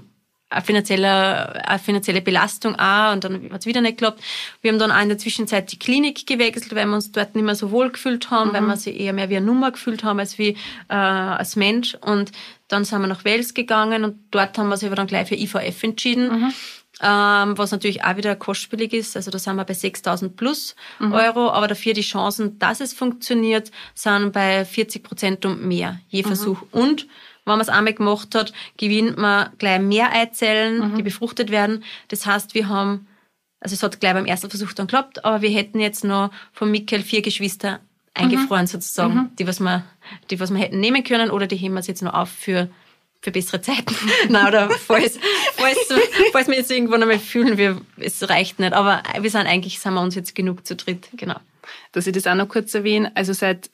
eine 0.54 0.64
finanzielle, 0.64 1.68
eine 1.68 1.80
finanzielle 1.80 2.22
Belastung 2.22 2.76
auch 2.76 3.14
und 3.14 3.24
dann 3.24 3.50
hat 3.52 3.62
es 3.62 3.66
wieder 3.66 3.82
nicht 3.82 3.98
geklappt. 3.98 4.22
Wir 4.62 4.72
haben 4.72 4.80
dann 4.80 4.92
auch 4.92 5.02
in 5.02 5.10
der 5.10 5.18
Zwischenzeit 5.18 5.72
die 5.72 5.80
Klinik 5.80 6.28
gewechselt, 6.28 6.76
weil 6.76 6.86
wir 6.86 6.96
uns 6.96 7.12
dort 7.12 7.36
nicht 7.36 7.44
mehr 7.44 7.56
so 7.56 7.72
wohl 7.72 7.90
gefühlt 7.90 8.30
haben, 8.30 8.50
mhm. 8.50 8.54
weil 8.54 8.62
wir 8.64 8.78
sich 8.78 9.00
eher 9.00 9.14
mehr 9.14 9.30
wie 9.30 9.38
eine 9.38 9.46
Nummer 9.46 9.72
gefühlt 9.72 10.04
haben 10.04 10.20
als 10.20 10.38
wie 10.38 10.58
äh, 10.90 10.94
als 10.94 11.56
Mensch. 11.56 11.96
Und 12.02 12.32
dann 12.68 12.86
sind 12.86 13.02
wir 13.02 13.08
nach 13.08 13.26
Wales 13.26 13.54
gegangen 13.54 14.04
und 14.04 14.18
dort 14.32 14.58
haben 14.58 14.70
wir 14.70 14.78
sich 14.78 14.88
aber 14.88 14.96
dann 14.96 15.08
gleich 15.08 15.28
für 15.28 15.36
IVF 15.36 15.84
entschieden. 15.84 16.42
Mhm. 16.42 16.54
Ähm, 17.02 17.58
was 17.58 17.72
natürlich 17.72 18.04
auch 18.04 18.18
wieder 18.18 18.36
kostspielig 18.36 18.94
ist. 18.94 19.16
Also 19.16 19.32
da 19.32 19.40
sind 19.40 19.56
wir 19.56 19.66
bei 19.66 19.74
6.000 19.74 20.30
plus 20.30 20.76
mhm. 21.00 21.12
Euro, 21.14 21.50
aber 21.50 21.68
dafür 21.68 21.94
die 21.94 22.02
Chancen, 22.02 22.60
dass 22.60 22.82
es 22.82 22.94
funktioniert, 22.94 23.72
sind 23.96 24.32
bei 24.32 24.64
40 24.64 25.04
Prozent 25.04 25.46
und 25.46 25.66
mehr 25.66 26.00
je 26.10 26.22
mhm. 26.22 26.28
Versuch. 26.28 26.62
Und 26.72 27.08
wenn 27.46 27.54
man 27.54 27.62
es 27.62 27.70
einmal 27.70 27.94
gemacht 27.94 28.36
hat, 28.36 28.54
gewinnt 28.78 29.18
man 29.18 29.50
gleich 29.58 29.82
mehr 29.82 30.14
Eizellen, 30.14 30.92
mhm. 30.92 30.96
die 30.96 31.04
befruchtet 31.04 31.50
werden. 31.50 31.84
Das 32.10 32.26
heißt, 32.26 32.54
wir 32.54 32.70
haben, 32.70 33.08
also 33.60 33.74
es 33.74 33.82
hat 33.82 34.00
gleich 34.00 34.14
beim 34.14 34.26
ersten 34.26 34.50
Versuch 34.50 34.74
dann 34.74 34.88
geklappt, 34.88 35.26
aber 35.26 35.42
wir 35.42 35.50
hätten 35.50 35.80
jetzt 35.80 36.04
noch 36.04 36.32
von 36.52 36.70
Mikkel 36.70 37.02
vier 37.02 37.22
Geschwister 37.24 37.80
eingefroren 38.14 38.64
mhm. 38.64 38.68
sozusagen, 38.68 39.16
mhm. 39.16 39.36
die 39.38 39.48
was 39.48 39.60
wir, 39.60 39.84
die 40.30 40.40
was 40.40 40.52
wir 40.52 40.60
hätten 40.60 40.80
nehmen 40.80 41.04
können 41.04 41.32
oder 41.32 41.48
die 41.48 41.56
heben 41.56 41.74
wir 41.74 41.82
jetzt 41.82 42.04
noch 42.04 42.14
auf 42.14 42.30
für 42.30 42.70
für 43.24 43.32
bessere 43.32 43.62
Zeiten. 43.62 43.96
Nein, 44.30 44.48
oder 44.48 44.70
falls, 44.70 45.18
falls, 45.56 45.78
falls 46.32 46.48
wir 46.48 46.56
jetzt 46.56 46.70
irgendwann 46.70 47.02
einmal 47.02 47.20
fühlen, 47.20 47.58
wir, 47.58 47.82
es 47.98 48.30
reicht 48.30 48.60
nicht. 48.60 48.74
Aber 48.74 49.02
wir 49.20 49.30
sind 49.30 49.48
eigentlich, 49.48 49.80
sind 49.80 49.94
wir 49.94 50.02
uns 50.02 50.14
jetzt 50.14 50.36
genug 50.36 50.68
zu 50.68 50.76
dritt, 50.76 51.08
genau. 51.14 51.40
Dass 51.94 52.06
ich 52.06 52.14
das 52.14 52.28
auch 52.28 52.36
noch 52.36 52.50
kurz 52.50 52.74
erwähne, 52.74 53.12
also 53.16 53.32
seit 53.32 53.70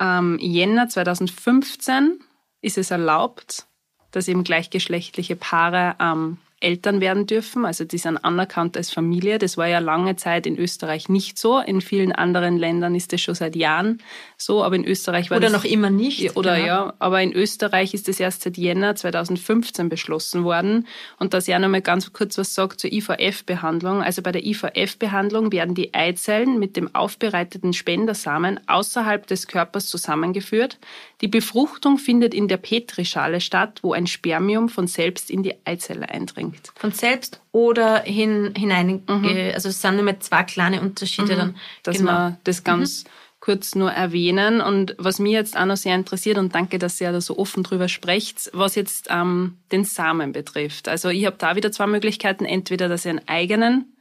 ähm, 0.00 0.38
Jänner 0.40 0.88
2015 0.88 2.18
ist 2.62 2.78
es 2.78 2.90
erlaubt, 2.90 3.66
dass 4.10 4.26
eben 4.26 4.42
gleichgeschlechtliche 4.42 5.36
Paare 5.36 5.94
ähm, 6.00 6.38
Eltern 6.60 7.00
werden 7.00 7.26
dürfen. 7.26 7.64
Also 7.64 7.84
die 7.84 7.98
sind 7.98 8.18
anerkannt 8.18 8.76
als 8.76 8.90
Familie. 8.90 9.38
Das 9.38 9.56
war 9.56 9.66
ja 9.66 9.78
lange 9.78 10.16
Zeit 10.16 10.46
in 10.46 10.58
Österreich 10.58 11.08
nicht 11.08 11.38
so. 11.38 11.58
In 11.58 11.80
vielen 11.80 12.12
anderen 12.12 12.58
Ländern 12.58 12.94
ist 12.94 13.12
das 13.12 13.22
schon 13.22 13.34
seit 13.34 13.56
Jahren 13.56 13.98
so, 14.36 14.62
aber 14.62 14.76
in 14.76 14.84
Österreich 14.84 15.30
war 15.30 15.38
oder 15.38 15.48
das... 15.48 15.54
noch 15.54 15.64
immer 15.64 15.88
nicht. 15.88 16.36
Oder 16.36 16.56
genau. 16.56 16.66
ja, 16.66 16.94
aber 16.98 17.22
in 17.22 17.32
Österreich 17.32 17.94
ist 17.94 18.08
das 18.08 18.20
erst 18.20 18.42
seit 18.42 18.58
Jänner 18.58 18.94
2015 18.94 19.88
beschlossen 19.88 20.44
worden. 20.44 20.86
Und 21.18 21.32
dass 21.32 21.48
ich 21.48 21.54
auch 21.54 21.58
noch 21.58 21.68
mal 21.68 21.80
ganz 21.80 22.12
kurz 22.12 22.36
was 22.36 22.54
sagt 22.54 22.80
zur 22.80 22.92
IVF-Behandlung. 22.92 24.02
Also 24.02 24.20
bei 24.20 24.32
der 24.32 24.44
IVF-Behandlung 24.44 25.52
werden 25.52 25.74
die 25.74 25.94
Eizellen 25.94 26.58
mit 26.58 26.76
dem 26.76 26.94
aufbereiteten 26.94 27.72
Spendersamen 27.72 28.60
außerhalb 28.68 29.26
des 29.26 29.46
Körpers 29.46 29.86
zusammengeführt. 29.86 30.78
Die 31.20 31.28
Befruchtung 31.28 31.98
findet 31.98 32.32
in 32.32 32.48
der 32.48 32.56
Petrischale 32.56 33.40
statt, 33.40 33.80
wo 33.82 33.92
ein 33.92 34.06
Spermium 34.06 34.70
von 34.70 34.86
selbst 34.86 35.30
in 35.30 35.42
die 35.42 35.54
Eizelle 35.66 36.08
eindringt. 36.08 36.72
Von 36.76 36.92
selbst 36.92 37.42
oder 37.52 38.00
hin, 38.02 38.54
hinein, 38.56 39.02
mhm. 39.06 39.52
also 39.52 39.68
es 39.68 39.82
sind 39.82 40.02
nur 40.02 40.20
zwei 40.20 40.44
kleine 40.44 40.80
Unterschiede 40.80 41.34
mhm. 41.34 41.38
dann. 41.38 41.56
Dass 41.82 41.98
genau. 41.98 42.10
wir 42.10 42.38
das 42.44 42.64
ganz 42.64 43.04
mhm. 43.04 43.08
kurz 43.40 43.74
nur 43.74 43.90
erwähnen. 43.90 44.62
Und 44.62 44.94
was 44.96 45.18
mir 45.18 45.32
jetzt 45.32 45.58
auch 45.58 45.66
noch 45.66 45.76
sehr 45.76 45.94
interessiert, 45.94 46.38
und 46.38 46.54
danke, 46.54 46.78
dass 46.78 46.98
ihr 47.02 47.12
da 47.12 47.20
so 47.20 47.36
offen 47.36 47.64
drüber 47.64 47.88
sprecht, 47.88 48.50
was 48.54 48.74
jetzt 48.74 49.08
ähm, 49.10 49.58
den 49.72 49.84
Samen 49.84 50.32
betrifft. 50.32 50.88
Also 50.88 51.10
ich 51.10 51.26
habe 51.26 51.36
da 51.38 51.54
wieder 51.54 51.70
zwei 51.70 51.86
Möglichkeiten. 51.86 52.46
Entweder, 52.46 52.88
dass 52.88 53.04
ich 53.04 53.10
einen 53.10 53.28
eigenen 53.28 53.94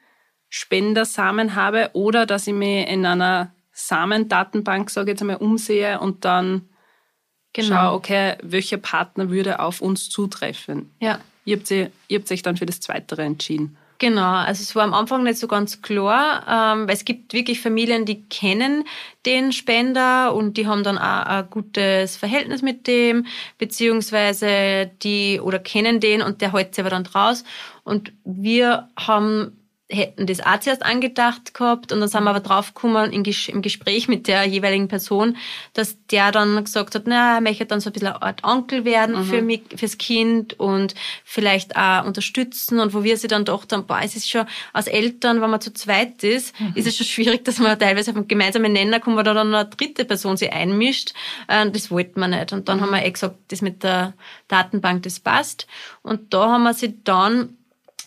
Spendersamen 0.47 1.55
habe 1.55 1.89
oder 1.93 2.25
dass 2.25 2.47
ich 2.47 2.53
mich 2.53 2.87
in 2.87 3.05
einer 3.05 3.53
Samendatenbank, 3.73 4.89
sage 4.89 5.11
ich 5.11 5.13
jetzt 5.15 5.21
einmal, 5.21 5.37
umsehe 5.37 5.99
und 5.99 6.23
dann 6.23 6.69
genau. 7.61 7.75
schaue, 7.75 7.93
okay, 7.93 8.35
welcher 8.41 8.77
Partner 8.77 9.29
würde 9.29 9.59
auf 9.59 9.81
uns 9.81 10.09
zutreffen. 10.09 10.91
Ja. 10.99 11.19
Ihr 11.45 11.57
habt, 11.57 11.67
sie, 11.67 11.87
ihr 12.07 12.19
habt 12.19 12.31
euch 12.31 12.41
dann 12.41 12.57
für 12.57 12.65
das 12.65 12.79
Zweite 12.79 13.19
entschieden. 13.21 13.77
Genau, 13.99 14.31
also 14.31 14.61
es 14.61 14.73
war 14.77 14.83
am 14.83 14.93
Anfang 14.93 15.23
nicht 15.23 15.37
so 15.37 15.47
ganz 15.49 15.81
klar, 15.81 16.45
ähm, 16.47 16.87
weil 16.87 16.95
es 16.95 17.03
gibt 17.03 17.33
wirklich 17.33 17.59
Familien, 17.59 18.05
die 18.05 18.23
kennen 18.23 18.85
den 19.25 19.51
Spender 19.51 20.33
und 20.33 20.55
die 20.55 20.67
haben 20.67 20.83
dann 20.83 20.97
auch 20.97 21.25
ein 21.25 21.49
gutes 21.49 22.15
Verhältnis 22.15 22.61
mit 22.61 22.87
dem, 22.87 23.25
beziehungsweise 23.57 24.89
die 25.03 25.41
oder 25.41 25.59
kennen 25.59 25.99
den 25.99 26.21
und 26.21 26.39
der 26.39 26.53
hält 26.53 26.75
sich 26.75 26.81
aber 26.81 26.91
dann 26.91 27.03
draus. 27.03 27.43
Und 27.83 28.13
wir 28.23 28.87
haben 28.97 29.58
hätten 29.91 30.27
das 30.27 30.39
auch 30.39 30.59
zuerst 30.59 30.85
angedacht 30.85 31.55
gehabt 31.55 31.91
und 31.91 31.99
dann 31.99 32.07
sind 32.07 32.23
wir 32.23 32.29
aber 32.29 32.41
draufgekommen 32.41 33.11
im 33.11 33.23
Gespräch 33.23 34.07
mit 34.07 34.27
der 34.27 34.45
jeweiligen 34.45 34.87
Person, 34.87 35.35
dass 35.73 35.97
der 36.11 36.31
dann 36.31 36.63
gesagt 36.63 36.93
hat, 36.93 37.03
na, 37.07 37.35
er 37.35 37.41
möchte 37.41 37.65
dann 37.65 37.79
so 37.79 37.89
ein 37.89 37.93
bisschen 37.93 38.09
eine 38.09 38.21
Art 38.21 38.43
Onkel 38.43 38.85
werden 38.85 39.15
mhm. 39.15 39.23
für 39.23 39.41
mich, 39.41 39.61
fürs 39.75 39.97
Kind 39.97 40.59
und 40.59 40.93
vielleicht 41.23 41.75
auch 41.75 42.05
unterstützen 42.05 42.79
und 42.79 42.93
wo 42.93 43.03
wir 43.03 43.17
sie 43.17 43.27
dann 43.27 43.45
doch 43.45 43.65
dann, 43.65 43.87
boah, 43.87 43.99
es 44.03 44.15
ist 44.15 44.29
schon 44.29 44.45
als 44.73 44.85
Eltern, 44.85 45.41
wenn 45.41 45.49
man 45.49 45.59
zu 45.59 45.73
zweit 45.73 46.23
ist, 46.23 46.59
mhm. 46.59 46.73
ist 46.75 46.85
es 46.85 46.95
schon 46.95 47.07
schwierig, 47.07 47.43
dass 47.45 47.57
man 47.57 47.77
teilweise 47.79 48.11
auf 48.11 48.17
einen 48.17 48.27
gemeinsamen 48.27 48.71
Nenner 48.71 48.99
kommt, 48.99 49.17
wo 49.17 49.23
da 49.23 49.33
dann 49.33 49.53
eine 49.53 49.69
dritte 49.69 50.05
Person 50.05 50.37
sich 50.37 50.53
einmischt. 50.53 51.13
Äh, 51.47 51.69
das 51.71 51.89
wollten 51.89 52.19
wir 52.19 52.27
nicht. 52.27 52.53
Und 52.53 52.69
dann 52.69 52.77
mhm. 52.77 52.81
haben 52.81 52.91
wir 52.91 53.05
eh 53.05 53.11
gesagt, 53.11 53.37
das 53.47 53.61
mit 53.63 53.81
der 53.81 54.13
Datenbank, 54.47 55.01
das 55.01 55.19
passt. 55.19 55.65
Und 56.03 56.31
da 56.33 56.51
haben 56.51 56.63
wir 56.63 56.75
sie 56.75 57.03
dann 57.03 57.55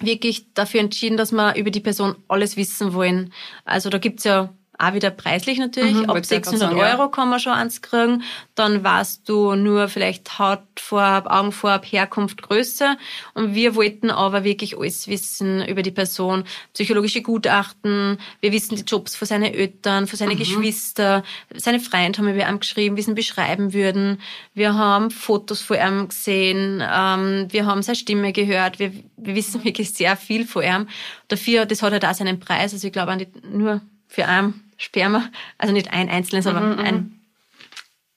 wirklich 0.01 0.53
dafür 0.55 0.81
entschieden, 0.81 1.17
dass 1.17 1.33
wir 1.33 1.55
über 1.57 1.71
die 1.71 1.81
Person 1.81 2.17
alles 2.29 2.57
wissen 2.57 2.95
wollen. 2.95 3.33
Also 3.65 3.91
da 3.91 3.99
gibt's 3.99 4.25
ja 4.25 4.53
auch 4.79 4.95
wieder 4.95 5.11
preislich 5.11 5.59
natürlich. 5.59 5.95
Mhm, 5.95 6.11
Ab 6.11 6.25
600 6.25 6.61
sagen, 6.61 6.81
Euro 6.81 7.09
kann 7.11 7.29
man 7.29 7.39
schon 7.39 7.53
eins 7.53 7.83
kriegen. 7.83 8.23
Dann 8.55 8.83
weißt 8.83 9.29
du 9.29 9.55
nur 9.55 9.89
vielleicht 9.89 10.39
Hautfarbe, 10.39 11.31
Augenfarbe, 11.31 11.87
Herkunft, 11.87 12.43
Größe. 12.43 12.97
Und 13.35 13.55
wir 13.55 13.75
wollten 13.75 14.11
aber 14.11 14.45
wirklich 14.45 14.79
alles 14.79 15.09
wissen 15.09 15.65
über 15.67 15.83
die 15.83 15.91
Person. 15.91 16.45
Psychologische 16.73 17.23
Gutachten. 17.23 18.19
Wir 18.41 18.53
wissen 18.53 18.77
die 18.77 18.83
Jobs 18.83 19.15
von 19.15 19.29
seinen 19.29 19.55
Eltern, 19.55 20.07
von 20.07 20.19
seinen 20.19 20.35
mhm. 20.35 20.39
Geschwister. 20.39 21.23
Seine 21.55 21.79
Freunde 21.79 22.19
haben 22.19 22.35
wir 22.35 22.49
ihm 22.49 22.61
geschrieben, 22.61 22.97
wie 22.97 23.03
sie 23.03 23.11
ihn 23.11 23.15
beschreiben 23.15 23.75
würden. 23.75 24.21
Wir 24.55 24.75
haben 24.75 25.11
Fotos 25.11 25.61
von 25.61 25.77
ihm 25.77 26.09
gesehen. 26.09 26.83
Ähm, 26.83 27.47
wir 27.51 27.67
haben 27.67 27.83
seine 27.83 27.97
Stimme 27.97 28.33
gehört. 28.33 28.79
Wir, 28.79 28.93
wir 29.17 29.35
wissen 29.35 29.63
wirklich 29.65 29.93
sehr 29.93 30.17
viel 30.17 30.47
von 30.47 30.63
ihm. 30.65 30.89
Dafür, 31.29 31.67
das 31.67 31.83
hat 31.83 31.93
halt 31.93 32.05
auch 32.05 32.15
seinen 32.15 32.41
Preis. 32.41 32.73
Also 32.73 32.87
ich 32.87 32.93
glaube 32.93 33.27
nur 33.51 33.83
für 34.13 34.27
einen 34.27 34.71
Sperma. 34.77 35.31
Also 35.59 35.73
nicht 35.73 35.93
ein 35.93 36.09
einzelnes, 36.09 36.47
aber 36.47 36.61
mhm, 36.61 36.79
ein, 36.79 37.21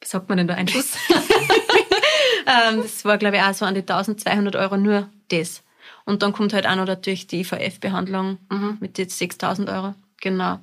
wie 0.02 0.08
sagt 0.08 0.28
man 0.30 0.38
denn 0.38 0.48
da, 0.48 0.56
ein 0.56 0.68
Schuss. 0.68 0.98
ähm, 1.10 2.82
das 2.82 3.06
war, 3.06 3.18
glaube 3.18 3.38
ich, 3.38 3.44
auch 3.44 3.54
so 3.54 3.66
an 3.66 3.74
die 3.74 3.82
1200 3.82 4.56
Euro 4.56 4.78
nur 4.78 5.10
das. 5.30 5.64
Und 6.04 6.22
dann 6.22 6.34
kommt 6.34 6.54
halt 6.54 6.68
auch 6.68 6.76
noch 6.76 6.86
natürlich 6.86 7.28
die 7.28 7.42
IVF-Behandlung 7.42 8.38
mhm. 8.52 8.78
mit 8.80 8.98
jetzt 8.98 9.18
6000 9.18 9.70
Euro. 9.70 9.96
Genau. 10.22 10.60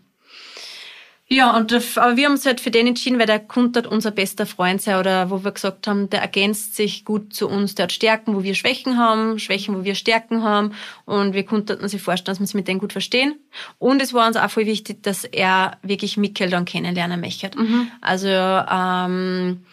Ja, 1.33 1.57
und 1.57 1.73
aber 1.73 2.17
wir 2.17 2.27
haben 2.27 2.33
uns 2.33 2.45
halt 2.45 2.61
für 2.61 2.71
den 2.71 2.87
entschieden, 2.87 3.19
weil 3.19 3.27
der 3.27 3.41
Kunde 3.41 3.81
hat 3.81 3.87
unser 3.87 4.11
bester 4.11 4.45
Freund 4.45 4.83
sei 4.83 5.01
oder 5.01 5.31
wo 5.31 5.43
wir 5.43 5.53
gesagt 5.53 5.87
haben, 5.87 6.11
der 6.11 6.21
ergänzt 6.21 6.77
sich 6.77 7.05
gut 7.05 7.33
zu 7.33 7.49
uns, 7.49 7.75
der 7.75 7.85
hat 7.85 7.93
Stärken, 7.93 8.37
wo 8.37 8.43
wir 8.43 8.55
Schwächen 8.55 8.99
haben, 8.99 9.39
Schwächen, 9.39 9.75
wo 9.75 9.85
wir 9.85 9.95
Stärken 9.95 10.43
haben 10.43 10.73
und 11.07 11.33
wir 11.33 11.45
konnten 11.45 11.81
uns 11.81 11.95
vorstellen, 11.97 12.33
dass 12.33 12.39
wir 12.39 12.45
uns 12.45 12.55
mit 12.55 12.69
denen 12.69 12.81
gut 12.81 12.93
verstehen. 12.93 13.37
Und 13.79 14.03
es 14.03 14.13
war 14.13 14.27
uns 14.27 14.37
auch 14.37 14.51
voll 14.51 14.67
wichtig, 14.67 15.03
dass 15.03 15.25
er 15.25 15.79
wirklich 15.83 16.19
Mikkel 16.19 16.51
dann 16.51 16.67
kennenlernen 16.67 17.21
möchte. 17.21 17.51
Mhm. 17.59 17.89
Also 18.03 18.29
ähm, 18.29 19.65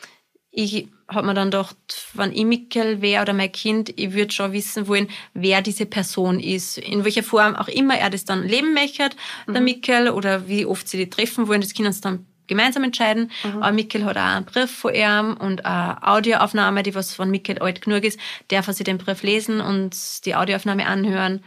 ich 0.51 0.87
hat 1.09 1.25
man 1.25 1.35
dann 1.35 1.49
gedacht, 1.49 1.75
wenn 2.13 2.31
ich 2.31 2.45
Mikkel 2.45 3.01
wäre 3.01 3.23
oder 3.23 3.33
mein 3.33 3.51
Kind, 3.51 3.91
ich 3.99 4.13
würde 4.13 4.31
schon 4.31 4.53
wissen 4.53 4.87
wollen, 4.87 5.07
wer 5.33 5.61
diese 5.61 5.85
Person 5.85 6.39
ist. 6.39 6.77
In 6.77 7.03
welcher 7.03 7.23
Form 7.23 7.55
auch 7.55 7.67
immer 7.67 7.97
er 7.97 8.09
das 8.09 8.25
dann 8.25 8.47
leben 8.47 8.73
möchte, 8.73 9.09
mhm. 9.47 9.53
der 9.53 9.61
Mikkel, 9.61 10.09
oder 10.09 10.47
wie 10.47 10.65
oft 10.65 10.87
sie 10.87 10.97
die 10.97 11.09
treffen 11.09 11.47
wollen, 11.47 11.61
das 11.61 11.73
können 11.73 11.87
uns 11.87 12.01
dann 12.01 12.27
gemeinsam 12.45 12.83
entscheiden. 12.83 13.31
Mhm. 13.43 13.63
Aber 13.63 13.71
Mikkel 13.71 14.05
hat 14.05 14.17
auch 14.17 14.21
einen 14.21 14.45
Brief 14.45 14.71
von 14.71 14.93
ihm 14.93 15.37
und 15.37 15.65
eine 15.65 16.05
Audioaufnahme, 16.05 16.83
die 16.83 16.93
was 16.93 17.13
von 17.13 17.31
Mikkel 17.31 17.59
alt 17.59 17.81
genug 17.81 18.03
ist, 18.03 18.19
darf 18.49 18.67
er 18.67 18.73
sich 18.73 18.83
den 18.83 18.99
Brief 18.99 19.23
lesen 19.23 19.61
und 19.61 20.25
die 20.25 20.35
Audioaufnahme 20.35 20.85
anhören. 20.85 21.43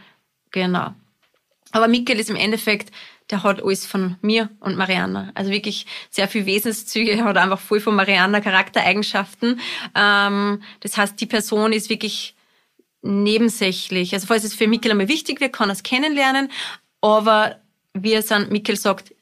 Genau. 0.51 0.93
Aber 1.71 1.87
Mikkel 1.87 2.19
ist 2.19 2.29
im 2.29 2.35
Endeffekt 2.35 2.91
der 3.33 3.41
hat 3.41 3.63
alles 3.63 3.87
von 3.87 4.15
mir 4.21 4.47
und 4.59 4.77
Mariana. 4.77 5.31
Also 5.33 5.49
wirklich 5.49 5.87
sehr 6.11 6.27
viel 6.27 6.45
Wesenszüge, 6.45 7.23
hat 7.23 7.35
einfach 7.35 7.59
voll 7.59 7.79
von 7.79 7.95
Mariana 7.95 8.41
Charaktereigenschaften. 8.41 9.59
Ähm, 9.95 10.61
das 10.81 10.97
heißt, 10.97 11.19
die 11.19 11.25
Person 11.25 11.73
ist 11.73 11.89
wirklich 11.89 12.35
nebensächlich. 13.01 14.13
Also 14.13 14.27
falls 14.27 14.43
es 14.43 14.53
für 14.53 14.67
Mikkel 14.67 14.91
einmal 14.91 15.07
wichtig 15.07 15.41
wird, 15.41 15.51
kann 15.51 15.71
er 15.71 15.73
es 15.73 15.81
kennenlernen. 15.81 16.51
Aber 17.01 17.59
wie 17.95 18.13
er 18.13 18.21
san, 18.21 18.49
Mikkel 18.49 18.75
sagt, 18.75 19.15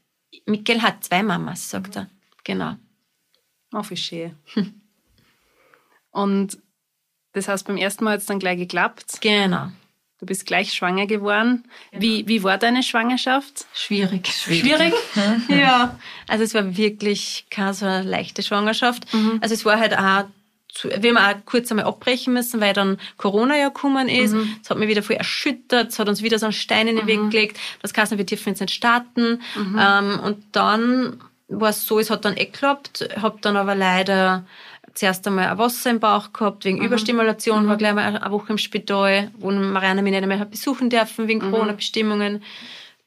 Mikkel 0.46 0.82
hat 0.82 1.06
zwei 1.06 1.24
Mamas, 1.24 1.70
sagt 1.70 1.96
er. 1.96 2.10
Genau. 2.44 2.76
Oh, 3.74 3.84
wie 3.88 3.96
schön. 3.96 4.36
Und 6.12 6.58
das 7.32 7.48
heißt, 7.48 7.66
beim 7.66 7.78
ersten 7.78 8.04
Mal 8.04 8.16
hat 8.16 8.20
es 8.20 8.26
dann 8.26 8.40
gleich 8.40 8.58
geklappt. 8.58 9.22
Genau. 9.22 9.72
Du 10.22 10.28
bist 10.28 10.46
gleich 10.46 10.72
schwanger 10.72 11.08
geworden. 11.08 11.64
Wie, 11.92 12.28
wie 12.28 12.44
war 12.44 12.60
deine 12.60 12.84
Schwangerschaft? 12.84 13.66
Schwierig. 13.74 14.28
Schwierig? 14.28 14.94
ja. 15.50 15.98
Also 16.28 16.44
es 16.44 16.54
war 16.54 16.78
wirklich 16.78 17.48
keine 17.50 17.74
so 17.74 17.88
eine 17.88 18.04
leichte 18.04 18.44
Schwangerschaft. 18.44 19.08
Also 19.42 19.56
es 19.56 19.66
war 19.66 19.80
halt 19.80 19.98
auch, 19.98 20.26
zu, 20.70 20.90
wir 20.90 21.16
haben 21.16 21.18
auch 21.18 21.46
kurz 21.46 21.72
einmal 21.72 21.88
abbrechen 21.88 22.34
müssen, 22.34 22.62
weil 22.62 22.74
dann 22.74 23.00
Corona 23.18 23.58
ja 23.58 23.70
gekommen 23.70 24.10
ist. 24.10 24.36
Das 24.62 24.70
hat 24.70 24.78
mich 24.78 24.90
wieder 24.90 25.02
voll 25.02 25.16
erschüttert, 25.16 25.90
es 25.90 25.98
hat 25.98 26.08
uns 26.08 26.22
wieder 26.22 26.38
so 26.38 26.46
einen 26.46 26.54
Stein 26.54 26.88
in 26.88 26.98
den 26.98 27.08
Weg 27.08 27.32
gelegt. 27.32 27.60
Das 27.82 27.92
heißt, 27.92 28.16
wir 28.16 28.24
dürfen 28.24 28.50
jetzt 28.50 28.62
nicht 28.62 28.76
starten. 28.76 29.42
Ähm, 29.80 30.20
und 30.24 30.44
dann 30.52 31.20
war 31.48 31.72
es 31.72 31.86
so, 31.86 32.00
es 32.00 32.12
hat 32.12 32.26
dann 32.26 32.38
eh 32.38 32.46
geklappt, 32.46 33.10
habe 33.20 33.40
dann 33.42 33.58
aber 33.58 33.74
leider 33.74 34.46
zuerst 34.94 35.26
einmal 35.28 35.48
ein 35.48 35.58
Wasser 35.58 35.90
im 35.90 36.00
Bauch 36.00 36.34
gehabt, 36.34 36.66
wegen 36.66 36.84
Überstimulation, 36.84 37.68
war 37.68 37.78
gleich 37.78 37.94
mal 37.94 38.16
eine 38.16 38.32
Woche 38.32 38.52
im 38.52 38.58
Spital, 38.58 39.32
wo 39.38 39.52
Marianne 39.52 40.02
mich 40.02 40.14
nicht 40.14 40.26
mehr 40.26 40.40
hat 40.40 40.52
besuchen 40.52 40.90
dürfen 40.90 41.28
wegen 41.28 41.40
Corona-Bestimmungen. 41.40 42.44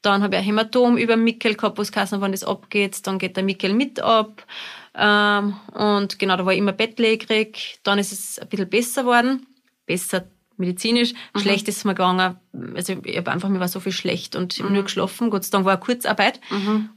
Dann 0.01 0.21
habe 0.21 0.35
ich 0.35 0.41
ein 0.41 0.45
Hämatom 0.45 0.97
über 0.97 1.17
Mickel 1.17 1.55
gehabt, 1.55 1.77
wo 1.77 1.81
es 1.81 1.91
geheißen 1.91 2.21
wenn 2.21 2.31
das 2.31 2.43
abgeht, 2.43 3.05
dann 3.07 3.17
geht 3.17 3.35
der 3.37 3.43
Mickel 3.43 3.73
mit 3.73 3.99
ab. 3.99 4.45
Ähm, 4.93 5.55
und 5.73 6.19
genau, 6.19 6.37
da 6.37 6.45
war 6.45 6.53
ich 6.53 6.59
immer 6.59 6.73
bettlägerig. 6.73 7.79
Dann 7.83 7.99
ist 7.99 8.11
es 8.11 8.39
ein 8.39 8.47
bisschen 8.47 8.69
besser 8.69 9.01
geworden. 9.01 9.47
Besser 9.85 10.25
medizinisch. 10.57 11.13
Schlecht 11.35 11.67
ist 11.67 11.77
es 11.77 11.85
mir 11.85 11.95
gegangen. 11.95 12.37
Also 12.75 12.95
ich 13.03 13.17
habe 13.17 13.31
einfach, 13.31 13.49
mir 13.49 13.59
war 13.59 13.67
so 13.67 13.79
viel 13.79 13.91
schlecht 13.91 14.35
und 14.35 14.57
habe 14.59 14.71
nur 14.71 14.83
geschlafen. 14.83 15.29
Gott 15.29 15.43
sei 15.43 15.51
Dank 15.51 15.65
war 15.65 15.73
eine 15.73 15.81
Kurzarbeit. 15.81 16.39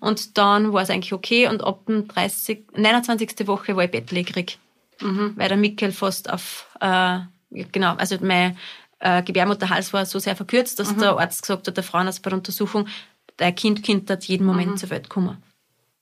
Und 0.01 0.39
dann 0.39 0.73
war 0.73 0.83
es 0.83 0.91
eigentlich 0.91 1.13
okay. 1.13 1.49
Und 1.49 1.65
ab 1.65 1.87
dem 1.87 2.07
30, 2.07 2.67
29. 2.77 3.47
Woche 3.47 3.75
war 3.75 3.85
ich 3.85 3.91
bettlägerig. 3.91 4.59
Weil 5.37 5.49
der 5.49 5.57
Mickel 5.57 5.93
fast 5.93 6.31
auf, 6.31 6.67
äh, 6.81 7.21
genau, 7.51 7.95
also 7.95 8.17
mein 8.21 8.57
äh, 8.99 9.23
Gebärmutterhals 9.23 9.93
war 9.93 10.05
so 10.07 10.19
sehr 10.19 10.37
verkürzt, 10.37 10.79
dass 10.79 10.97
der 10.97 11.19
Arzt 11.19 11.43
gesagt 11.43 11.67
hat, 11.67 11.77
der 11.77 11.85
Frauenarzt 11.85 12.23
bei 12.23 12.31
der 12.31 12.39
Untersuchung, 12.39 12.89
dein 13.37 13.55
Kind 13.55 13.85
könnte 13.85 14.19
jeden 14.23 14.47
Moment 14.47 14.79
zur 14.79 14.91
Welt 14.91 15.09
kommen. 15.09 15.37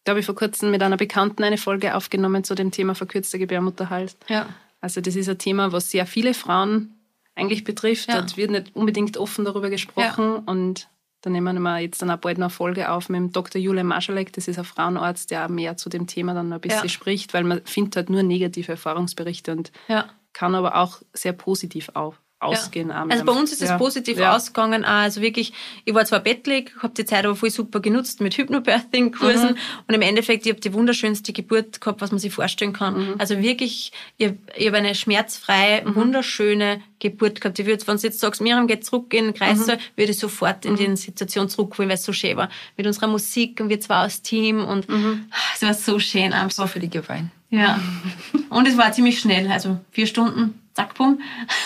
Da 0.05 0.11
habe 0.11 0.21
ich 0.21 0.27
vor 0.27 0.37
kurzem 0.37 0.71
mit 0.71 0.83
einer 0.83 0.97
Bekannten 0.97 1.43
eine 1.43 1.59
Folge 1.59 1.95
aufgenommen 1.95 2.45
zu 2.45 2.55
dem 2.55 2.71
Thema 2.71 2.95
verkürzter 2.95 3.39
Gebärmutterhals. 3.39 4.17
Ja. 4.29 4.49
Also 4.81 5.01
das 5.01 5.17
ist 5.17 5.29
ein 5.29 5.39
Thema, 5.39 5.73
was 5.73 5.91
sehr 5.91 6.07
viele 6.07 6.33
Frauen 6.33 6.95
eigentlich 7.35 7.65
betrifft. 7.65 8.09
Ja. 8.09 8.23
Da 8.23 8.37
wird 8.37 8.51
nicht 8.53 8.77
unbedingt 8.77 9.17
offen 9.19 9.45
darüber 9.45 9.69
gesprochen. 9.69 10.37
Und 10.47 10.89
da 11.27 11.31
nehmen 11.31 11.61
wir 11.61 11.81
jetzt 11.81 12.01
dann 12.01 12.11
auch 12.13 12.19
bald 12.19 12.39
noch 12.39 12.45
eine 12.47 12.51
Folge 12.51 12.89
auf 12.89 13.09
mit 13.09 13.19
dem 13.19 13.33
Dr. 13.33 13.61
Julian 13.61 13.89
Marschalek. 13.89 14.33
Das 14.33 14.47
ist 14.47 14.59
ein 14.61 14.65
Frauenarzt, 14.65 15.33
der 15.33 15.45
auch 15.45 15.49
mehr 15.49 15.77
zu 15.77 15.89
dem 15.89 16.07
Thema 16.07 16.35
dann 16.35 16.51
noch 16.51 16.59
ein 16.59 16.61
bisschen 16.61 16.85
Ja. 16.85 16.89
spricht, 16.89 17.35
weil 17.35 17.43
man 17.43 17.63
findet 17.65 17.97
halt 17.97 18.11
nur 18.11 18.23
negative 18.23 18.71
Erfahrungsberichte 18.71 19.51
und 19.51 19.73
Ja. 19.89 20.05
kann 20.33 20.55
aber 20.55 20.77
auch 20.77 21.03
sehr 21.13 21.33
positiv 21.33 21.91
auf, 21.95 22.21
ausgehen. 22.39 22.89
mit 22.89 22.97
Also 23.13 23.25
bei 23.25 23.33
uns 23.33 23.51
ist 23.53 23.63
es 23.63 23.71
Ja. 23.71 23.79
positiv 23.79 24.19
Ja. 24.19 24.37
ausgegangen. 24.37 24.85
Auch. 24.85 24.89
Also 24.91 25.21
wirklich, 25.23 25.53
ich 25.85 25.95
war 25.95 26.05
zwar 26.05 26.21
bettlig, 26.21 26.73
habe 26.83 26.93
die 26.95 27.05
Zeit 27.05 27.25
aber 27.25 27.35
voll 27.35 27.51
super 27.51 27.81
genutzt 27.81 28.21
mit 28.21 28.37
Hypnobirthing-Kursen 28.37 29.51
Mhm. 29.51 29.57
und 29.89 29.95
im 29.95 30.03
Endeffekt, 30.03 30.45
ich 30.47 30.53
habe 30.53 30.61
die 30.61 30.73
wunderschönste 30.75 31.33
Geburt 31.33 31.81
gehabt, 31.81 32.01
was 32.01 32.11
man 32.11 32.19
sich 32.21 32.33
vorstellen 32.33 32.73
kann. 32.73 32.99
Mhm. 32.99 33.15
Also 33.19 33.41
wirklich, 33.41 33.93
ich 34.19 34.27
habe 34.27 34.39
hab 34.59 34.75
eine 34.75 34.95
schmerzfreie, 34.95 35.83
wunderschöne 35.95 36.83
Geburt 36.99 37.41
gehabt. 37.41 37.59
Ich 37.59 37.67
würde, 37.67 37.87
wenn 37.87 37.97
du 37.97 38.03
jetzt 38.03 38.21
sagst, 38.21 38.41
Miriam 38.41 38.67
geht 38.67 38.85
zurück 38.85 39.13
in 39.15 39.27
den 39.27 39.35
Kreissaal, 39.35 39.77
Mhm. 39.77 39.81
würde 39.97 40.13
ich 40.13 40.19
sofort 40.19 40.65
in 40.65 40.77
die 40.77 40.97
Situation 40.97 41.49
zurückholen, 41.49 41.89
weil 41.89 41.97
es 41.97 42.05
so 42.05 42.13
schön 42.13 42.37
war. 42.37 42.49
Mit 42.77 42.87
unserer 42.87 43.07
Musik 43.07 43.61
und 43.61 43.69
wir 43.69 43.81
zwei 43.81 43.97
als 43.97 44.23
Team 44.23 44.65
und 44.65 44.89
Mhm. 44.89 45.27
es 45.55 45.63
war 45.63 45.75
so 45.75 45.99
schön 45.99 46.33
einfach. 46.33 46.51
So 46.51 46.67
viele 46.67 46.89
geweint. 46.89 47.31
Ja. 47.51 47.79
Und 48.51 48.67
es 48.67 48.77
war 48.77 48.91
ziemlich 48.93 49.21
schnell, 49.21 49.49
also 49.51 49.79
vier 49.93 50.07
Stunden, 50.07 50.61
zack, 50.77 50.95
bumm. 50.95 51.21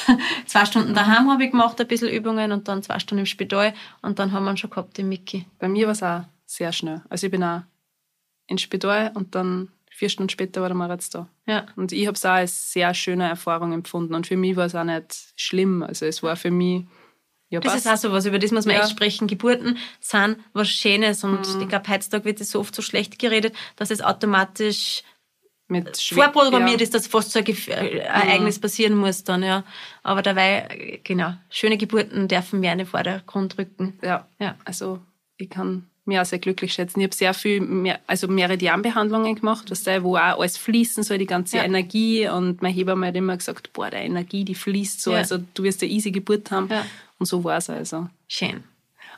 zwei 0.47 0.65
Stunden 0.65 0.95
daheim 0.95 1.31
habe 1.31 1.45
ich 1.45 1.51
gemacht, 1.51 1.81
ein 1.81 1.87
bisschen 1.89 2.09
Übungen 2.09 2.53
und 2.53 2.69
dann 2.69 2.83
zwei 2.83 2.99
Stunden 2.99 3.21
im 3.21 3.27
Spital 3.27 3.75
und 4.03 4.19
dann 4.19 4.33
haben 4.33 4.45
wir 4.45 4.53
ihn 4.53 4.57
schon 4.57 4.71
gehabt, 4.71 4.97
den 4.99 5.09
Mickey. 5.09 5.47
Bei 5.59 5.69
mir 5.69 5.87
war 5.87 5.93
es 5.93 6.03
auch 6.03 6.23
sehr 6.47 6.73
schnell. 6.73 7.03
Also 7.09 7.27
ich 7.27 7.31
bin 7.31 7.43
auch 7.45 7.63
ins 8.47 8.63
Spital 8.63 9.13
und 9.15 9.35
dann 9.35 9.71
vier 9.91 10.09
Stunden 10.09 10.31
später 10.31 10.61
war 10.63 10.69
der 10.69 10.77
Moritz 10.77 11.11
da. 11.11 11.29
Ja. 11.47 11.67
Und 11.77 11.93
ich 11.93 12.07
habe 12.07 12.15
es 12.15 12.25
auch 12.25 12.31
als 12.31 12.73
sehr 12.73 12.95
schöne 12.95 13.29
Erfahrung 13.29 13.73
empfunden. 13.73 14.15
Und 14.15 14.27
für 14.27 14.37
mich 14.37 14.57
war 14.57 14.65
es 14.67 14.75
auch 14.75 14.85
nicht 14.85 15.33
schlimm. 15.37 15.83
Also 15.83 16.07
es 16.07 16.23
war 16.23 16.37
für 16.37 16.51
mich, 16.51 16.85
ja, 17.51 17.61
Das 17.61 17.73
passt. 17.75 17.87
ist 17.87 17.93
auch 17.93 17.97
so 17.97 18.13
was, 18.13 18.25
über 18.27 18.39
das 18.39 18.51
muss 18.53 18.65
man 18.65 18.77
Ja. 18.77 18.83
echt 18.83 18.91
sprechen. 18.93 19.27
Geburten 19.29 19.77
sind 20.01 20.39
was 20.53 20.69
Schönes 20.71 21.23
und 21.25 21.47
ich 21.61 21.69
glaube, 21.69 21.89
heutzutage 21.89 22.25
wird 22.25 22.41
das 22.41 22.51
so 22.51 22.61
oft 22.61 22.75
so 22.75 22.81
schlecht 22.83 23.19
geredet, 23.19 23.55
dass 23.77 23.91
es 23.91 24.01
automatisch 24.01 25.03
vorprogrammiert 26.13 26.81
ja. 26.81 26.85
ist, 26.85 26.95
dass 26.95 27.07
fast 27.07 27.33
so 27.33 27.39
ein 27.39 27.45
Gef- 27.45 27.71
äh, 27.71 27.99
Ereignis 27.99 28.59
passieren 28.59 28.95
muss 28.97 29.25
dann, 29.25 29.43
ja. 29.43 29.65
Aber 30.03 30.23
dabei, 30.23 30.67
äh, 30.71 30.99
genau, 31.03 31.35
schöne 31.49 31.77
Geburten 31.77 32.29
dürfen 32.29 32.61
mehr 32.61 32.73
in 32.73 32.79
den 32.79 32.87
Vordergrund 32.87 33.59
rücken. 33.59 33.99
Ja. 34.03 34.27
Ja. 34.39 34.57
also 34.65 35.01
ich 35.37 35.49
kann 35.49 35.87
mich 36.05 36.19
auch 36.19 36.25
sehr 36.25 36.39
glücklich 36.39 36.73
schätzen. 36.73 37.01
Ich 37.01 37.05
habe 37.05 37.15
sehr 37.15 37.35
viel, 37.35 37.61
mehr, 37.61 38.01
also 38.07 38.27
Meridianbehandlungen 38.29 39.37
gemacht, 39.37 39.71
was 39.71 39.85
da, 39.85 40.03
wo 40.03 40.17
auch 40.17 40.41
alles 40.41 40.57
fließen 40.57 41.03
soll, 41.05 41.19
die 41.19 41.27
ganze 41.27 41.59
Ja. 41.59 41.65
Energie. 41.65 42.29
Und 42.29 42.63
mein 42.63 42.73
Hebamme 42.75 43.07
hat 43.07 43.17
immer 43.17 43.37
gesagt, 43.37 43.73
boah, 43.73 43.91
die 43.91 43.97
Energie, 43.97 44.45
die 44.45 44.55
fließt 44.55 45.01
so, 45.01 45.13
Ja. 45.13 45.19
also 45.19 45.39
du 45.55 45.63
wirst 45.63 45.83
eine 45.83 45.93
easy 45.93 46.11
Geburt 46.11 46.51
haben. 46.51 46.69
Ja. 46.69 46.85
Und 47.19 47.27
so 47.27 47.45
war 47.45 47.59
es 47.59 47.71
also. 47.71 48.09
Schön. 48.29 48.65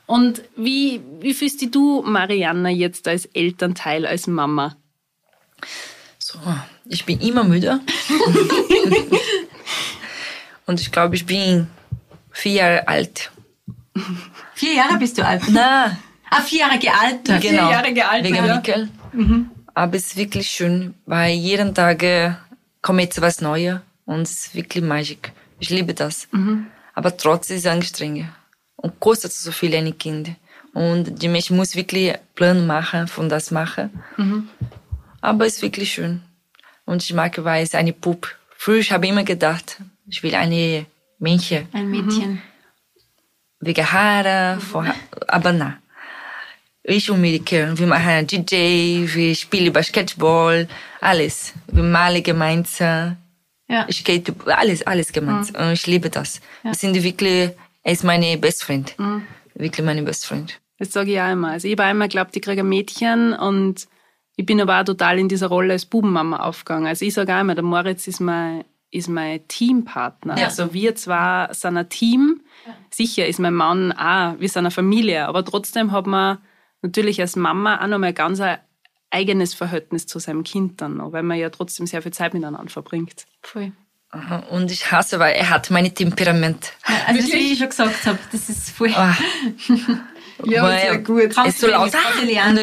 Und 0.05 0.43
wie, 0.57 1.01
wie 1.21 1.33
fühlst 1.33 1.61
dich 1.61 1.71
du, 1.71 2.01
Marianna, 2.03 2.69
jetzt 2.69 3.07
als 3.07 3.25
Elternteil, 3.27 4.05
als 4.05 4.27
Mama? 4.27 4.75
So, 6.33 6.39
ich 6.85 7.05
bin 7.05 7.19
immer 7.21 7.43
müde. 7.43 7.79
Und 10.65 10.79
ich 10.79 10.91
glaube, 10.91 11.15
ich 11.15 11.25
bin 11.25 11.67
vier 12.31 12.51
Jahre 12.53 12.87
alt. 12.87 13.31
Vier 14.55 14.73
Jahre 14.73 14.97
bist 14.97 15.17
du 15.17 15.25
alt. 15.25 15.43
Na, 15.49 15.97
Ah, 16.35 16.41
vier 16.41 16.61
Jahre 16.61 16.79
gealtert. 16.79 17.41
genau. 17.41 17.69
Jahre 17.69 17.93
gealtert, 17.93 18.31
Wegen 18.33 18.43
ja. 18.45 18.55
Mikkel. 18.55 18.89
Aber 19.75 19.95
es 19.95 20.07
ist 20.07 20.17
wirklich 20.17 20.49
schön, 20.49 20.95
weil 21.05 21.35
jeden 21.35 21.75
Tag 21.75 22.01
äh, 22.01 22.31
kommt 22.81 23.01
jetzt 23.01 23.21
was 23.21 23.39
Neues 23.39 23.79
und 24.05 24.21
es 24.23 24.31
ist 24.47 24.55
wirklich 24.55 24.83
Magic. 24.83 25.31
Ich 25.59 25.69
liebe 25.69 25.93
das. 25.93 26.27
Aber 26.95 27.15
trotzdem 27.17 27.57
ist 27.57 27.65
es 27.65 27.71
anstrengend 27.71 28.29
und 28.77 28.99
kostet 28.99 29.31
so 29.31 29.51
viel 29.51 29.75
ein 29.75 29.95
Kind. 29.95 30.31
Und 30.73 31.21
die 31.21 31.27
Mensch 31.27 31.51
muss 31.51 31.75
wirklich 31.75 32.15
Plan 32.33 32.65
machen, 32.65 33.07
von 33.07 33.29
das 33.29 33.51
machen. 33.51 33.91
Aber 35.23 35.45
es 35.45 35.55
ist 35.55 35.61
wirklich 35.61 35.93
schön. 35.93 36.21
Und 36.85 37.01
ich 37.01 37.13
mag, 37.13 37.41
weil 37.45 37.63
es 37.63 37.75
eine 37.75 37.93
Puppe. 37.93 38.27
Früher 38.57 38.83
habe 38.91 39.05
ich 39.05 39.11
immer 39.13 39.23
gedacht, 39.23 39.77
ich 40.05 40.21
will 40.21 40.35
eine 40.35 40.85
Männchen 41.17 41.67
Ein 41.71 41.89
Mädchen. 41.89 42.41
wegen 43.61 43.89
Haare, 43.91 44.59
vor, 44.59 44.85
aber 45.27 45.53
na. 45.53 45.77
Ich 46.83 47.09
und 47.09 47.21
Mirike, 47.21 47.71
wir 47.79 47.87
machen 47.87 48.27
DJ, 48.27 49.05
wir 49.15 49.33
spielen 49.35 49.71
Basketball, 49.71 50.67
alles. 50.99 51.53
Wir 51.67 51.83
malen 51.83 52.21
gemeinsam, 52.21 53.15
Ja. 53.69 53.85
ich 53.87 54.03
gehe 54.03 54.21
alles, 54.47 54.85
alles 54.85 55.13
gemeinsam. 55.13 55.55
Und 55.67 55.71
ich 55.73 55.87
liebe 55.87 56.09
das. 56.09 56.41
Wir 56.63 56.73
sind 56.75 57.01
wirklich, 57.01 57.51
er 57.83 57.91
ist 57.93 58.03
meine 58.03 58.37
Best 58.37 58.65
Friend. 58.65 58.93
Wirklich 59.55 59.85
meine 59.85 60.03
Best 60.03 60.25
Friend. 60.25 60.59
Das 60.79 60.91
sage 60.91 61.13
ich 61.13 61.21
auch 61.21 61.31
immer. 61.31 61.51
Also 61.51 61.69
ich 61.69 61.77
habe 61.79 61.89
immer 61.91 62.09
geglaubt, 62.09 62.35
ich 62.35 62.41
kriege 62.41 62.61
ein 62.61 62.67
Mädchen 62.67 63.31
und 63.33 63.87
ich 64.35 64.45
bin 64.45 64.59
aber 64.61 64.79
auch 64.79 64.85
total 64.85 65.19
in 65.19 65.29
dieser 65.29 65.47
Rolle 65.47 65.73
als 65.73 65.85
Bubenmama 65.85 66.37
aufgegangen. 66.37 66.87
Also 66.87 67.05
ich 67.05 67.13
sage 67.13 67.35
auch 67.35 67.41
immer, 67.41 67.55
der 67.55 67.63
Moritz 67.63 68.07
ist 68.07 68.19
mein, 68.19 68.63
ist 68.89 69.09
mein 69.09 69.47
Teampartner. 69.47 70.37
Ja. 70.37 70.45
Also 70.45 70.73
wir 70.73 70.95
zwar 70.95 71.53
sind 71.53 71.77
ein 71.77 71.89
Team, 71.89 72.41
sicher 72.91 73.27
ist 73.27 73.39
mein 73.39 73.53
Mann 73.53 73.91
auch, 73.91 74.39
wir 74.39 74.49
sind 74.49 74.61
eine 74.61 74.71
Familie, 74.71 75.27
aber 75.27 75.45
trotzdem 75.45 75.91
hat 75.91 76.07
man 76.07 76.39
natürlich 76.81 77.21
als 77.21 77.35
Mama 77.35 77.81
auch 77.81 77.87
nochmal 77.87 78.13
ganz 78.13 78.39
ein 78.39 78.57
eigenes 79.11 79.53
Verhältnis 79.53 80.07
zu 80.07 80.17
seinem 80.19 80.43
Kind 80.43 80.81
dann 80.81 80.97
noch, 80.97 81.11
weil 81.11 81.23
man 81.23 81.37
ja 81.37 81.49
trotzdem 81.49 81.85
sehr 81.85 82.01
viel 82.01 82.13
Zeit 82.13 82.33
miteinander 82.33 82.69
verbringt. 82.69 83.25
Voll. 83.41 83.71
Aha. 84.09 84.39
Und 84.51 84.71
ich 84.71 84.91
hasse, 84.91 85.19
weil 85.19 85.33
er 85.33 85.49
hat 85.49 85.71
mein 85.71 85.93
Temperament. 85.93 86.73
Also, 87.07 87.21
das, 87.21 87.31
wie 87.31 87.53
ich 87.53 87.57
schon 87.57 87.69
gesagt 87.69 88.05
habe, 88.05 88.19
das 88.31 88.49
ist 88.49 88.69
voll. 88.69 88.93
Ah. 88.95 89.15
Ja, 90.45 90.63
Weil 90.63 90.79
sehr 90.79 90.97
gut. 90.99 91.37
Ist 91.45 91.59
so 91.59 91.67
laut. 91.67 91.91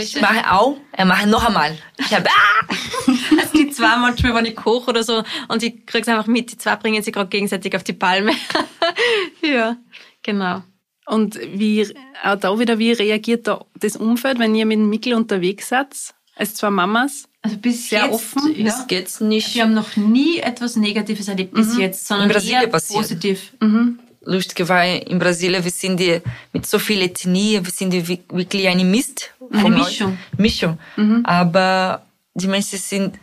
Ich 0.01 0.21
mache 0.21 0.53
auch, 0.53 0.77
er 0.93 1.05
macht 1.05 1.27
noch 1.27 1.47
einmal. 1.47 1.77
Ich 1.99 2.15
habe, 2.15 2.29
ah! 2.29 2.75
Also 3.39 3.59
die 3.59 3.71
zwei 3.71 3.97
manchmal, 3.97 4.35
wenn 4.35 4.47
ich 4.47 4.57
koche 4.57 4.91
oder 4.91 5.03
so, 5.03 5.23
und 5.49 5.63
ich 5.63 5.87
krieg's 5.87 6.09
einfach 6.09 6.27
mit, 6.27 6.53
die 6.53 6.59
zwei 6.59 6.77
bringen 6.77 7.03
sich 7.03 7.13
gerade 7.13 7.29
gegenseitig 7.29 7.75
auf 7.75 7.85
die 7.85 7.93
Palme. 7.93 8.33
ja, 9.43 9.77
genau. 10.23 10.63
Und 11.07 11.41
wie, 11.41 11.87
auch 12.23 12.37
da 12.37 12.59
wieder, 12.59 12.79
wie 12.79 12.93
reagiert 12.93 13.47
da 13.47 13.65
das 13.75 13.97
Umfeld, 13.97 14.39
wenn 14.39 14.55
ihr 14.55 14.67
mit 14.67 14.79
dem 14.79 14.89
Mikkel 14.89 15.15
unterwegs 15.15 15.69
seid, 15.69 16.15
als 16.37 16.55
zwei 16.55 16.71
Mamas? 16.71 17.29
Also 17.43 17.57
bis 17.57 17.89
Sehr 17.89 18.05
jetzt, 18.05 18.15
offen, 18.15 18.55
Ja. 18.55 18.67
Das 18.67 18.87
geht's 18.87 19.21
nicht. 19.21 19.55
Wir 19.55 19.63
haben 19.63 19.75
noch 19.75 19.97
nie 19.97 20.39
etwas 20.39 20.77
Negatives 20.77 21.27
erlebt 21.27 21.55
bis 21.55 21.77
jetzt, 21.79 22.07
sondern 22.07 22.31
eher 22.31 22.67
positiv. 22.69 23.55
Lustig, 24.23 24.69
weil 24.69 24.99
in 25.09 25.19
Brasilien 25.19 25.63
wir 25.65 25.71
sind 25.71 25.99
die, 25.99 26.21
mit 26.53 26.67
so 26.67 26.79
viel 26.79 27.03
Ethnie, 27.03 27.61
wir 27.63 27.71
sind 27.73 27.91
die 27.93 28.07
wi- 28.07 28.21
wirklich 28.31 28.69
eine 28.69 28.85
Mist. 28.85 29.33
Eine 29.53 29.61
von 29.63 29.75
Mischung. 29.75 30.19
Mischung. 30.37 30.79
Aber 31.25 32.03
die 32.35 32.47
Menschen 32.47 32.79
sind, 32.79 33.19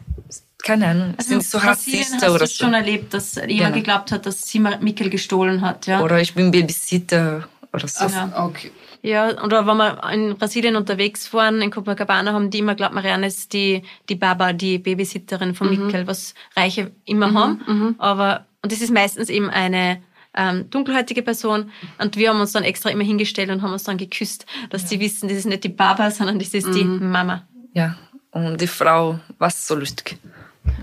keine 0.64 0.88
Ahnung, 0.88 1.14
sind 1.20 1.44
so 1.44 1.58
Also 1.60 1.68
Brasilien 1.68 2.00
Rassisten 2.02 2.22
hast 2.22 2.30
oder 2.30 2.46
du 2.46 2.52
schon 2.52 2.70
so. 2.72 2.76
erlebt, 2.76 3.14
dass 3.14 3.36
jemand 3.36 3.50
Genau. 3.58 3.72
geglaubt 3.72 4.12
hat, 4.12 4.26
dass 4.26 4.48
sie 4.48 4.60
Mikkel 4.60 5.10
gestohlen 5.10 5.62
hat, 5.62 5.88
ja. 5.88 6.02
Oder 6.02 6.20
ich 6.20 6.34
bin 6.34 6.52
Babysitter 6.52 7.48
oder 7.74 7.88
so. 7.88 8.06
Ja. 8.06 8.46
Okay. 8.46 8.72
Ja, 9.04 9.42
oder 9.44 9.66
wenn 9.68 9.78
wir 9.78 10.02
in 10.12 10.36
Brasilien 10.38 10.76
unterwegs 10.76 11.32
waren, 11.32 11.62
in 11.62 11.70
Copacabana, 11.72 12.34
haben 12.34 12.50
die 12.50 12.58
immer 12.60 12.76
glaubt, 12.76 12.96
Marianne 12.96 13.28
ist 13.28 13.54
die, 13.54 13.84
die 14.10 14.16
Baba, 14.16 14.52
die 14.54 14.80
Babysitterin 14.80 15.54
von 15.56 15.70
Mikkel, 15.70 16.08
was 16.08 16.34
Reiche 16.56 16.92
immer 17.06 17.32
haben. 17.34 17.96
Aber, 18.00 18.46
und 18.64 18.72
das 18.72 18.82
ist 18.82 18.92
meistens 18.92 19.30
eben 19.30 19.50
eine 19.50 20.02
ähm, 20.38 20.70
dunkelhäutige 20.70 21.22
Person. 21.24 21.72
Und 21.98 22.16
wir 22.16 22.30
haben 22.30 22.40
uns 22.40 22.52
dann 22.54 22.64
extra 22.64 22.90
immer 22.90 23.04
hingestellt 23.04 23.50
und 23.50 23.62
haben 23.62 23.74
uns 23.74 23.84
dann 23.84 23.98
geküsst, 23.98 24.46
dass 24.70 24.86
die 24.86 25.00
wissen, 25.00 25.28
das 25.28 25.38
ist 25.40 25.46
nicht 25.46 25.64
die 25.64 25.70
Baba, 25.70 26.12
sondern 26.12 26.40
das 26.40 26.54
ist 26.54 26.68
die 26.74 26.84
Mama. 26.84 27.46
Ja. 27.74 27.98
Und 28.32 28.62
die 28.62 28.68
Frau 28.68 29.20
war 29.40 29.50
so 29.50 29.76
lustig. 29.76 30.18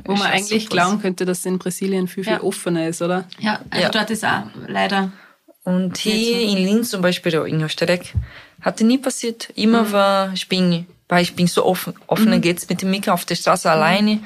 Wo 0.07 0.13
man 0.15 0.27
eigentlich 0.29 0.65
so 0.65 0.71
glauben 0.71 1.01
könnte, 1.01 1.25
dass 1.25 1.45
in 1.47 1.59
Brasilien 1.59 2.09
viel, 2.09 2.25
viel 2.25 2.33
Ja. 2.35 2.43
offener 2.43 2.89
ist, 2.89 3.01
oder? 3.03 3.25
Ja, 3.39 3.61
also 3.71 3.83
Ja. 3.85 3.91
dort 3.91 4.11
ist 4.11 4.25
auch 4.25 4.43
leider. 4.67 5.13
Und 5.63 5.97
hier 5.99 6.41
in 6.41 6.59
Linz 6.59 6.91
zum 6.91 7.01
Beispiel, 7.01 7.33
in 7.47 7.61
Österreich, 7.63 8.13
hatte 8.61 8.85
nie 8.85 8.99
passiert. 8.99 9.51
Immer 9.55 9.93
war, 9.93 10.33
ich 10.35 10.49
bin, 10.49 10.87
weil 11.09 11.23
ich 11.23 11.35
bin 11.35 11.47
so 11.47 11.65
offen, 11.65 11.95
offener 12.07 12.39
geht's 12.39 12.69
mit 12.69 12.83
dem 12.83 12.91
Mika 12.91 13.13
auf 13.13 13.25
der 13.25 13.35
Straße 13.35 13.71
alleine. 13.71 14.21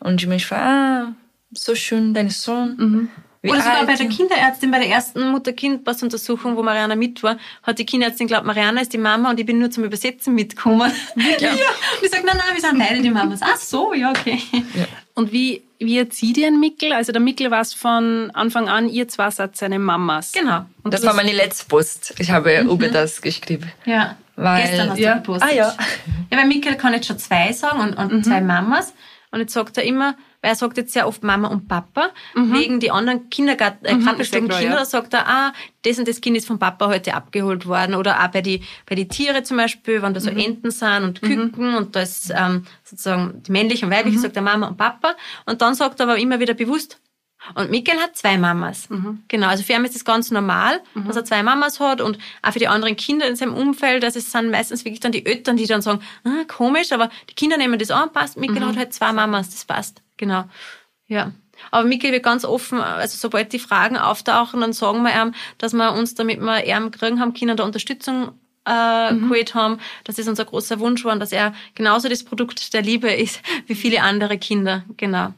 Und 0.00 0.20
ich 0.20 0.26
mich 0.26 0.46
frage, 0.46 0.62
ah, 0.62 1.12
so 1.52 1.74
schön, 1.74 2.12
dein 2.14 2.30
Sohn. 2.30 3.08
Wie 3.46 3.50
Oder 3.52 3.60
sogar 3.60 3.86
bei 3.86 3.94
der 3.94 4.08
Kinderärztin, 4.08 4.70
bei 4.72 4.78
der 4.80 4.88
ersten 4.88 5.30
Mutter-Kind-Pass-Untersuchung, 5.30 6.56
wo 6.56 6.62
Mariana 6.62 6.96
mit 6.96 7.22
war, 7.22 7.38
hat 7.62 7.78
die 7.78 7.86
Kinderärztin 7.86 8.26
glaubt, 8.26 8.44
Mariana 8.44 8.80
ist 8.80 8.92
die 8.92 8.98
Mama 8.98 9.30
und 9.30 9.38
ich 9.38 9.46
bin 9.46 9.58
nur 9.58 9.70
zum 9.70 9.84
Übersetzen 9.84 10.34
mitgekommen. 10.34 10.90
Ja. 11.38 11.50
Und 11.52 11.58
ich 12.02 12.10
sage, 12.10 12.24
nein, 12.26 12.36
nein, 12.36 12.54
wir 12.54 12.60
sind 12.60 12.78
beide 12.78 13.00
die 13.00 13.10
Mamas. 13.10 13.40
Ach 13.42 13.56
so, 13.56 13.94
ja, 13.94 14.10
okay. 14.10 14.40
Und 15.14 15.32
wie, 15.32 15.62
wie 15.78 15.98
erzieht 15.98 16.36
ihr 16.38 16.50
den 16.50 16.60
Mickel? 16.60 16.92
Also 16.92 17.12
der 17.12 17.20
Mickel 17.20 17.50
war 17.50 17.60
es 17.60 17.72
von 17.72 18.30
Anfang 18.32 18.68
an, 18.68 18.88
ihr 18.88 19.06
zwei 19.08 19.30
seid 19.30 19.56
seine 19.56 19.78
Mamas. 19.78 20.32
Genau. 20.32 20.66
Und 20.82 20.92
Das 20.92 21.04
war 21.04 21.14
meine 21.14 21.32
letzte 21.32 21.66
Post. 21.66 22.14
Ich 22.18 22.30
habe 22.30 22.60
über 22.60 22.88
das 22.88 23.22
geschrieben. 23.22 23.70
Ja. 23.84 24.16
Weil- 24.36 24.62
Gestern 24.62 24.90
hast 24.90 24.98
ja. 24.98 25.12
du 25.14 25.20
gepostet. 25.20 25.48
Ah, 25.50 25.54
ja. 25.54 25.76
Ja, 26.30 26.38
weil 26.38 26.46
Mikkel 26.46 26.74
kann 26.74 26.92
jetzt 26.92 27.06
schon 27.06 27.18
zwei 27.18 27.52
sagen 27.52 27.80
und, 27.80 27.94
und 27.94 28.24
zwei 28.24 28.40
Mamas. 28.40 28.92
Und 29.30 29.40
jetzt 29.40 29.52
sagt 29.52 29.78
er 29.78 29.84
immer, 29.84 30.14
weil 30.42 30.52
er 30.52 30.54
sagt 30.54 30.76
jetzt 30.76 30.92
sehr 30.92 31.06
oft 31.06 31.22
Mama 31.22 31.48
und 31.48 31.68
Papa, 31.68 32.10
wegen 32.34 32.80
die 32.80 32.90
anderen 32.90 33.30
Kindergarten, 33.30 33.84
äh, 33.84 33.92
ist 33.92 33.98
ja 33.98 34.04
Krabbelstubenkinder, 34.04 34.58
klar, 34.58 34.72
ja. 34.72 34.78
da 34.78 34.84
sagt 34.84 35.14
er, 35.14 35.28
ah, 35.28 35.52
das 35.82 35.98
und 35.98 36.08
das 36.08 36.20
Kind 36.20 36.36
ist 36.36 36.46
vom 36.46 36.58
Papa 36.58 36.88
heute 36.88 37.14
abgeholt 37.14 37.66
worden. 37.66 37.94
Oder 37.94 38.22
auch 38.22 38.28
bei 38.28 38.42
die, 38.42 38.62
bei 38.86 38.94
die 38.94 39.08
Tiere 39.08 39.42
zum 39.42 39.56
Beispiel, 39.56 40.02
wenn 40.02 40.14
da 40.14 40.20
so 40.20 40.30
Enten 40.30 40.70
sind 40.70 41.04
und 41.04 41.22
Küken 41.22 41.74
und 41.74 41.96
da 41.96 42.00
ist 42.00 42.32
ähm, 42.34 42.64
sozusagen 42.84 43.42
die 43.42 43.52
männliche 43.52 43.86
und 43.86 43.92
weibliche, 43.92 44.18
sagt 44.18 44.36
er 44.36 44.42
Mama 44.42 44.68
und 44.68 44.76
Papa. 44.76 45.14
Und 45.46 45.62
dann 45.62 45.74
sagt 45.74 46.00
er 46.00 46.08
aber 46.08 46.18
immer 46.18 46.40
wieder 46.40 46.54
bewusst, 46.54 46.98
und 47.54 47.70
Mikkel 47.70 47.96
hat 48.00 48.16
zwei 48.16 48.38
Mamas. 48.38 48.88
Genau, 49.28 49.46
also 49.48 49.62
für 49.62 49.74
ihn 49.74 49.84
ist 49.84 49.94
das 49.94 50.04
ganz 50.04 50.30
normal, 50.30 50.80
dass 51.06 51.16
er 51.16 51.24
zwei 51.24 51.42
Mamas 51.42 51.78
hat 51.78 52.00
und 52.00 52.18
auch 52.42 52.52
für 52.52 52.58
die 52.58 52.68
anderen 52.68 52.96
Kinder 52.96 53.26
in 53.26 53.36
seinem 53.36 53.54
Umfeld, 53.54 54.04
also 54.04 54.18
es 54.18 54.32
sind 54.32 54.50
meistens 54.50 54.84
wirklich 54.84 55.00
dann 55.00 55.12
die 55.12 55.24
Eltern, 55.24 55.56
die 55.56 55.66
dann 55.66 55.82
sagen, 55.82 56.00
ah, 56.24 56.44
komisch, 56.48 56.92
aber 56.92 57.10
die 57.30 57.34
Kinder 57.34 57.56
nehmen 57.56 57.78
das 57.78 57.90
an, 57.90 58.12
passt, 58.12 58.36
Mikkel 58.36 58.66
hat 58.66 58.76
halt 58.76 58.94
zwei 58.94 59.12
Mamas, 59.12 59.50
das 59.50 59.64
passt. 59.64 60.02
Genau, 60.16 60.44
ja. 61.06 61.32
Aber 61.70 61.86
Mikkel 61.86 62.12
wird 62.12 62.22
ganz 62.22 62.44
offen, 62.44 62.80
also 62.80 63.16
sobald 63.16 63.52
die 63.52 63.58
Fragen 63.58 63.96
auftauchen, 63.96 64.60
dann 64.60 64.72
sagen 64.72 65.02
wir 65.02 65.14
ihm, 65.14 65.34
dass 65.58 65.72
wir 65.72 65.92
uns, 65.94 66.14
damit 66.14 66.40
wir 66.40 66.64
ihn 66.64 66.90
kriegen 66.90 67.20
haben, 67.20 67.32
Kinder 67.32 67.54
der 67.54 67.64
Unterstützung 67.64 68.32
äh, 68.66 69.14
geholt 69.14 69.54
haben, 69.54 69.78
das 70.04 70.18
unser 70.18 70.44
großer 70.44 70.80
Wunsch 70.80 71.04
war 71.04 71.12
und 71.12 71.20
dass 71.20 71.32
er 71.32 71.54
genauso 71.74 72.08
das 72.08 72.24
Produkt 72.24 72.74
der 72.74 72.82
Liebe 72.82 73.10
ist 73.10 73.40
wie 73.66 73.74
viele 73.74 74.02
andere 74.02 74.38
Kinder. 74.38 74.84
Genau. 74.96 75.32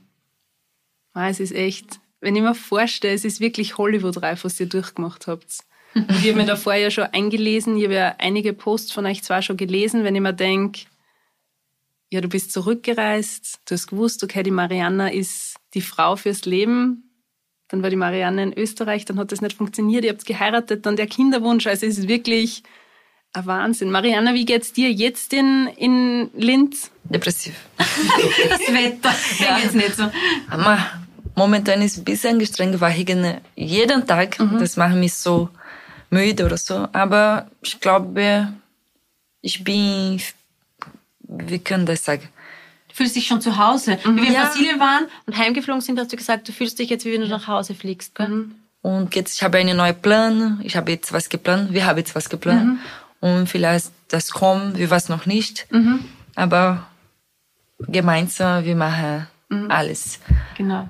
Ah, 1.12 1.28
es 1.28 1.40
ist 1.40 1.54
echt, 1.54 2.00
wenn 2.20 2.36
ich 2.36 2.42
mir 2.42 2.54
vorstelle, 2.54 3.14
es 3.14 3.24
ist 3.24 3.40
wirklich 3.40 3.78
Hollywood-reif, 3.78 4.44
was 4.44 4.58
ihr 4.60 4.66
durchgemacht 4.66 5.26
habt. 5.26 5.58
Und 5.94 6.10
ich 6.10 6.28
habe 6.28 6.34
mir 6.34 6.46
davor 6.46 6.74
ja 6.74 6.90
schon 6.90 7.04
eingelesen, 7.04 7.76
ich 7.76 7.84
habe 7.84 7.94
ja 7.94 8.14
einige 8.18 8.52
Posts 8.52 8.92
von 8.92 9.06
euch 9.06 9.22
zwar 9.22 9.42
schon 9.42 9.56
gelesen, 9.56 10.04
wenn 10.04 10.14
ich 10.14 10.20
mir 10.20 10.34
denke, 10.34 10.82
ja, 12.10 12.20
du 12.20 12.28
bist 12.28 12.52
zurückgereist, 12.52 13.60
du 13.66 13.74
hast 13.74 13.86
gewusst, 13.86 14.24
okay, 14.24 14.42
die 14.42 14.50
Marianna 14.50 15.08
ist 15.08 15.56
die 15.74 15.82
Frau 15.82 16.16
fürs 16.16 16.44
Leben. 16.44 17.04
Dann 17.68 17.82
war 17.82 17.90
die 17.90 17.96
Marianne 17.96 18.42
in 18.42 18.58
Österreich, 18.58 19.04
dann 19.04 19.18
hat 19.18 19.30
das 19.30 19.42
nicht 19.42 19.56
funktioniert, 19.56 20.04
ihr 20.04 20.10
habt 20.10 20.24
geheiratet, 20.24 20.86
dann 20.86 20.96
der 20.96 21.06
Kinderwunsch. 21.06 21.66
Also 21.66 21.84
es 21.84 21.98
ist 21.98 22.08
wirklich 22.08 22.62
ein 23.34 23.46
Wahnsinn. 23.46 23.90
Marianna, 23.90 24.32
wie 24.32 24.46
geht's 24.46 24.72
dir 24.72 24.90
jetzt 24.90 25.34
in, 25.34 25.68
in 25.76 26.30
Linz? 26.34 26.90
Depressiv. 27.04 27.54
Das 28.48 28.60
Wetter, 28.60 29.14
ja. 29.38 29.58
jetzt 29.58 29.74
nicht 29.74 29.96
so. 29.96 30.10
Aber 30.48 30.78
momentan 31.34 31.82
ist 31.82 31.92
es 31.92 31.98
ein 31.98 32.04
bisschen 32.04 32.34
angestrengt, 32.34 32.80
weil 32.80 32.98
ich 32.98 33.08
jeden 33.56 34.06
Tag, 34.06 34.38
das 34.58 34.76
macht 34.76 34.96
mich 34.96 35.14
so 35.14 35.50
müde 36.10 36.46
oder 36.46 36.56
so. 36.56 36.88
Aber 36.92 37.50
ich 37.62 37.80
glaube, 37.80 38.52
ich 39.40 39.64
bin, 39.64 40.20
wie 41.28 41.58
kann 41.58 41.86
das 41.86 42.04
sagen? 42.04 42.28
Du 42.88 42.94
fühlst 42.94 43.14
dich 43.16 43.26
schon 43.26 43.40
zu 43.40 43.56
Hause. 43.58 43.98
Wie 44.04 44.16
wir 44.16 44.26
in 44.28 44.32
Ja. 44.32 44.44
Brasilien 44.46 44.80
waren 44.80 45.06
und 45.26 45.36
heimgeflogen 45.36 45.80
sind, 45.82 45.98
hast 46.00 46.12
du 46.12 46.16
gesagt, 46.16 46.48
du 46.48 46.52
fühlst 46.52 46.78
dich 46.78 46.88
jetzt, 46.90 47.04
wie 47.04 47.12
wenn 47.12 47.20
du 47.20 47.28
nach 47.28 47.46
Hause 47.46 47.74
fliegst. 47.74 48.14
Gell? 48.14 48.46
Und 48.82 49.14
jetzt, 49.14 49.34
ich 49.36 49.42
habe 49.42 49.58
einen 49.58 49.76
neuen 49.76 50.00
Plan. 50.00 50.60
Ich 50.64 50.76
habe 50.76 50.90
jetzt 50.92 51.12
was 51.12 51.28
geplant. 51.28 51.72
Wir 51.72 51.86
haben 51.86 51.98
jetzt 51.98 52.14
was 52.14 52.28
geplant. 52.30 52.78
Und 53.20 53.46
vielleicht 53.48 53.90
das 54.08 54.30
kommt, 54.30 54.78
wir 54.78 54.90
wissen 54.90 55.12
noch 55.12 55.26
nicht. 55.26 55.66
Aber 56.34 56.86
gemeinsam, 57.78 58.64
wir 58.64 58.76
machen 58.76 59.26
alles. 59.68 60.20
Genau. 60.56 60.88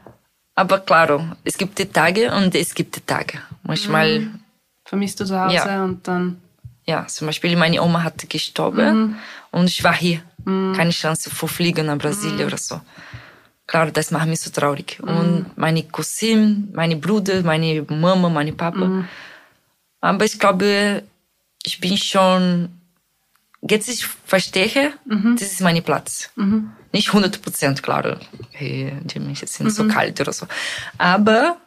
Aber 0.54 0.80
klar, 0.80 1.36
es 1.44 1.56
gibt 1.56 1.78
die 1.78 1.86
Tage 1.86 2.32
und 2.34 2.54
es 2.54 2.74
gibt 2.74 2.96
die 2.96 3.00
Tage. 3.00 3.38
Manchmal, 3.62 4.28
Vermisst 4.84 5.20
du 5.20 5.24
zu 5.26 5.38
Hause 5.38 5.54
Ja. 5.56 5.84
und 5.84 6.06
dann 6.08 6.40
ja, 6.86 7.06
zum 7.06 7.26
Beispiel 7.26 7.54
meine 7.56 7.82
Oma 7.82 8.02
hatte 8.02 8.26
gestorben 8.26 9.16
und 9.50 9.66
ich 9.66 9.84
war 9.84 9.94
hier. 9.94 10.22
Keine 10.76 10.90
Chance 10.90 11.30
für 11.30 11.48
Fliegen 11.48 11.86
nach 11.86 11.98
Brasilien 11.98 12.46
oder 12.46 12.58
so. 12.58 12.80
Klar, 13.66 13.90
das 13.90 14.10
macht 14.10 14.28
mich 14.28 14.40
so 14.40 14.50
traurig. 14.50 14.98
Und 15.02 15.56
meine 15.56 15.82
Cousine, 15.84 16.68
meine 16.72 16.96
Brüder, 16.96 17.42
meine 17.42 17.82
Mama, 17.88 18.28
meine 18.30 18.52
Papa. 18.54 19.04
Aber 20.00 20.24
ich 20.24 20.38
glaube, 20.38 21.02
ich 21.64 21.78
bin 21.80 21.96
schon, 21.98 22.70
jetzt 23.68 23.88
ich 23.88 24.06
verstehe, 24.06 24.94
das 25.38 25.52
ist 25.52 25.60
mein 25.60 25.82
Platz. 25.82 26.30
Nicht 26.92 27.08
100 27.08 27.42
Prozent, 27.42 27.82
klar. 27.82 28.18
Hey, 28.52 28.94
die 29.04 29.20
Menschen 29.20 29.48
sind 29.48 29.70
so 29.70 29.86
kalt 29.86 30.18
oder 30.20 30.32
so. 30.32 30.46
Aber 30.96 31.58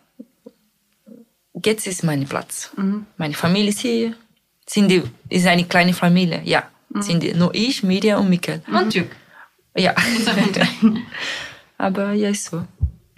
jetzt 1.63 1.85
ist 1.85 2.03
mein 2.03 2.25
Platz. 2.25 2.71
Meine 3.17 3.35
Familie 3.35 3.69
ist 3.69 3.81
hier. 3.81 4.15
Sind 4.65 4.87
die, 4.89 5.03
ist 5.29 5.45
eine 5.45 5.65
kleine 5.65 5.93
Familie, 5.93 6.41
ja. 6.45 6.63
Sind 6.99 7.23
die, 7.23 7.33
nur 7.33 7.53
ich, 7.53 7.83
Miriam 7.83 8.21
und 8.21 8.29
Mikkel. 8.29 8.61
Und 8.71 8.93
Jürg. 8.93 9.07
Ja. 9.77 9.95
Aber 11.77 12.11
ja, 12.13 12.29
ist 12.29 12.45
so. 12.45 12.57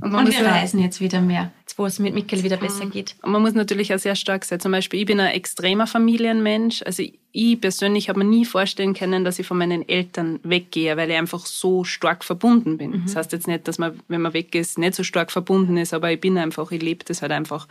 Und 0.01 0.11
man, 0.11 0.26
Und 0.26 0.26
muss 0.26 0.38
wir 0.38 0.45
reisen 0.45 0.82
jetzt 0.82 0.99
wieder 0.99 1.21
mehr, 1.21 1.51
jetzt 1.61 1.78
wo 1.80 1.86
es 1.86 1.97
mit 1.97 2.13
Mikkel 2.13 2.43
wieder 2.43 2.57
besser 2.57 2.88
geht. 2.88 3.15
und 3.21 3.32
man 3.32 3.41
muss 3.41 3.53
natürlich 3.53 3.93
auch 3.93 3.99
sehr 3.99 4.15
stark 4.15 4.43
sein. 4.43 4.59
Zum 4.59 4.74
Beispiel, 4.74 4.99
ich 4.99 5.05
bin 5.05 5.17
ein 5.19 5.32
extremer 5.34 5.88
Familienmensch. 5.88 6.84
Also 6.86 7.03
ich 7.32 7.61
persönlich 7.61 8.09
habe 8.09 8.19
mir 8.19 8.26
nie 8.26 8.43
vorstellen 8.43 8.93
können, 8.93 9.24
dass 9.24 9.39
ich 9.39 9.47
von 9.47 9.57
meinen 9.57 9.88
Eltern 9.88 10.41
weggehe, 10.43 10.97
weil 10.97 11.09
ich 11.09 11.15
einfach 11.17 11.45
so 11.45 11.86
stark 11.86 12.26
verbunden 12.26 12.78
bin. 12.78 13.03
Das 13.05 13.15
heißt 13.15 13.32
jetzt 13.32 13.47
nicht, 13.47 13.65
dass 13.67 13.78
man, 13.80 13.97
wenn 14.09 14.21
man 14.21 14.34
weg 14.34 14.53
ist, 14.55 14.78
nicht 14.78 14.93
so 14.93 15.03
stark 15.03 15.32
verbunden 15.32 15.78
ist, 15.78 15.93
aber 15.93 16.11
ich 16.11 16.19
bin 16.19 16.38
einfach, 16.38 16.69
ich 16.71 16.82
lebe 16.82 17.05
das 17.05 17.21
halt 17.21 17.32
einfach 17.32 17.67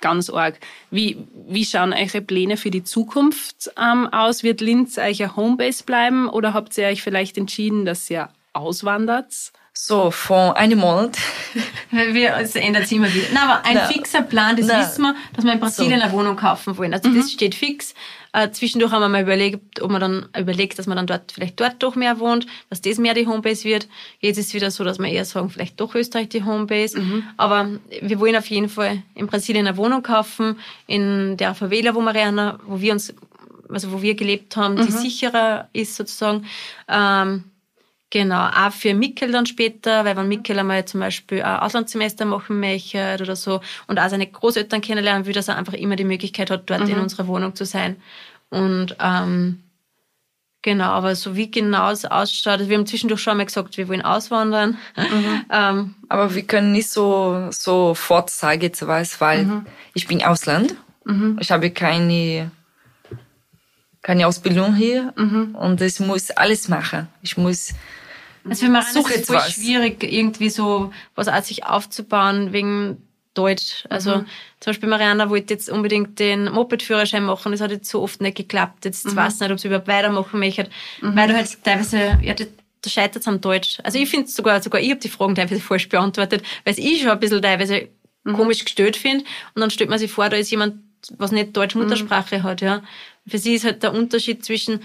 ganz 0.00 0.30
arg. 0.30 0.58
Wie, 0.90 1.26
wie 1.46 1.64
schauen 1.64 1.92
eure 1.92 2.20
Pläne 2.20 2.56
für 2.56 2.70
die 2.70 2.84
Zukunft 2.84 3.70
ähm, 3.78 4.08
aus? 4.08 4.42
Wird 4.42 4.60
Linz 4.60 4.98
ein 4.98 5.36
Homebase 5.36 5.84
bleiben 5.84 6.28
oder 6.28 6.54
habt 6.54 6.76
ihr 6.78 6.86
euch 6.86 7.02
vielleicht 7.02 7.38
entschieden, 7.38 7.84
dass 7.84 8.10
ihr 8.10 8.28
auswandert? 8.52 9.52
So, 9.72 10.10
vor 10.10 10.56
einem 10.56 10.80
Monat. 10.80 11.16
Wir, 11.90 12.36
es 12.36 12.56
ändert 12.56 12.88
sich 12.88 12.98
immer 12.98 13.12
wieder. 13.12 13.26
Nein, 13.32 13.42
aber 13.48 13.64
ein 13.64 13.76
Na. 13.76 13.86
fixer 13.86 14.22
Plan, 14.22 14.56
das 14.56 14.66
Na. 14.66 14.80
wissen 14.80 15.02
wir, 15.02 15.14
dass 15.34 15.44
wir 15.44 15.52
in 15.52 15.60
Brasilien 15.60 16.02
eine 16.02 16.12
Wohnung 16.12 16.36
kaufen 16.36 16.76
wollen. 16.76 16.92
Also 16.92 17.08
das 17.12 17.30
steht 17.32 17.54
fix. 17.54 17.94
Äh, 18.32 18.50
zwischendurch 18.50 18.92
haben 18.92 19.00
wir 19.00 19.08
mal 19.08 19.22
überlegt, 19.22 19.80
ob 19.80 19.90
man 19.90 20.00
dann 20.00 20.28
überlegt, 20.38 20.78
dass 20.78 20.86
man 20.86 20.96
dann 20.96 21.06
dort 21.06 21.32
vielleicht 21.32 21.58
dort 21.60 21.82
doch 21.82 21.96
mehr 21.96 22.20
wohnt, 22.20 22.46
dass 22.68 22.80
das 22.80 22.98
mehr 22.98 23.14
die 23.14 23.26
Homebase 23.26 23.64
wird. 23.64 23.88
Jetzt 24.20 24.38
ist 24.38 24.48
es 24.48 24.54
wieder 24.54 24.70
so, 24.70 24.84
dass 24.84 24.98
wir 24.98 25.08
eher 25.08 25.24
sagen, 25.24 25.50
vielleicht 25.50 25.80
doch 25.80 25.94
Österreich 25.94 26.28
die 26.28 26.44
Homebase. 26.44 27.02
Aber 27.36 27.68
wir 28.02 28.20
wollen 28.20 28.36
auf 28.36 28.46
jeden 28.46 28.68
Fall 28.68 29.02
in 29.14 29.26
Brasilien 29.26 29.66
eine 29.66 29.76
Wohnung 29.76 30.02
kaufen, 30.02 30.58
in 30.86 31.36
der 31.36 31.54
Favela, 31.54 31.94
wo 31.94 32.00
Mariana, 32.00 32.58
wo 32.66 32.80
wir 32.80 32.92
uns, 32.92 33.14
also 33.68 33.92
wo 33.92 34.02
wir 34.02 34.14
gelebt 34.14 34.56
haben, 34.56 34.76
die 34.76 34.92
sicherer 34.92 35.68
ist 35.72 35.96
sozusagen. 35.96 36.46
Ähm, 36.88 37.44
Genau, 38.10 38.48
auch 38.48 38.72
für 38.72 38.92
Mikkel 38.92 39.30
dann 39.30 39.46
später, 39.46 40.04
weil 40.04 40.16
wenn 40.16 40.26
Mikkel 40.26 40.58
einmal 40.58 40.84
zum 40.84 40.98
Beispiel 40.98 41.42
ein 41.42 41.60
Auslandssemester 41.60 42.24
machen 42.24 42.58
möchte 42.58 43.16
oder 43.20 43.36
so 43.36 43.60
und 43.86 44.00
auch 44.00 44.08
seine 44.08 44.26
Großeltern 44.26 44.80
kennenlernen 44.80 45.26
will, 45.26 45.32
dass 45.32 45.46
er 45.46 45.56
einfach 45.56 45.74
immer 45.74 45.94
die 45.94 46.04
Möglichkeit 46.04 46.50
hat, 46.50 46.68
dort 46.68 46.80
mhm. 46.80 46.90
in 46.90 46.98
unserer 46.98 47.28
Wohnung 47.28 47.54
zu 47.54 47.64
sein. 47.64 47.96
Und 48.48 48.96
ähm, 49.00 49.62
genau, 50.62 50.86
aber 50.86 51.14
so 51.14 51.36
wie 51.36 51.52
genau 51.52 51.88
es 51.92 52.04
ausschaut, 52.04 52.54
also 52.54 52.68
wir 52.68 52.78
haben 52.78 52.86
zwischendurch 52.86 53.20
schon 53.20 53.36
mal 53.36 53.46
gesagt, 53.46 53.76
wir 53.76 53.86
wollen 53.86 54.02
auswandern. 54.02 54.76
Mhm. 54.96 55.44
ähm, 55.52 55.94
aber 56.08 56.34
wir 56.34 56.42
können 56.42 56.72
nicht 56.72 56.88
so 56.90 57.48
jetzt 58.60 58.84
weiß, 58.84 59.20
weil 59.20 59.44
mhm. 59.44 59.66
ich 59.94 60.08
bin 60.08 60.24
Ausland. 60.24 60.74
Mhm. 61.04 61.38
Ich 61.40 61.52
habe 61.52 61.70
keine 61.70 62.50
keine 64.02 64.26
Ausbildung 64.26 64.74
hier 64.74 65.12
mhm. 65.16 65.54
und 65.54 65.80
ich 65.80 66.00
muss 66.00 66.30
alles 66.30 66.68
machen. 66.68 67.08
Ich 67.22 67.36
muss 67.36 67.74
also 68.48 68.66
für 68.66 68.70
Marianne 68.70 69.00
ist 69.00 69.16
es 69.16 69.26
voll 69.26 69.36
was. 69.36 69.52
schwierig, 69.52 70.02
irgendwie 70.02 70.50
so 70.50 70.92
was 71.14 71.28
an 71.28 71.42
sich 71.42 71.64
aufzubauen 71.64 72.52
wegen 72.52 73.02
Deutsch. 73.34 73.84
Also 73.88 74.18
mhm. 74.18 74.26
zum 74.60 74.70
Beispiel 74.70 74.88
Mariana 74.88 75.30
wollte 75.30 75.54
jetzt 75.54 75.70
unbedingt 75.70 76.18
den 76.18 76.50
Moped-Führerschein 76.50 77.24
machen, 77.24 77.52
das 77.52 77.60
hat 77.60 77.70
jetzt 77.70 77.88
so 77.88 78.02
oft 78.02 78.20
nicht 78.20 78.36
geklappt. 78.36 78.84
Jetzt 78.84 79.06
mhm. 79.06 79.16
weiß 79.16 79.34
ich 79.34 79.40
nicht, 79.40 79.52
ob 79.52 79.60
sie 79.60 79.68
überhaupt 79.68 79.88
weitermachen 79.88 80.40
möchte, 80.40 80.68
mhm. 81.00 81.16
weil 81.16 81.28
du 81.28 81.34
halt 81.34 81.64
teilweise, 81.64 82.18
ja, 82.22 82.34
da 82.34 82.90
scheitert 82.90 83.22
es 83.22 83.28
am 83.28 83.40
Deutsch. 83.40 83.78
Also 83.82 83.98
ich 83.98 84.08
finde 84.08 84.28
sogar, 84.28 84.62
sogar 84.62 84.80
ich 84.80 84.90
habe 84.90 85.00
die 85.00 85.08
Fragen 85.08 85.34
teilweise 85.34 85.60
falsch 85.60 85.88
beantwortet, 85.88 86.42
weil 86.64 86.78
ich 86.78 87.02
schon 87.02 87.10
ein 87.10 87.20
bisschen 87.20 87.42
teilweise 87.42 87.88
mhm. 88.24 88.34
komisch 88.34 88.64
gestellt 88.64 88.96
finde. 88.96 89.24
Und 89.54 89.60
dann 89.60 89.70
stellt 89.70 89.90
man 89.90 89.98
sich 89.98 90.10
vor, 90.10 90.28
da 90.28 90.36
ist 90.36 90.50
jemand, 90.50 90.76
was 91.18 91.32
nicht 91.32 91.56
Deutsch 91.56 91.74
Muttersprache 91.74 92.38
mhm. 92.38 92.42
hat, 92.42 92.60
ja. 92.60 92.82
Für 93.26 93.38
sie 93.38 93.54
ist 93.54 93.64
halt 93.64 93.82
der 93.82 93.94
Unterschied 93.94 94.44
zwischen 94.44 94.80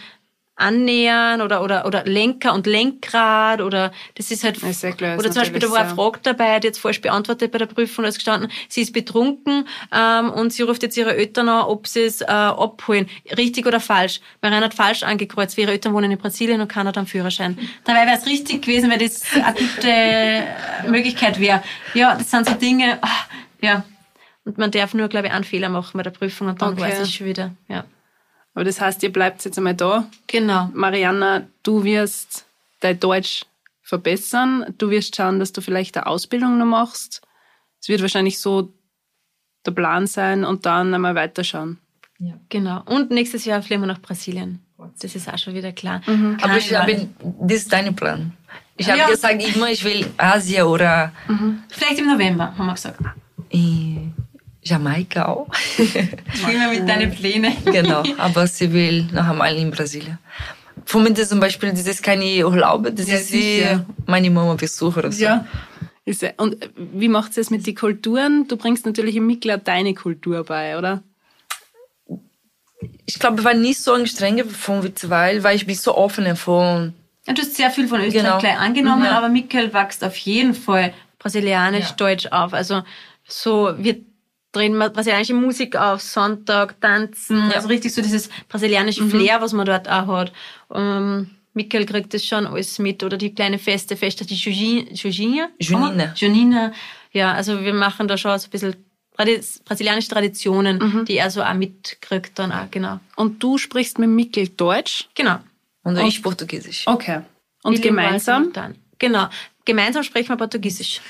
annähern 0.55 1.41
oder, 1.41 1.61
oder, 1.63 1.85
oder 1.85 2.05
Lenker 2.05 2.53
und 2.53 2.65
Lenkrad 2.65 3.61
oder 3.61 3.91
das 4.15 4.31
ist 4.31 4.43
halt, 4.43 4.61
ist 4.63 4.85
klar, 4.97 5.17
oder 5.17 5.29
zum 5.29 5.41
Beispiel 5.41 5.59
da 5.59 5.69
war 5.69 5.79
eine 5.79 5.95
Frage 5.95 6.19
dabei, 6.23 6.59
die 6.59 6.67
jetzt 6.67 6.79
falsch 6.79 7.01
beantwortet 7.01 7.51
bei 7.51 7.57
der 7.57 7.65
Prüfung, 7.65 8.03
da 8.03 8.09
ist 8.09 8.15
gestanden, 8.15 8.49
sie 8.69 8.81
ist 8.81 8.93
betrunken 8.93 9.67
ähm, 9.91 10.31
und 10.31 10.53
sie 10.53 10.63
ruft 10.63 10.83
jetzt 10.83 10.95
ihre 10.95 11.15
Eltern 11.15 11.49
an, 11.49 11.65
ob 11.65 11.87
sie 11.87 12.03
es 12.03 12.21
äh, 12.21 12.25
abholen. 12.25 13.07
Richtig 13.37 13.65
oder 13.65 13.81
falsch? 13.81 14.21
Marianne 14.41 14.65
hat 14.65 14.73
falsch 14.73 15.03
angekreuzt, 15.03 15.57
ihre 15.57 15.71
Eltern 15.71 15.93
wohnen 15.93 16.11
in 16.11 16.17
Brasilien 16.17 16.61
und 16.61 16.69
Kanada 16.69 17.01
am 17.01 17.07
Führerschein. 17.07 17.57
Dabei 17.83 18.05
wäre 18.05 18.17
es 18.17 18.25
richtig 18.25 18.61
gewesen, 18.61 18.89
weil 18.89 18.99
das 18.99 19.23
eine 19.33 19.53
gute 19.53 20.89
Möglichkeit 20.89 21.39
wäre. 21.39 21.63
Ja, 21.93 22.15
das 22.15 22.31
sind 22.31 22.47
so 22.47 22.53
Dinge, 22.53 22.97
ach, 23.01 23.27
ja. 23.61 23.83
Und 24.45 24.57
man 24.57 24.71
darf 24.71 24.93
nur, 24.93 25.09
glaube 25.09 25.27
ich, 25.27 25.33
einen 25.33 25.43
Fehler 25.43 25.69
machen 25.69 25.91
bei 25.97 26.03
der 26.03 26.11
Prüfung 26.11 26.47
und 26.47 26.61
dann 26.61 26.73
okay. 26.73 26.81
weiß 26.81 27.01
ich 27.01 27.15
schon 27.15 27.27
wieder, 27.27 27.51
ja. 27.67 27.83
Aber 28.55 28.63
das 28.63 28.81
heißt, 28.81 29.03
ihr 29.03 29.11
bleibt 29.11 29.43
jetzt 29.45 29.57
einmal 29.57 29.75
da. 29.75 30.09
Genau. 30.27 30.69
Marianna, 30.73 31.45
du 31.61 31.83
wirst 31.83 32.45
dein 32.79 32.99
Deutsch 32.99 33.45
verbessern. 33.83 34.73
Du 34.77 34.89
wirst 34.89 35.15
schauen, 35.15 35.39
dass 35.39 35.51
du 35.51 35.61
vielleicht 35.61 35.97
eine 35.97 36.07
Ausbildung 36.07 36.57
noch 36.57 36.65
machst. 36.65 37.21
Es 37.81 37.89
wird 37.89 38.01
wahrscheinlich 38.01 38.39
so 38.39 38.73
der 39.65 39.71
Plan 39.71 40.07
sein 40.07 40.45
und 40.45 40.65
dann 40.65 40.93
einmal 40.93 41.15
weiterschauen. 41.15 41.79
Ja, 42.17 42.33
genau. 42.49 42.81
Und 42.85 43.11
nächstes 43.11 43.43
Jahr 43.45 43.61
fliegen 43.61 43.81
wir 43.81 43.87
nach 43.87 44.01
Brasilien. 44.01 44.61
Das 45.01 45.15
ist 45.15 45.27
auch 45.31 45.37
schon 45.37 45.53
wieder 45.53 45.71
klar. 45.73 46.01
Mhm. 46.05 46.37
Aber 46.41 46.57
ich 46.57 46.73
habe, 46.73 47.09
das 47.41 47.57
ist 47.57 47.73
dein 47.73 47.93
Plan. 47.95 48.33
Ich 48.77 48.89
habe 48.89 48.99
ja. 48.99 49.07
gesagt, 49.07 49.41
immer, 49.55 49.69
ich 49.69 49.83
will 49.83 50.05
Asien 50.17 50.63
oder. 50.63 51.11
Mhm. 51.27 51.63
Vielleicht 51.69 51.99
im 51.99 52.07
November, 52.07 52.57
haben 52.57 52.65
wir 52.65 52.73
gesagt. 52.73 52.99
Äh, 53.49 54.09
Jamaika 54.65 55.27
auch. 55.27 55.47
Immer 55.77 56.69
mit 56.69 56.89
deinen 56.89 57.11
Plänen. 57.11 57.53
genau, 57.65 58.03
aber 58.17 58.47
sie 58.47 58.73
will 58.73 59.03
noch 59.11 59.27
einmal 59.27 59.55
in 59.55 59.71
Brasilien. 59.71 60.17
Für 60.85 60.99
mich 60.99 61.15
zum 61.27 61.39
Beispiel, 61.39 61.71
das 61.71 61.87
ist 61.87 62.03
keine 62.03 62.45
Urlaub, 62.45 62.87
das 62.93 63.07
ja, 63.07 63.15
ist 63.15 63.31
die, 63.31 63.63
meine 64.05 64.29
Mama 64.29 64.55
Besuch 64.55 64.97
oder 64.97 65.11
so. 65.11 65.23
Ja. 65.23 65.45
Und 66.37 66.69
wie 66.75 67.07
macht 67.07 67.37
es 67.37 67.49
mit 67.49 67.65
den 67.65 67.75
Kulturen? 67.75 68.47
Du 68.47 68.57
bringst 68.57 68.85
natürlich 68.85 69.15
im 69.15 69.25
Mitglied 69.25 69.61
deine 69.67 69.93
Kultur 69.93 70.43
bei, 70.43 70.77
oder? 70.77 71.01
Ich 73.07 73.17
glaube, 73.17 73.39
ich 73.39 73.45
war 73.45 73.53
nicht 73.53 73.79
so 73.79 73.93
anstrengend 73.93 74.51
von 74.51 74.83
Witzweil, 74.83 75.43
weil 75.43 75.55
ich 75.55 75.65
bin 75.65 75.75
so 75.75 75.95
offen 75.95 76.35
von... 76.35 76.93
Ja, 77.25 77.33
du 77.33 77.41
hast 77.41 77.55
sehr 77.55 77.71
viel 77.71 77.87
von 77.87 78.01
Österreich 78.01 78.23
genau. 78.23 78.37
gleich 78.37 78.59
angenommen, 78.59 79.05
ja. 79.05 79.17
aber 79.17 79.29
Mikkel 79.29 79.73
wächst 79.73 80.03
auf 80.03 80.15
jeden 80.17 80.53
Fall 80.53 80.93
brasilianisch-deutsch 81.17 82.27
auf. 82.27 82.53
Also 82.53 82.83
so 83.27 83.73
wird 83.79 84.03
drehen 84.55 84.77
wir 84.77 84.89
brasilianische 84.89 85.33
Musik 85.33 85.75
auf, 85.75 86.01
Sonntag, 86.01 86.79
tanzen, 86.79 87.49
ja. 87.49 87.55
also 87.55 87.67
richtig 87.67 87.93
so 87.93 88.01
dieses 88.01 88.29
brasilianische 88.47 89.03
mhm. 89.03 89.09
Flair, 89.11 89.41
was 89.41 89.53
man 89.53 89.65
dort 89.65 89.89
auch 89.89 90.07
hat. 90.07 90.31
Um, 90.69 91.29
Mikkel 91.53 91.85
kriegt 91.85 92.13
das 92.13 92.25
schon 92.25 92.45
alles 92.47 92.79
mit 92.79 93.03
oder 93.03 93.17
die 93.17 93.33
kleine 93.33 93.57
Feste, 93.59 93.95
Feste, 93.95 94.25
die 94.25 94.35
Junina. 94.35 95.49
Junina. 95.59 96.13
Junina. 96.15 96.73
Ja, 97.11 97.33
also 97.33 97.61
wir 97.61 97.73
machen 97.73 98.07
da 98.07 98.17
schon 98.17 98.37
so 98.37 98.47
ein 98.47 98.49
bisschen 98.49 98.75
brasilianische 99.63 100.09
Traditionen, 100.09 100.77
mhm. 100.79 101.05
die 101.05 101.17
er 101.17 101.31
so 101.31 101.41
auch 101.41 101.53
mitkriegt 101.53 102.37
dann 102.37 102.51
auch, 102.51 102.69
genau. 102.69 102.99
Und 103.15 103.41
du 103.41 103.57
sprichst 103.57 103.99
mit 103.99 104.09
Mikkel 104.09 104.49
Deutsch? 104.49 105.07
Genau. 105.15 105.39
Und, 105.83 105.97
Und 105.97 106.05
ich 106.05 106.21
Portugiesisch. 106.21 106.85
Okay. 106.87 107.21
Und 107.63 107.81
gemeinsam? 107.81 108.51
Dann. 108.51 108.75
Genau. 108.99 109.27
Gemeinsam 109.63 110.03
sprechen 110.03 110.29
wir 110.29 110.37
Portugiesisch. 110.37 111.01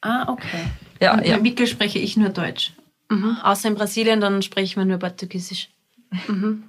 Ah, 0.00 0.30
okay. 0.30 0.64
Ja, 1.00 1.14
Und 1.14 1.26
ja. 1.26 1.34
Mit 1.34 1.42
Mikkel 1.42 1.66
spreche 1.66 1.98
ich 1.98 2.16
nur 2.16 2.28
Deutsch. 2.28 2.72
Mhm. 3.08 3.38
Außer 3.42 3.68
in 3.68 3.74
Brasilien, 3.74 4.20
dann 4.20 4.42
sprechen 4.42 4.80
wir 4.80 4.84
nur 4.84 4.98
Portugiesisch. 4.98 5.68
Mhm. 6.28 6.64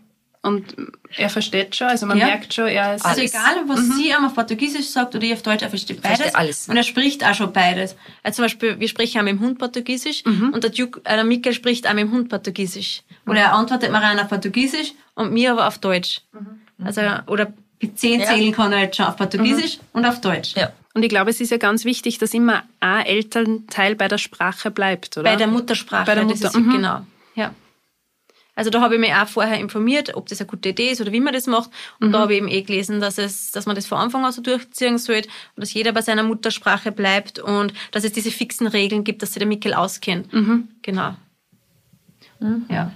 Und 0.45 0.75
er 1.17 1.31
versteht 1.31 1.75
schon, 1.75 1.87
also 1.87 2.05
man 2.05 2.19
ja. 2.19 2.27
merkt 2.27 2.53
schon, 2.53 2.67
er 2.67 2.93
ist. 2.93 3.03
Also 3.03 3.21
egal, 3.21 3.63
was 3.65 3.79
mhm. 3.79 3.93
sie 3.93 4.09
ihm 4.09 4.25
auf 4.25 4.35
Portugiesisch 4.35 4.85
sagt 4.85 5.15
oder 5.15 5.23
ich 5.25 5.33
auf 5.33 5.41
Deutsch, 5.41 5.63
er 5.63 5.69
versteht 5.69 6.03
beides. 6.03 6.17
Versteht 6.19 6.35
alles. 6.35 6.69
Und 6.69 6.77
er 6.77 6.83
spricht 6.83 7.25
auch 7.25 7.33
schon 7.33 7.51
beides. 7.51 7.95
Also 8.21 8.35
zum 8.35 8.45
Beispiel, 8.45 8.79
wir 8.79 8.87
sprechen 8.87 9.19
auch 9.19 9.23
mit 9.23 9.33
dem 9.33 9.39
Hund 9.39 9.57
Portugiesisch 9.57 10.23
mhm. 10.23 10.51
und 10.53 10.63
der, 10.63 10.69
Duke, 10.69 11.01
äh, 11.03 11.15
der 11.15 11.23
Mikkel 11.23 11.51
spricht 11.51 11.87
auch 11.87 11.93
mit 11.95 12.03
dem 12.03 12.11
Hund 12.11 12.29
Portugiesisch. 12.29 13.01
Oder 13.25 13.39
er 13.39 13.53
antwortet 13.53 13.91
Marianne 13.91 14.21
auf 14.21 14.29
Portugiesisch 14.29 14.93
und 15.15 15.33
mir 15.33 15.51
aber 15.51 15.67
auf 15.67 15.79
Deutsch. 15.79 16.21
Mhm. 16.31 16.85
Also, 16.85 17.01
oder 17.25 17.51
mit 17.81 17.97
zehn 17.97 18.19
ja. 18.19 18.27
zählen 18.27 18.51
kann 18.51 18.71
er 18.71 18.81
jetzt 18.81 18.97
schon 18.97 19.07
auf 19.07 19.17
Portugiesisch 19.17 19.77
mhm. 19.77 19.83
und 19.93 20.05
auf 20.05 20.21
Deutsch. 20.21 20.53
Ja. 20.55 20.71
Und 20.95 21.03
ich 21.03 21.09
glaube, 21.09 21.29
es 21.29 21.41
ist 21.41 21.51
ja 21.51 21.57
ganz 21.57 21.83
wichtig, 21.83 22.19
dass 22.19 22.33
immer 22.33 22.63
ein 22.79 23.05
Elternteil 23.05 23.95
bei 23.95 24.07
der 24.07 24.17
Sprache 24.17 24.71
bleibt, 24.71 25.17
oder? 25.17 25.29
Bei 25.29 25.35
der 25.35 25.47
Muttersprache, 25.47 26.05
bei 26.05 26.15
der 26.15 26.23
Mutter. 26.23 26.47
Ist, 26.47 26.55
mhm. 26.55 26.71
genau. 26.71 27.05
Ja. 27.35 27.53
Also 28.55 28.69
da 28.69 28.79
habe 28.79 28.95
ich 28.95 29.01
mich 29.01 29.13
auch 29.13 29.27
vorher 29.27 29.59
informiert, 29.59 30.15
ob 30.15 30.29
das 30.29 30.39
eine 30.39 30.47
gute 30.47 30.69
Idee 30.69 30.91
ist 30.91 31.01
oder 31.01 31.11
wie 31.11 31.19
man 31.19 31.33
das 31.33 31.47
macht. 31.47 31.69
Und 31.99 32.07
mhm. 32.07 32.11
da 32.13 32.19
habe 32.19 32.33
ich 32.33 32.37
eben 32.37 32.47
eh 32.47 32.61
gelesen, 32.61 33.01
dass, 33.01 33.17
es, 33.17 33.51
dass 33.51 33.65
man 33.65 33.75
das 33.75 33.85
von 33.85 33.97
Anfang 33.97 34.23
an 34.23 34.31
so 34.31 34.41
durchziehen 34.41 34.97
sollte 34.97 35.27
und 35.57 35.61
dass 35.61 35.73
jeder 35.73 35.91
bei 35.91 36.01
seiner 36.01 36.23
Muttersprache 36.23 36.93
bleibt 36.93 37.39
und 37.39 37.73
dass 37.91 38.05
es 38.05 38.13
diese 38.13 38.31
fixen 38.31 38.65
Regeln 38.65 39.03
gibt, 39.03 39.21
dass 39.21 39.33
sich 39.33 39.39
der 39.39 39.49
Mikkel 39.49 39.73
auskennt. 39.73 40.31
Mhm. 40.31 40.69
Genau. 40.81 41.17
Mhm. 42.39 42.67
Ja. 42.69 42.93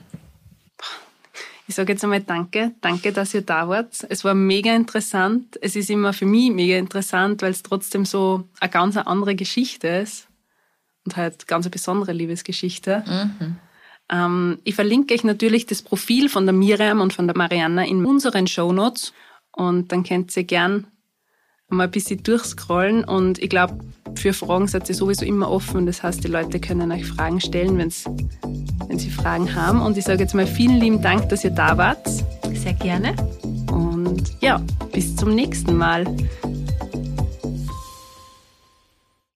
Ich 1.70 1.76
sage 1.76 1.94
jetzt 1.94 2.04
einmal 2.04 2.22
Danke. 2.22 2.74
Danke, 2.82 3.14
dass 3.14 3.36
ihr 3.36 3.44
da 3.44 3.70
wart. 3.70 4.04
Es 4.10 4.24
war 4.24 4.34
mega 4.34 4.76
interessant. 4.76 5.56
Es 5.62 5.76
ist 5.76 5.92
immer 5.92 6.14
für 6.14 6.26
mich 6.26 6.50
mega 6.50 6.76
interessant, 6.76 7.44
weil 7.44 7.52
es 7.52 7.62
trotzdem 7.62 8.06
so 8.06 8.50
eine 8.60 8.72
ganz 8.72 8.98
andere 8.98 9.36
Geschichte 9.36 9.88
ist. 9.88 10.28
Und 11.06 11.16
halt 11.16 11.46
ganz 11.46 11.68
eine 11.68 11.70
besondere 11.70 12.12
Liebesgeschichte. 12.12 13.04
Mhm. 13.06 13.58
Ähm, 14.12 14.60
ich 14.64 14.74
verlinke 14.74 15.14
euch 15.14 15.24
natürlich 15.24 15.68
das 15.68 15.84
Profil 15.84 16.28
von 16.28 16.48
der 16.48 16.54
Miriam 16.54 17.02
und 17.02 17.14
von 17.14 17.28
der 17.28 17.38
Marianna 17.38 17.86
in 17.86 18.04
unseren 18.04 18.48
Shownotes. 18.48 19.14
Und 19.52 19.92
dann 19.92 20.02
könnt 20.02 20.36
ihr 20.36 20.46
gern 20.46 20.88
mal 21.70 21.86
ein 21.86 21.92
bisschen 21.92 22.22
durchscrollen. 22.24 23.04
Und 23.04 23.40
ich 23.40 23.50
glaube, 23.50 23.80
für 24.16 24.34
Fragen 24.34 24.68
seid 24.68 24.90
ihr 24.90 24.96
sowieso 24.96 25.26
immer 25.26 25.50
offen. 25.50 25.86
Das 25.86 26.04
heißt, 26.04 26.24
die 26.24 26.28
Leute 26.28 26.60
können 26.60 26.92
euch 26.92 27.06
Fragen 27.06 27.40
stellen, 27.40 27.78
wenn's 27.78 28.06
wenn 28.90 29.00
Sie 29.00 29.12
Fragen 29.12 29.56
haben. 29.56 29.82
Und 29.82 29.98
ich 29.98 30.04
sage 30.04 30.20
jetzt 30.20 30.34
mal 30.34 30.48
vielen 30.48 30.80
lieben 30.80 31.02
Dank, 31.02 31.30
dass 31.30 31.44
ihr 31.44 31.52
da 31.52 31.78
wart. 31.78 32.08
Sehr 32.54 32.74
gerne. 32.74 33.16
Und 33.72 34.36
ja, 34.42 34.62
bis 34.92 35.16
zum 35.16 35.36
nächsten 35.36 35.78
Mal. 35.78 36.06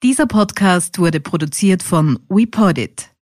Dieser 0.01 0.25
Podcast 0.25 0.99
wurde 0.99 1.21
produziert 1.21 1.83
von 1.83 2.19
WePodit. 2.27 3.12